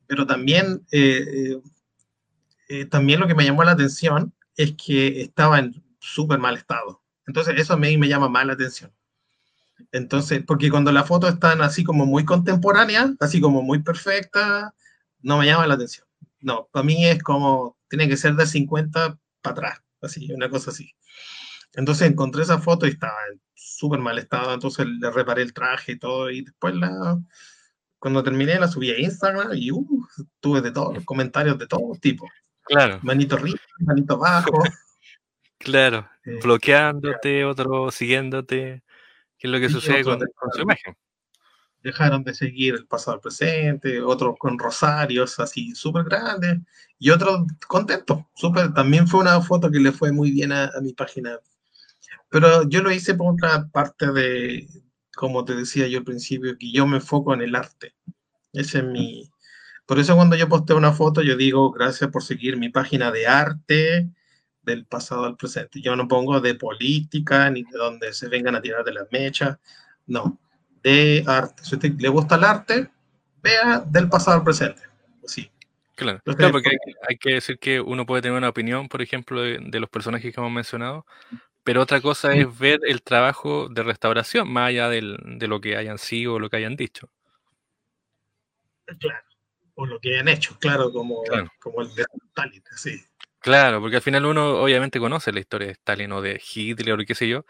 Pero 0.06 0.26
también, 0.26 0.84
eh, 0.90 1.24
eh, 1.26 1.62
eh, 2.68 2.84
también 2.86 3.20
lo 3.20 3.26
que 3.26 3.34
me 3.34 3.44
llamó 3.44 3.64
la 3.64 3.72
atención 3.72 4.34
es 4.56 4.72
que 4.72 5.22
estaba 5.22 5.58
en 5.58 5.82
súper 5.98 6.38
mal 6.38 6.56
estado. 6.56 7.02
Entonces, 7.26 7.54
eso 7.58 7.74
a 7.74 7.76
mí 7.76 7.96
me 7.96 8.08
llama 8.08 8.28
más 8.28 8.46
la 8.46 8.52
atención. 8.54 8.92
Entonces, 9.94 10.42
porque 10.44 10.70
cuando 10.70 10.90
las 10.90 11.06
fotos 11.06 11.34
están 11.34 11.62
así 11.62 11.84
como 11.84 12.04
muy 12.04 12.24
contemporáneas, 12.24 13.12
así 13.20 13.40
como 13.40 13.62
muy 13.62 13.80
perfectas, 13.80 14.72
no 15.20 15.38
me 15.38 15.46
llama 15.46 15.68
la 15.68 15.74
atención. 15.74 16.04
No, 16.40 16.68
para 16.72 16.82
mí 16.82 17.06
es 17.06 17.22
como, 17.22 17.78
tiene 17.88 18.08
que 18.08 18.16
ser 18.16 18.34
de 18.34 18.44
50 18.44 19.16
para 19.40 19.52
atrás, 19.52 19.82
así, 20.02 20.32
una 20.32 20.50
cosa 20.50 20.72
así. 20.72 20.92
Entonces 21.74 22.10
encontré 22.10 22.42
esa 22.42 22.58
foto 22.58 22.88
y 22.88 22.90
estaba 22.90 23.14
en 23.32 23.40
súper 23.54 24.00
mal 24.00 24.18
estado, 24.18 24.52
entonces 24.52 24.84
le 24.84 25.12
reparé 25.12 25.42
el 25.42 25.54
traje 25.54 25.92
y 25.92 25.98
todo, 26.00 26.28
y 26.28 26.42
después 26.42 26.74
la, 26.74 27.16
cuando 28.00 28.24
terminé 28.24 28.58
la 28.58 28.66
subí 28.66 28.90
a 28.90 28.98
Instagram 28.98 29.52
y 29.54 29.70
uh, 29.70 29.86
tuve 30.40 30.60
de 30.60 30.72
todos 30.72 30.92
los 30.92 31.04
comentarios 31.04 31.56
de 31.56 31.68
todos 31.68 32.00
tipos. 32.00 32.28
Claro. 32.64 32.98
Manito 33.02 33.36
arriba, 33.36 33.60
manito 33.78 34.14
abajo. 34.14 34.60
claro, 35.58 36.08
eh, 36.24 36.40
bloqueándote, 36.42 37.44
otro 37.44 37.92
siguiéndote 37.92 38.83
es 39.46 39.50
lo 39.50 39.60
que 39.60 39.68
sucede 39.68 40.02
con, 40.04 40.18
su 40.52 40.62
imagen. 40.62 40.96
Dejaron 41.82 42.24
de 42.24 42.34
seguir 42.34 42.74
el 42.74 42.86
pasado 42.86 43.16
al 43.16 43.20
presente, 43.20 44.00
otros 44.00 44.36
con 44.38 44.58
rosarios 44.58 45.38
así 45.38 45.74
súper 45.74 46.04
grandes 46.04 46.60
y 46.98 47.10
otros 47.10 47.42
contentos. 47.68 48.20
Super, 48.34 48.72
también 48.72 49.06
fue 49.06 49.20
una 49.20 49.40
foto 49.42 49.70
que 49.70 49.80
le 49.80 49.92
fue 49.92 50.12
muy 50.12 50.30
bien 50.30 50.52
a, 50.52 50.70
mi 50.80 50.94
página. 50.94 51.38
Pero 52.30 52.66
yo 52.68 52.82
lo 52.82 52.90
hice 52.90 53.14
por 53.14 53.34
otra 53.34 53.68
parte 53.68 54.10
de, 54.12 54.66
como 55.14 55.44
te 55.44 55.54
decía 55.54 55.86
yo 55.88 55.98
al 55.98 56.04
principio, 56.04 56.56
que 56.58 56.72
yo 56.72 56.86
me 56.86 56.96
enfoco 56.96 57.34
en 57.34 57.42
el 57.42 57.54
arte. 57.54 57.94
Ese 58.52 58.78
es 58.78 58.84
mi... 58.84 59.30
Por 59.84 59.98
eso 59.98 60.16
cuando 60.16 60.36
yo 60.36 60.48
posteo 60.48 60.78
una 60.78 60.92
foto, 60.94 61.20
yo 61.20 61.36
digo, 61.36 61.70
gracias 61.70 62.10
por 62.10 62.22
seguir 62.22 62.56
mi 62.56 62.70
página 62.70 63.12
de 63.12 63.26
arte, 63.26 64.08
del 64.64 64.86
pasado 64.86 65.24
al 65.24 65.36
presente. 65.36 65.80
Yo 65.80 65.94
no 65.96 66.08
pongo 66.08 66.40
de 66.40 66.54
política 66.54 67.50
ni 67.50 67.62
de 67.64 67.78
donde 67.78 68.12
se 68.12 68.28
vengan 68.28 68.56
a 68.56 68.62
tirar 68.62 68.84
de 68.84 68.92
las 68.92 69.10
mechas, 69.10 69.58
no, 70.06 70.38
de 70.82 71.24
arte. 71.26 71.64
Si 71.64 71.74
a 71.74 71.76
usted 71.76 71.92
le 71.98 72.08
gusta 72.08 72.36
el 72.36 72.44
arte, 72.44 72.90
vea 73.42 73.84
del 73.86 74.08
pasado 74.08 74.38
al 74.38 74.44
presente. 74.44 74.82
Sí. 75.24 75.50
Claro, 75.96 76.20
claro 76.24 76.52
porque 76.52 76.76
hay, 77.08 77.16
que 77.16 77.34
decir 77.34 77.58
que 77.58 77.80
uno 77.80 78.04
puede 78.04 78.22
tener 78.22 78.36
una 78.36 78.48
opinión, 78.48 78.88
por 78.88 79.00
ejemplo, 79.00 79.42
de, 79.42 79.80
los 79.80 79.88
personajes 79.88 80.34
que 80.34 80.40
hemos 80.40 80.50
mencionado, 80.50 81.06
pero 81.62 81.80
otra 81.80 82.00
cosa 82.00 82.34
es 82.34 82.58
ver 82.58 82.80
el 82.82 83.02
trabajo 83.02 83.68
de 83.68 83.84
restauración, 83.84 84.52
más 84.52 84.70
allá 84.70 84.88
del, 84.88 85.16
de 85.24 85.46
lo 85.46 85.60
que 85.60 85.76
hayan 85.76 85.98
sido 85.98 86.34
o 86.34 86.38
lo 86.40 86.50
que 86.50 86.56
hayan 86.56 86.74
dicho. 86.74 87.08
Claro, 88.98 89.24
o 89.76 89.86
lo 89.86 90.00
que 90.00 90.14
hayan 90.14 90.28
hecho, 90.28 90.58
claro, 90.58 90.92
como, 90.92 91.22
como 91.60 91.82
el 91.82 91.94
de 91.94 92.04
Stalin, 92.28 92.62
sí. 92.76 93.00
Claro, 93.44 93.78
porque 93.82 93.96
al 93.96 94.02
final 94.02 94.24
uno 94.24 94.62
obviamente 94.62 94.98
conoce 94.98 95.30
la 95.30 95.40
historia 95.40 95.66
de 95.66 95.74
Stalin 95.74 96.10
o 96.12 96.22
de 96.22 96.40
Hitler 96.54 96.94
o 96.98 97.04
qué 97.04 97.14
sé 97.14 97.28
yo, 97.28 97.44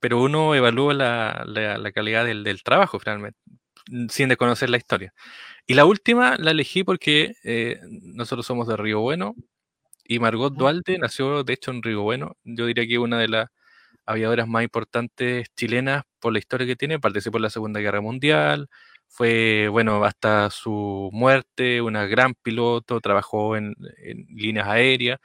pero 0.00 0.22
uno 0.22 0.54
evalúa 0.54 0.94
la, 0.94 1.44
la, 1.46 1.92
calidad 1.92 2.24
del, 2.26 2.44
del, 2.44 2.62
trabajo 2.62 2.98
finalmente, 2.98 3.38
sin 4.10 4.28
desconocer 4.30 4.70
la 4.70 4.78
historia. 4.78 5.14
Y 5.66 5.74
la 5.74 5.86
última 5.86 6.36
la 6.38 6.52
elegí 6.52 6.84
porque 6.84 7.34
eh, 7.44 7.80
nosotros 8.02 8.46
somos 8.46 8.68
de 8.68 8.76
Río 8.78 9.00
Bueno 9.00 9.34
y 10.04 10.18
Margot 10.20 10.54
Duarte 10.54 10.98
nació 10.98 11.44
de 11.44 11.54
hecho 11.54 11.72
en 11.72 11.82
Río 11.82 12.02
Bueno. 12.02 12.36
Yo 12.44 12.66
diría 12.66 12.86
que 12.86 12.98
una 12.98 13.18
de 13.20 13.28
las 13.28 13.48
aviadoras 14.06 14.48
más 14.48 14.64
importantes 14.64 15.48
chilenas 15.56 16.04
por 16.20 16.32
la 16.34 16.40
historia 16.40 16.66
que 16.66 16.76
tiene, 16.76 17.00
participó 17.00 17.38
en 17.38 17.44
la 17.44 17.50
Segunda 17.50 17.80
Guerra 17.80 18.00
Mundial, 18.02 18.68
fue, 19.14 19.68
bueno, 19.68 20.04
hasta 20.04 20.50
su 20.50 21.08
muerte, 21.12 21.80
una 21.80 22.04
gran 22.06 22.34
piloto, 22.34 23.00
trabajó 23.00 23.56
en, 23.56 23.76
líneas 24.28 24.66
aéreas. 24.66 25.20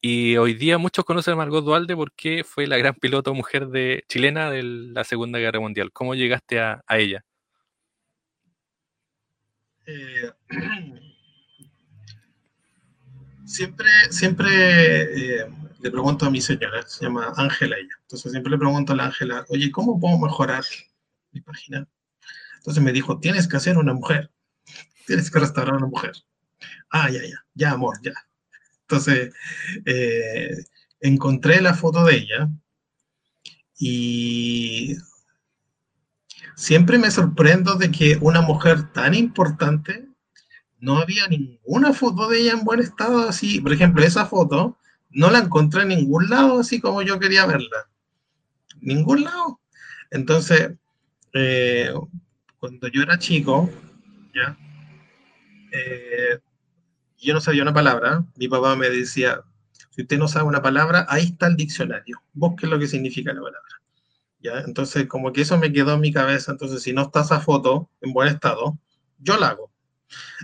Y 0.00 0.36
hoy 0.36 0.54
día 0.54 0.78
muchos 0.78 1.04
conocen 1.04 1.34
a 1.34 1.36
Margot 1.36 1.64
Dualde 1.64 1.94
porque 1.94 2.42
fue 2.42 2.66
la 2.66 2.76
gran 2.76 2.94
piloto 2.94 3.32
mujer 3.32 3.68
chilena 4.08 4.50
de 4.50 4.64
la 4.64 5.04
Segunda 5.04 5.38
Guerra 5.38 5.60
Mundial. 5.60 5.92
¿Cómo 5.92 6.16
llegaste 6.16 6.58
a, 6.60 6.82
ella? 6.88 7.24
Eh, 9.86 10.32
siempre 13.44 13.88
siempre 14.10 15.42
eh, 15.42 15.46
le 15.80 15.90
pregunto 15.90 16.26
a 16.26 16.30
mi 16.30 16.40
señora, 16.40 16.82
se 16.82 17.04
llama 17.04 17.32
Ángela 17.36 17.76
ella. 17.76 17.94
Entonces 18.02 18.32
siempre 18.32 18.50
le 18.50 18.58
pregunto 18.58 18.92
a 18.92 18.96
la 18.96 19.04
Ángela, 19.04 19.44
oye, 19.50 19.70
¿cómo 19.70 20.00
puedo 20.00 20.18
mejorar 20.18 20.64
mi 21.30 21.40
página? 21.42 21.86
Entonces 22.60 22.82
me 22.82 22.92
dijo, 22.92 23.18
tienes 23.18 23.48
que 23.48 23.56
hacer 23.56 23.78
una 23.78 23.94
mujer, 23.94 24.30
tienes 25.06 25.30
que 25.30 25.38
restaurar 25.38 25.76
una 25.76 25.86
mujer. 25.86 26.12
Ah, 26.90 27.08
ya, 27.08 27.22
ya, 27.22 27.42
ya, 27.54 27.70
amor, 27.70 27.98
ya. 28.02 28.12
Entonces, 28.82 29.32
eh, 29.86 30.56
encontré 31.00 31.62
la 31.62 31.72
foto 31.72 32.04
de 32.04 32.16
ella 32.16 32.50
y 33.78 34.94
siempre 36.54 36.98
me 36.98 37.10
sorprendo 37.10 37.76
de 37.76 37.90
que 37.90 38.18
una 38.20 38.42
mujer 38.42 38.92
tan 38.92 39.14
importante 39.14 40.06
no 40.80 40.98
había 40.98 41.28
ninguna 41.28 41.94
foto 41.94 42.28
de 42.28 42.40
ella 42.40 42.52
en 42.52 42.64
buen 42.64 42.80
estado 42.80 43.26
así. 43.26 43.58
Por 43.62 43.72
ejemplo, 43.72 44.04
esa 44.04 44.26
foto 44.26 44.76
no 45.08 45.30
la 45.30 45.38
encontré 45.38 45.82
en 45.82 45.88
ningún 45.88 46.28
lado 46.28 46.60
así 46.60 46.78
como 46.78 47.00
yo 47.00 47.18
quería 47.18 47.46
verla. 47.46 47.88
Ningún 48.82 49.24
lado. 49.24 49.60
Entonces, 50.10 50.72
eh, 51.32 51.90
cuando 52.60 52.88
yo 52.88 53.02
era 53.02 53.18
chico, 53.18 53.70
¿ya? 54.34 54.56
Eh, 55.72 56.38
yo 57.18 57.34
no 57.34 57.40
sabía 57.40 57.62
una 57.62 57.74
palabra, 57.74 58.24
mi 58.36 58.48
papá 58.48 58.76
me 58.76 58.90
decía, 58.90 59.42
si 59.90 60.02
usted 60.02 60.18
no 60.18 60.28
sabe 60.28 60.46
una 60.46 60.62
palabra, 60.62 61.06
ahí 61.08 61.24
está 61.24 61.46
el 61.46 61.56
diccionario, 61.56 62.22
busque 62.34 62.66
lo 62.66 62.78
que 62.78 62.86
significa 62.86 63.32
la 63.32 63.40
palabra. 63.40 63.68
¿Ya? 64.42 64.60
Entonces, 64.60 65.06
como 65.06 65.32
que 65.32 65.42
eso 65.42 65.58
me 65.58 65.72
quedó 65.72 65.94
en 65.94 66.00
mi 66.00 66.12
cabeza, 66.12 66.52
entonces 66.52 66.82
si 66.82 66.92
no 66.92 67.02
está 67.02 67.20
esa 67.20 67.40
foto 67.40 67.90
en 68.00 68.12
buen 68.12 68.28
estado, 68.28 68.78
yo 69.18 69.36
la 69.38 69.48
hago. 69.48 69.70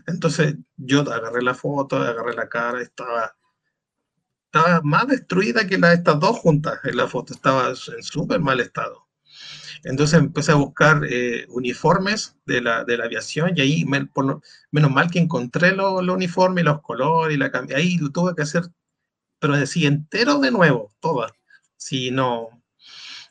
Entonces, 0.07 0.57
yo 0.77 1.01
agarré 1.01 1.43
la 1.43 1.55
foto, 1.55 1.97
agarré 1.97 2.35
la 2.35 2.49
cara, 2.49 2.83
estaba, 2.83 3.37
estaba 4.47 4.81
más 4.83 5.07
destruida 5.09 5.67
que 5.67 5.79
la, 5.79 5.93
estas 5.93 6.21
dos 6.21 6.39
juntas 6.39 6.79
en 6.85 6.97
la 6.97 7.09
foto, 7.09 7.33
estaba 7.33 7.69
en 7.69 8.03
súper 8.03 8.41
mal 8.41 8.61
estado. 8.61 9.06
Entonces 9.87 10.19
empecé 10.19 10.51
a 10.51 10.57
buscar 10.57 11.03
eh, 11.09 11.47
uniformes 11.49 12.37
de 12.45 12.61
la, 12.61 12.85
de 12.85 12.97
la, 12.99 13.05
aviación 13.05 13.53
y 13.57 13.61
ahí, 13.61 13.85
menos 13.85 14.91
mal 14.91 15.11
que 15.11 15.21
encontré 15.21 15.77
los 15.77 16.05
lo 16.05 16.15
uniformes, 16.15 16.65
los 16.65 16.83
colores 16.83 17.37
y 17.37 17.39
la 17.39 17.53
Ahí 17.75 17.97
tuve 18.13 18.35
que 18.35 18.43
hacer, 18.43 18.65
pero 19.39 19.57
decía 19.57 19.87
entero 19.89 20.41
de 20.41 20.51
nuevo, 20.51 20.93
todas. 21.01 21.31
Si 21.77 22.11
no. 22.11 22.49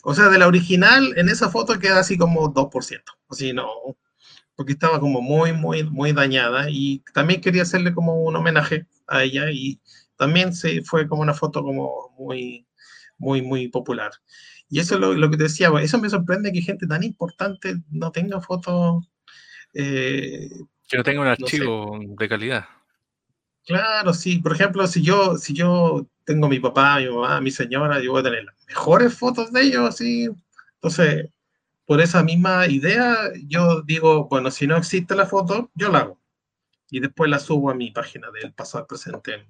O 0.03 0.13
sea, 0.13 0.29
de 0.29 0.39
la 0.39 0.47
original, 0.47 1.13
en 1.17 1.27
esa 1.29 1.49
foto 1.49 1.77
queda 1.77 1.99
así 1.99 2.17
como 2.17 2.53
2%. 2.53 3.01
Así 3.29 3.51
no. 3.51 3.67
Porque 4.55 4.73
estaba 4.73 5.01
como 5.01 5.21
muy, 5.21 5.51
muy, 5.51 5.83
muy 5.83 6.13
dañada 6.13 6.69
y 6.69 7.03
también 7.13 7.41
quería 7.41 7.63
hacerle 7.63 7.93
como 7.93 8.23
un 8.23 8.35
homenaje 8.35 8.87
a 9.07 9.23
ella 9.23 9.51
y 9.51 9.81
también 10.15 10.53
se 10.55 10.83
fue 10.83 11.07
como 11.09 11.21
una 11.21 11.33
foto 11.33 11.63
como 11.63 12.13
muy, 12.17 12.65
muy, 13.17 13.41
muy 13.41 13.67
popular. 13.67 14.11
Y 14.75 14.79
eso 14.79 14.95
es 14.95 14.99
lo, 14.99 15.31
que 15.31 15.37
te 15.37 15.43
decía, 15.43 15.71
pues, 15.71 15.85
eso 15.85 16.01
me 16.01 16.09
sorprende 16.09 16.51
que 16.51 16.61
gente 16.61 16.85
tan 16.85 17.01
importante 17.01 17.77
no 17.91 18.11
tenga 18.11 18.41
fotos. 18.41 19.09
Eh, 19.73 20.49
que 20.89 20.97
no 20.97 21.03
tenga 21.03 21.21
un 21.21 21.27
archivo 21.27 21.97
de 22.05 22.27
calidad. 22.27 22.65
Claro, 23.65 24.13
sí. 24.13 24.39
Por 24.39 24.51
ejemplo, 24.51 24.85
si 24.85 25.01
yo, 25.01 25.37
si 25.37 25.53
yo 25.53 26.05
tengo 26.25 26.49
mi 26.49 26.59
papá, 26.59 26.99
mi 26.99 27.07
mamá, 27.07 27.39
mi 27.39 27.51
señora, 27.51 28.01
yo 28.01 28.11
voy 28.11 28.19
a 28.19 28.23
tener 28.25 28.43
las 28.43 28.55
mejores 28.67 29.17
fotos 29.17 29.53
de 29.53 29.61
ellos, 29.61 29.87
así. 29.87 30.27
Entonces, 30.73 31.29
por 31.85 32.01
esa 32.01 32.21
misma 32.21 32.67
idea, 32.67 33.31
yo 33.47 33.81
digo, 33.81 34.27
bueno, 34.27 34.51
si 34.51 34.67
no 34.67 34.75
existe 34.75 35.15
la 35.15 35.25
foto, 35.25 35.71
yo 35.73 35.89
la 35.89 35.99
hago. 35.99 36.19
Y 36.89 36.99
después 36.99 37.31
la 37.31 37.39
subo 37.39 37.69
a 37.69 37.75
mi 37.75 37.91
página 37.91 38.27
del 38.29 38.51
pasado 38.51 38.85
presente. 38.85 39.47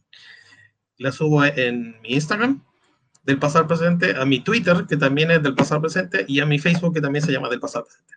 La 0.97 1.11
subo 1.11 1.43
en 1.43 1.99
mi 2.01 2.09
Instagram 2.09 2.63
del 3.25 3.39
pasado 3.39 3.67
presente, 3.67 4.15
a 4.15 4.23
mi 4.25 4.39
Twitter, 4.39 4.85
que 4.87 4.97
también 4.97 5.31
es 5.31 5.41
del 5.41 5.55
pasado 5.55 5.81
presente, 5.81 6.25
y 6.27 6.39
a 6.39 6.45
mi 6.45 6.59
Facebook, 6.59 6.93
que 6.93 7.01
también 7.01 7.25
se 7.25 7.31
llama 7.31 7.49
del 7.49 7.59
pasado 7.59 7.85
presente. 7.85 8.13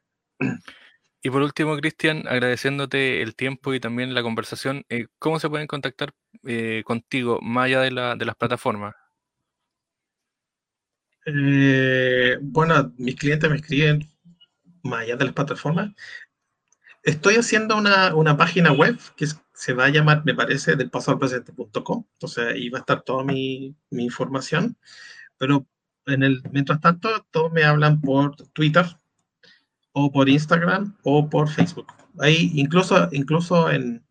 Y 1.22 1.30
por 1.30 1.42
último, 1.42 1.76
Cristian, 1.76 2.28
agradeciéndote 2.28 3.22
el 3.22 3.34
tiempo 3.34 3.74
y 3.74 3.80
también 3.80 4.14
la 4.14 4.22
conversación, 4.22 4.84
eh, 4.88 5.06
¿cómo 5.18 5.40
se 5.40 5.48
pueden 5.48 5.66
contactar 5.66 6.12
eh, 6.44 6.82
contigo 6.84 7.40
más 7.42 7.64
allá 7.64 7.80
de, 7.80 7.90
la, 7.90 8.16
de 8.16 8.24
las 8.24 8.36
plataformas? 8.36 8.94
Eh, 11.26 12.38
bueno, 12.40 12.92
mis 12.98 13.16
clientes 13.16 13.50
me 13.50 13.56
escriben 13.56 14.08
más 14.82 15.00
allá 15.00 15.16
de 15.16 15.24
las 15.24 15.34
plataformas. 15.34 15.90
Estoy 17.02 17.34
haciendo 17.36 17.76
una, 17.76 18.14
una 18.14 18.36
página 18.36 18.72
web 18.72 18.98
que 19.16 19.26
se 19.58 19.72
va 19.72 19.86
a 19.86 19.88
llamar, 19.88 20.22
me 20.24 20.34
parece, 20.34 20.76
del 20.76 20.88
presente.com. 20.88 22.04
Entonces 22.12 22.46
ahí 22.46 22.68
va 22.68 22.78
a 22.78 22.80
estar 22.80 23.02
toda 23.02 23.24
mi, 23.24 23.74
mi, 23.90 24.04
información. 24.04 24.76
Pero 25.36 25.66
en 26.06 26.22
el, 26.22 26.42
mientras 26.52 26.80
tanto, 26.80 27.26
todos 27.32 27.52
me 27.52 27.64
hablan 27.64 28.00
por 28.00 28.36
Twitter 28.52 28.86
o 29.90 30.12
por 30.12 30.28
Instagram 30.28 30.96
o 31.02 31.28
por 31.28 31.48
Facebook. 31.48 31.88
Ahí 32.20 32.52
incluso, 32.54 33.08
incluso 33.10 33.68
en, 33.68 34.06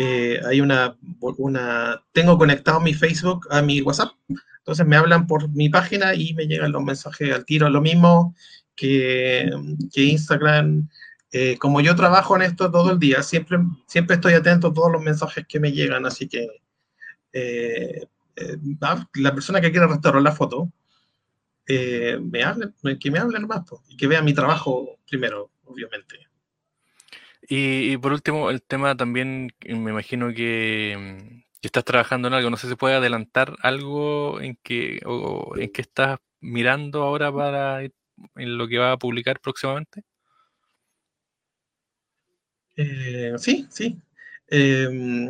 eh, 0.00 0.40
hay 0.44 0.60
una, 0.60 0.96
una, 1.20 2.02
tengo 2.12 2.36
conectado 2.36 2.80
mi 2.80 2.92
Facebook 2.92 3.46
a 3.48 3.62
mi 3.62 3.80
WhatsApp. 3.82 4.10
Entonces 4.58 4.84
me 4.84 4.96
hablan 4.96 5.28
por 5.28 5.48
mi 5.50 5.68
página 5.68 6.16
y 6.16 6.34
me 6.34 6.46
llegan 6.46 6.72
los 6.72 6.82
mensajes 6.82 7.32
al 7.32 7.44
tiro. 7.44 7.70
Lo 7.70 7.80
mismo 7.80 8.34
que, 8.74 9.52
que 9.92 10.02
Instagram, 10.02 10.88
eh, 11.32 11.56
como 11.58 11.80
yo 11.80 11.94
trabajo 11.94 12.34
en 12.36 12.42
esto 12.42 12.70
todo 12.70 12.90
el 12.90 12.98
día, 12.98 13.22
siempre, 13.22 13.58
siempre 13.86 14.16
estoy 14.16 14.34
atento 14.34 14.68
a 14.68 14.74
todos 14.74 14.90
los 14.90 15.02
mensajes 15.02 15.46
que 15.46 15.60
me 15.60 15.70
llegan, 15.70 16.04
así 16.04 16.28
que 16.28 16.46
eh, 17.32 18.06
eh, 18.36 18.56
la 19.14 19.34
persona 19.34 19.60
que 19.60 19.70
quiera 19.70 19.86
restaurar 19.86 20.22
la 20.22 20.32
foto, 20.32 20.72
me 21.68 22.42
hable, 22.42 22.72
que 22.98 23.10
me 23.12 23.20
hable 23.20 23.38
nomás, 23.38 23.62
y 23.88 23.96
que 23.96 24.08
vea 24.08 24.22
mi 24.22 24.34
trabajo 24.34 24.98
primero, 25.08 25.52
obviamente. 25.64 26.16
Y, 27.48 27.96
por 27.98 28.12
último, 28.12 28.50
el 28.50 28.62
tema 28.62 28.96
también, 28.96 29.52
me 29.66 29.90
imagino 29.90 30.34
que, 30.34 31.44
estás 31.62 31.84
trabajando 31.84 32.28
en 32.28 32.34
algo, 32.34 32.50
no 32.50 32.56
sé 32.56 32.68
si 32.68 32.74
puede 32.74 32.96
adelantar 32.96 33.56
algo 33.62 34.40
en 34.40 34.56
que, 34.62 35.00
o, 35.06 35.54
en 35.56 35.70
que 35.70 35.82
estás 35.82 36.18
mirando 36.40 37.02
ahora 37.02 37.32
para 37.32 37.82
en 37.82 38.58
lo 38.58 38.66
que 38.68 38.78
va 38.78 38.92
a 38.92 38.98
publicar 38.98 39.40
próximamente. 39.40 40.02
Eh, 42.82 43.34
sí, 43.36 43.66
sí. 43.70 44.00
Em, 44.48 45.28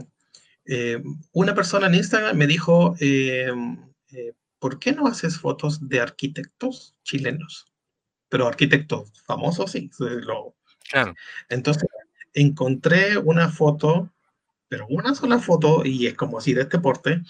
em, 0.66 1.03
una 1.32 1.55
persona 1.55 1.88
en 1.88 1.96
Instagram 1.96 2.36
me 2.36 2.46
dijo, 2.46 2.94
em, 3.01 3.76
eh, 4.12 4.34
¿por 4.61 4.78
qué 4.78 4.92
no 4.92 5.07
haces 5.09 5.38
fotos 5.38 5.88
de 5.88 6.01
arquitectos 6.01 6.94
chilenos? 7.03 7.66
Pero 8.28 8.46
arquitectos 8.46 9.12
famosos, 9.26 9.72
sí. 9.72 9.90
Entonces, 11.48 11.88
encontré 12.34 13.18
una 13.18 13.48
foto, 13.48 14.12
pero 14.68 14.86
una 14.88 15.14
sola 15.16 15.40
foto, 15.40 15.84
y 15.84 16.07
es 16.07 16.14
como 16.14 16.38
así 16.38 16.55
de 16.55 16.62
este 16.62 16.78
porte, 16.78 17.22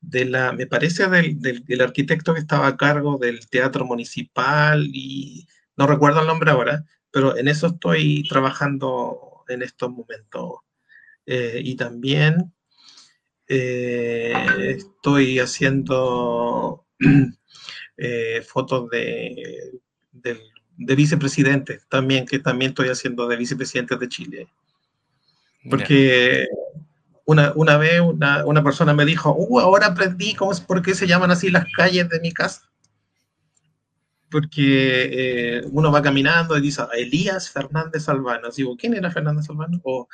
de 0.00 0.24
la, 0.26 0.52
me 0.52 0.68
parece 0.68 1.08
del, 1.08 1.64
del 1.64 1.80
arquitecto 1.80 2.34
que 2.34 2.40
estaba 2.40 2.68
a 2.68 2.76
cargo 2.76 3.18
del 3.18 3.48
teatro 3.48 3.84
municipal, 3.84 4.86
y 4.92 5.48
no 5.76 5.88
recuerdo 5.88 6.20
el 6.20 6.28
nombre 6.28 6.52
ahora, 6.52 6.84
pero 7.10 7.36
en 7.36 7.48
eso 7.48 7.68
estoy 7.68 8.26
trabajando 8.28 9.33
en 9.48 9.62
estos 9.62 9.90
momentos. 9.90 10.60
Eh, 11.26 11.60
y 11.64 11.74
también 11.76 12.52
eh, 13.48 14.76
estoy 14.76 15.38
haciendo 15.38 16.86
eh, 17.96 18.42
fotos 18.46 18.90
de, 18.90 19.80
de, 20.12 20.40
de 20.76 20.94
vicepresidentes, 20.94 21.86
también, 21.88 22.26
que 22.26 22.38
también 22.38 22.70
estoy 22.70 22.88
haciendo 22.88 23.26
de 23.26 23.36
vicepresidentes 23.36 23.98
de 23.98 24.08
Chile. 24.08 24.48
Porque 25.70 26.46
una, 27.24 27.52
una, 27.54 27.78
vez 27.78 28.00
una, 28.00 28.44
una, 28.44 28.62
persona 28.62 28.92
me 28.92 29.06
dijo, 29.06 29.34
uh, 29.34 29.60
ahora 29.60 29.86
aprendí 29.86 30.34
cómo 30.34 30.52
es, 30.52 30.60
por 30.60 30.82
qué 30.82 30.94
se 30.94 31.06
llaman 31.06 31.30
así 31.30 31.50
las 31.50 31.64
calles 31.74 32.06
de 32.10 32.20
mi 32.20 32.32
casa 32.32 32.70
porque 34.34 35.58
eh, 35.58 35.62
uno 35.70 35.92
va 35.92 36.02
caminando 36.02 36.58
y 36.58 36.60
dice 36.60 36.82
Elías 36.92 37.48
Fernández 37.50 38.08
Albano. 38.08 38.48
Digo, 38.50 38.76
¿quién 38.76 38.94
era 38.94 39.08
Fernández 39.08 39.48
Albano? 39.48 39.80
O, 39.84 40.08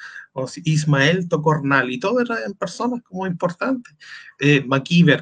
Ismael 0.62 1.26
Tocornal, 1.26 1.90
y 1.90 1.98
todo 1.98 2.20
eran 2.20 2.52
personas 2.52 3.02
como 3.02 3.26
importantes. 3.26 3.96
Eh, 4.38 4.62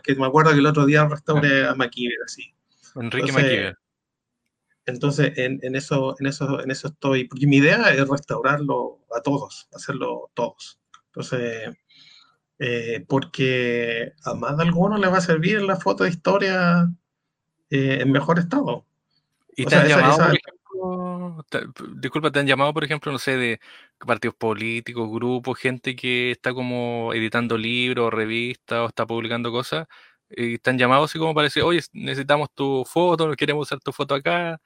que 0.02 0.16
me 0.16 0.26
acuerdo 0.26 0.50
que 0.50 0.58
el 0.58 0.66
otro 0.66 0.84
día 0.84 1.06
restauré 1.06 1.64
a 1.68 1.76
MacIver, 1.76 2.18
así. 2.26 2.52
Enrique 2.96 3.28
entonces, 3.28 3.76
Entonces, 4.86 5.32
en, 5.36 5.76
eso, 5.76 6.16
en, 6.18 6.26
eso, 6.26 6.60
en 6.60 6.70
eso 6.72 6.88
estoy, 6.88 7.28
porque 7.28 7.46
mi 7.46 7.58
idea 7.58 7.90
es 7.92 8.08
restaurarlo 8.08 8.98
a 9.16 9.20
todos, 9.20 9.68
hacerlo 9.72 10.32
todos. 10.34 10.80
Entonces, 11.06 11.68
eh, 12.58 13.04
porque 13.06 14.14
a 14.24 14.34
más 14.34 14.56
de 14.56 14.64
alguno 14.64 14.98
le 14.98 15.06
va 15.06 15.18
a 15.18 15.20
servir 15.20 15.62
la 15.62 15.76
foto 15.76 16.02
de 16.02 16.10
historia 16.10 16.92
eh, 17.70 17.98
en 18.00 18.12
mejor 18.12 18.38
estado. 18.38 18.84
¿Y 19.56 19.64
te 19.66 19.76
han 19.76 19.88
llamado, 19.88 20.16
por 20.18 20.34
ejemplo, 20.34 20.58
disculpa, 21.96 22.30
te 22.30 22.38
han 22.38 22.46
llamado, 22.46 22.72
por 22.72 22.84
ejemplo, 22.84 23.10
no 23.10 23.18
sé, 23.18 23.36
de 23.36 23.60
partidos 23.98 24.36
políticos, 24.36 25.10
grupos, 25.10 25.58
gente 25.58 25.96
que 25.96 26.30
está 26.30 26.54
como 26.54 27.12
editando 27.12 27.58
libros, 27.58 28.12
revistas 28.12 28.78
o 28.80 28.86
está 28.86 29.06
publicando 29.06 29.50
cosas? 29.50 29.86
Y 30.30 30.58
te 30.58 30.70
han 30.70 30.78
llamado 30.78 31.04
así 31.04 31.18
como 31.18 31.34
para 31.34 31.46
decir, 31.46 31.62
oye, 31.62 31.80
necesitamos 31.92 32.50
tu 32.54 32.84
foto, 32.84 33.34
queremos 33.34 33.66
usar 33.66 33.80
tu 33.80 33.92
foto 33.92 34.14
acá. 34.14 34.60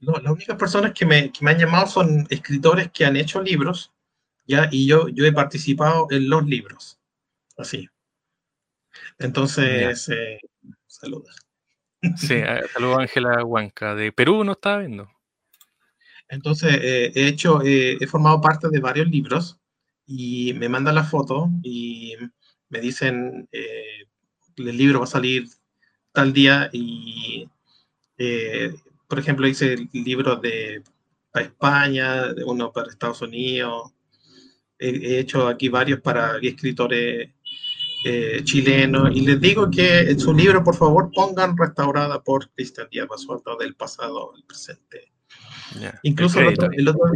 No, 0.00 0.12
las 0.14 0.32
únicas 0.32 0.56
personas 0.56 0.92
que 0.92 1.04
me, 1.04 1.30
que 1.30 1.44
me, 1.44 1.50
han 1.50 1.58
llamado 1.58 1.86
son 1.86 2.26
escritores 2.30 2.90
que 2.90 3.04
han 3.04 3.16
hecho 3.16 3.42
libros, 3.42 3.92
¿ya? 4.46 4.68
Y 4.70 4.86
yo, 4.86 5.08
yo 5.08 5.24
he 5.24 5.32
participado 5.32 6.06
en 6.10 6.30
los 6.30 6.46
libros, 6.46 6.98
así. 7.56 7.88
Entonces, 9.18 10.08
eh, 10.08 10.40
saludos. 10.98 11.36
Sí, 12.16 12.34
eh, 12.34 12.62
saludos 12.72 12.98
Ángela 12.98 13.44
Huanca, 13.44 13.94
de 13.94 14.12
Perú 14.12 14.44
no 14.44 14.52
estaba 14.52 14.78
viendo. 14.78 15.10
Entonces, 16.28 16.78
eh, 16.80 17.12
he 17.14 17.26
hecho, 17.26 17.62
eh, 17.62 17.96
he 18.00 18.06
formado 18.06 18.40
parte 18.40 18.68
de 18.68 18.80
varios 18.80 19.08
libros 19.08 19.58
y 20.06 20.52
me 20.54 20.68
mandan 20.68 20.94
la 20.94 21.04
foto 21.04 21.48
y 21.62 22.14
me 22.68 22.80
dicen, 22.80 23.48
el 23.50 24.76
libro 24.76 25.00
va 25.00 25.04
a 25.04 25.08
salir 25.08 25.48
tal 26.12 26.32
día 26.32 26.68
y, 26.72 27.48
por 29.06 29.18
ejemplo, 29.18 29.46
hice 29.46 29.88
libros 29.92 30.40
de 30.42 30.82
para 31.30 31.46
España, 31.46 32.24
uno 32.46 32.72
para 32.72 32.90
Estados 32.90 33.22
Unidos, 33.22 33.92
he, 34.78 35.18
hecho 35.18 35.48
aquí 35.48 35.68
varios 35.68 36.00
para 36.00 36.38
escritores 36.38 37.30
eh, 38.04 38.40
chilenos 38.44 39.10
y 39.14 39.22
les 39.22 39.40
digo 39.40 39.70
que 39.70 40.00
en 40.00 40.20
su 40.20 40.32
libro, 40.32 40.62
por 40.62 40.76
favor, 40.76 41.10
pongan 41.12 41.56
restaurada 41.56 42.22
por 42.22 42.48
Cristian 42.50 42.88
Díaz 42.90 43.08
Basualto 43.08 43.56
del 43.56 43.74
pasado 43.74 44.34
al 44.34 44.42
presente. 44.44 45.12
Incluso 46.02 46.40
el 46.40 46.48
otro, 46.48 46.68
el 46.72 46.88
otro, 46.88 47.12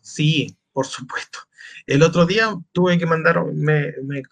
sí, 0.00 0.56
por 0.72 0.86
supuesto. 0.86 1.40
El 1.86 2.02
otro 2.02 2.26
día 2.26 2.54
tuve 2.72 2.98
que 2.98 3.06
mandar, 3.06 3.44
me, 3.52 3.94
me, 4.02 4.22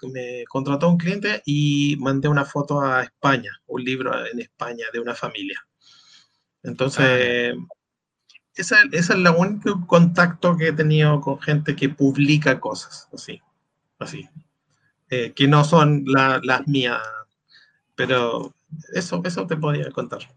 contrató 0.49 0.89
un 0.89 0.99
cliente 0.99 1.43
y 1.45 1.97
mandé 1.99 2.28
una 2.28 2.45
foto 2.45 2.80
a 2.80 3.03
España, 3.03 3.51
un 3.66 3.82
libro 3.82 4.12
en 4.26 4.41
España 4.41 4.86
de 4.93 5.01
una 5.01 5.14
familia. 5.14 5.61
Entonces, 6.62 7.55
ah, 7.57 7.66
esa, 8.55 8.78
es 8.93 9.09
la 9.11 9.30
único 9.30 9.86
contacto 9.86 10.57
que 10.57 10.68
he 10.68 10.72
tenido 10.72 11.20
con 11.20 11.41
gente 11.41 11.74
que 11.74 11.89
publica 11.89 12.61
cosas, 12.61 13.09
así, 13.12 13.41
así, 13.99 14.28
eh, 15.11 15.32
que 15.34 15.48
no 15.48 15.64
son 15.64 16.04
las 16.06 16.66
mías, 16.66 17.00
pero 17.94 18.54
eso, 18.94 19.22
eso 19.24 19.46
te 19.46 19.56
podía 19.56 19.90
contar. 19.90 20.28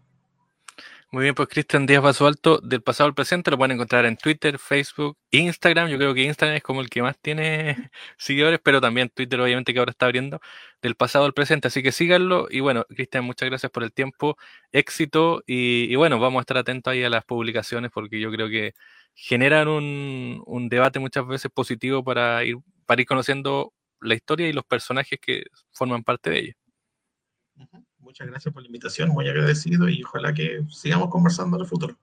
Muy 1.12 1.24
bien, 1.24 1.34
pues 1.34 1.46
Cristian 1.48 1.84
Díaz 1.84 2.00
Paso 2.02 2.26
Alto, 2.26 2.58
del 2.62 2.82
pasado 2.82 3.06
al 3.06 3.14
presente, 3.14 3.50
lo 3.50 3.58
pueden 3.58 3.72
encontrar 3.72 4.06
en 4.06 4.16
Twitter, 4.16 4.58
Facebook, 4.58 5.18
Instagram. 5.30 5.90
Yo 5.90 5.98
creo 5.98 6.14
que 6.14 6.22
Instagram 6.22 6.56
es 6.56 6.62
como 6.62 6.80
el 6.80 6.88
que 6.88 7.02
más 7.02 7.18
tiene 7.20 7.90
seguidores, 8.16 8.60
pero 8.64 8.80
también 8.80 9.10
Twitter, 9.10 9.38
obviamente, 9.38 9.74
que 9.74 9.78
ahora 9.78 9.90
está 9.90 10.06
abriendo 10.06 10.40
del 10.80 10.94
pasado 10.94 11.26
al 11.26 11.34
presente. 11.34 11.68
Así 11.68 11.82
que 11.82 11.92
síganlo. 11.92 12.46
Y 12.50 12.60
bueno, 12.60 12.86
Cristian, 12.88 13.24
muchas 13.24 13.50
gracias 13.50 13.70
por 13.70 13.82
el 13.82 13.92
tiempo, 13.92 14.38
éxito. 14.72 15.42
Y, 15.46 15.94
bueno, 15.96 16.18
vamos 16.18 16.40
a 16.40 16.42
estar 16.42 16.56
atentos 16.56 16.90
ahí 16.90 17.04
a 17.04 17.10
las 17.10 17.24
publicaciones 17.26 17.90
porque 17.92 18.18
yo 18.18 18.30
creo 18.30 18.48
que 18.48 18.72
generan 19.14 19.68
un, 19.68 20.42
un 20.46 20.68
debate 20.70 20.98
muchas 20.98 21.26
veces 21.26 21.50
positivo 21.52 22.02
para 22.02 22.42
ir, 22.44 22.56
para 22.86 23.02
ir 23.02 23.06
conociendo 23.06 23.74
la 24.02 24.14
historia 24.14 24.48
y 24.48 24.52
los 24.52 24.64
personajes 24.64 25.18
que 25.20 25.44
forman 25.70 26.02
parte 26.02 26.30
de 26.30 26.38
ella. 26.38 26.52
Muchas 27.98 28.26
gracias 28.26 28.52
por 28.52 28.62
la 28.62 28.66
invitación, 28.66 29.10
muy 29.10 29.28
agradecido 29.28 29.88
y 29.88 30.02
ojalá 30.02 30.34
que 30.34 30.62
sigamos 30.68 31.08
conversando 31.08 31.56
en 31.56 31.62
el 31.62 31.68
futuro. 31.68 31.96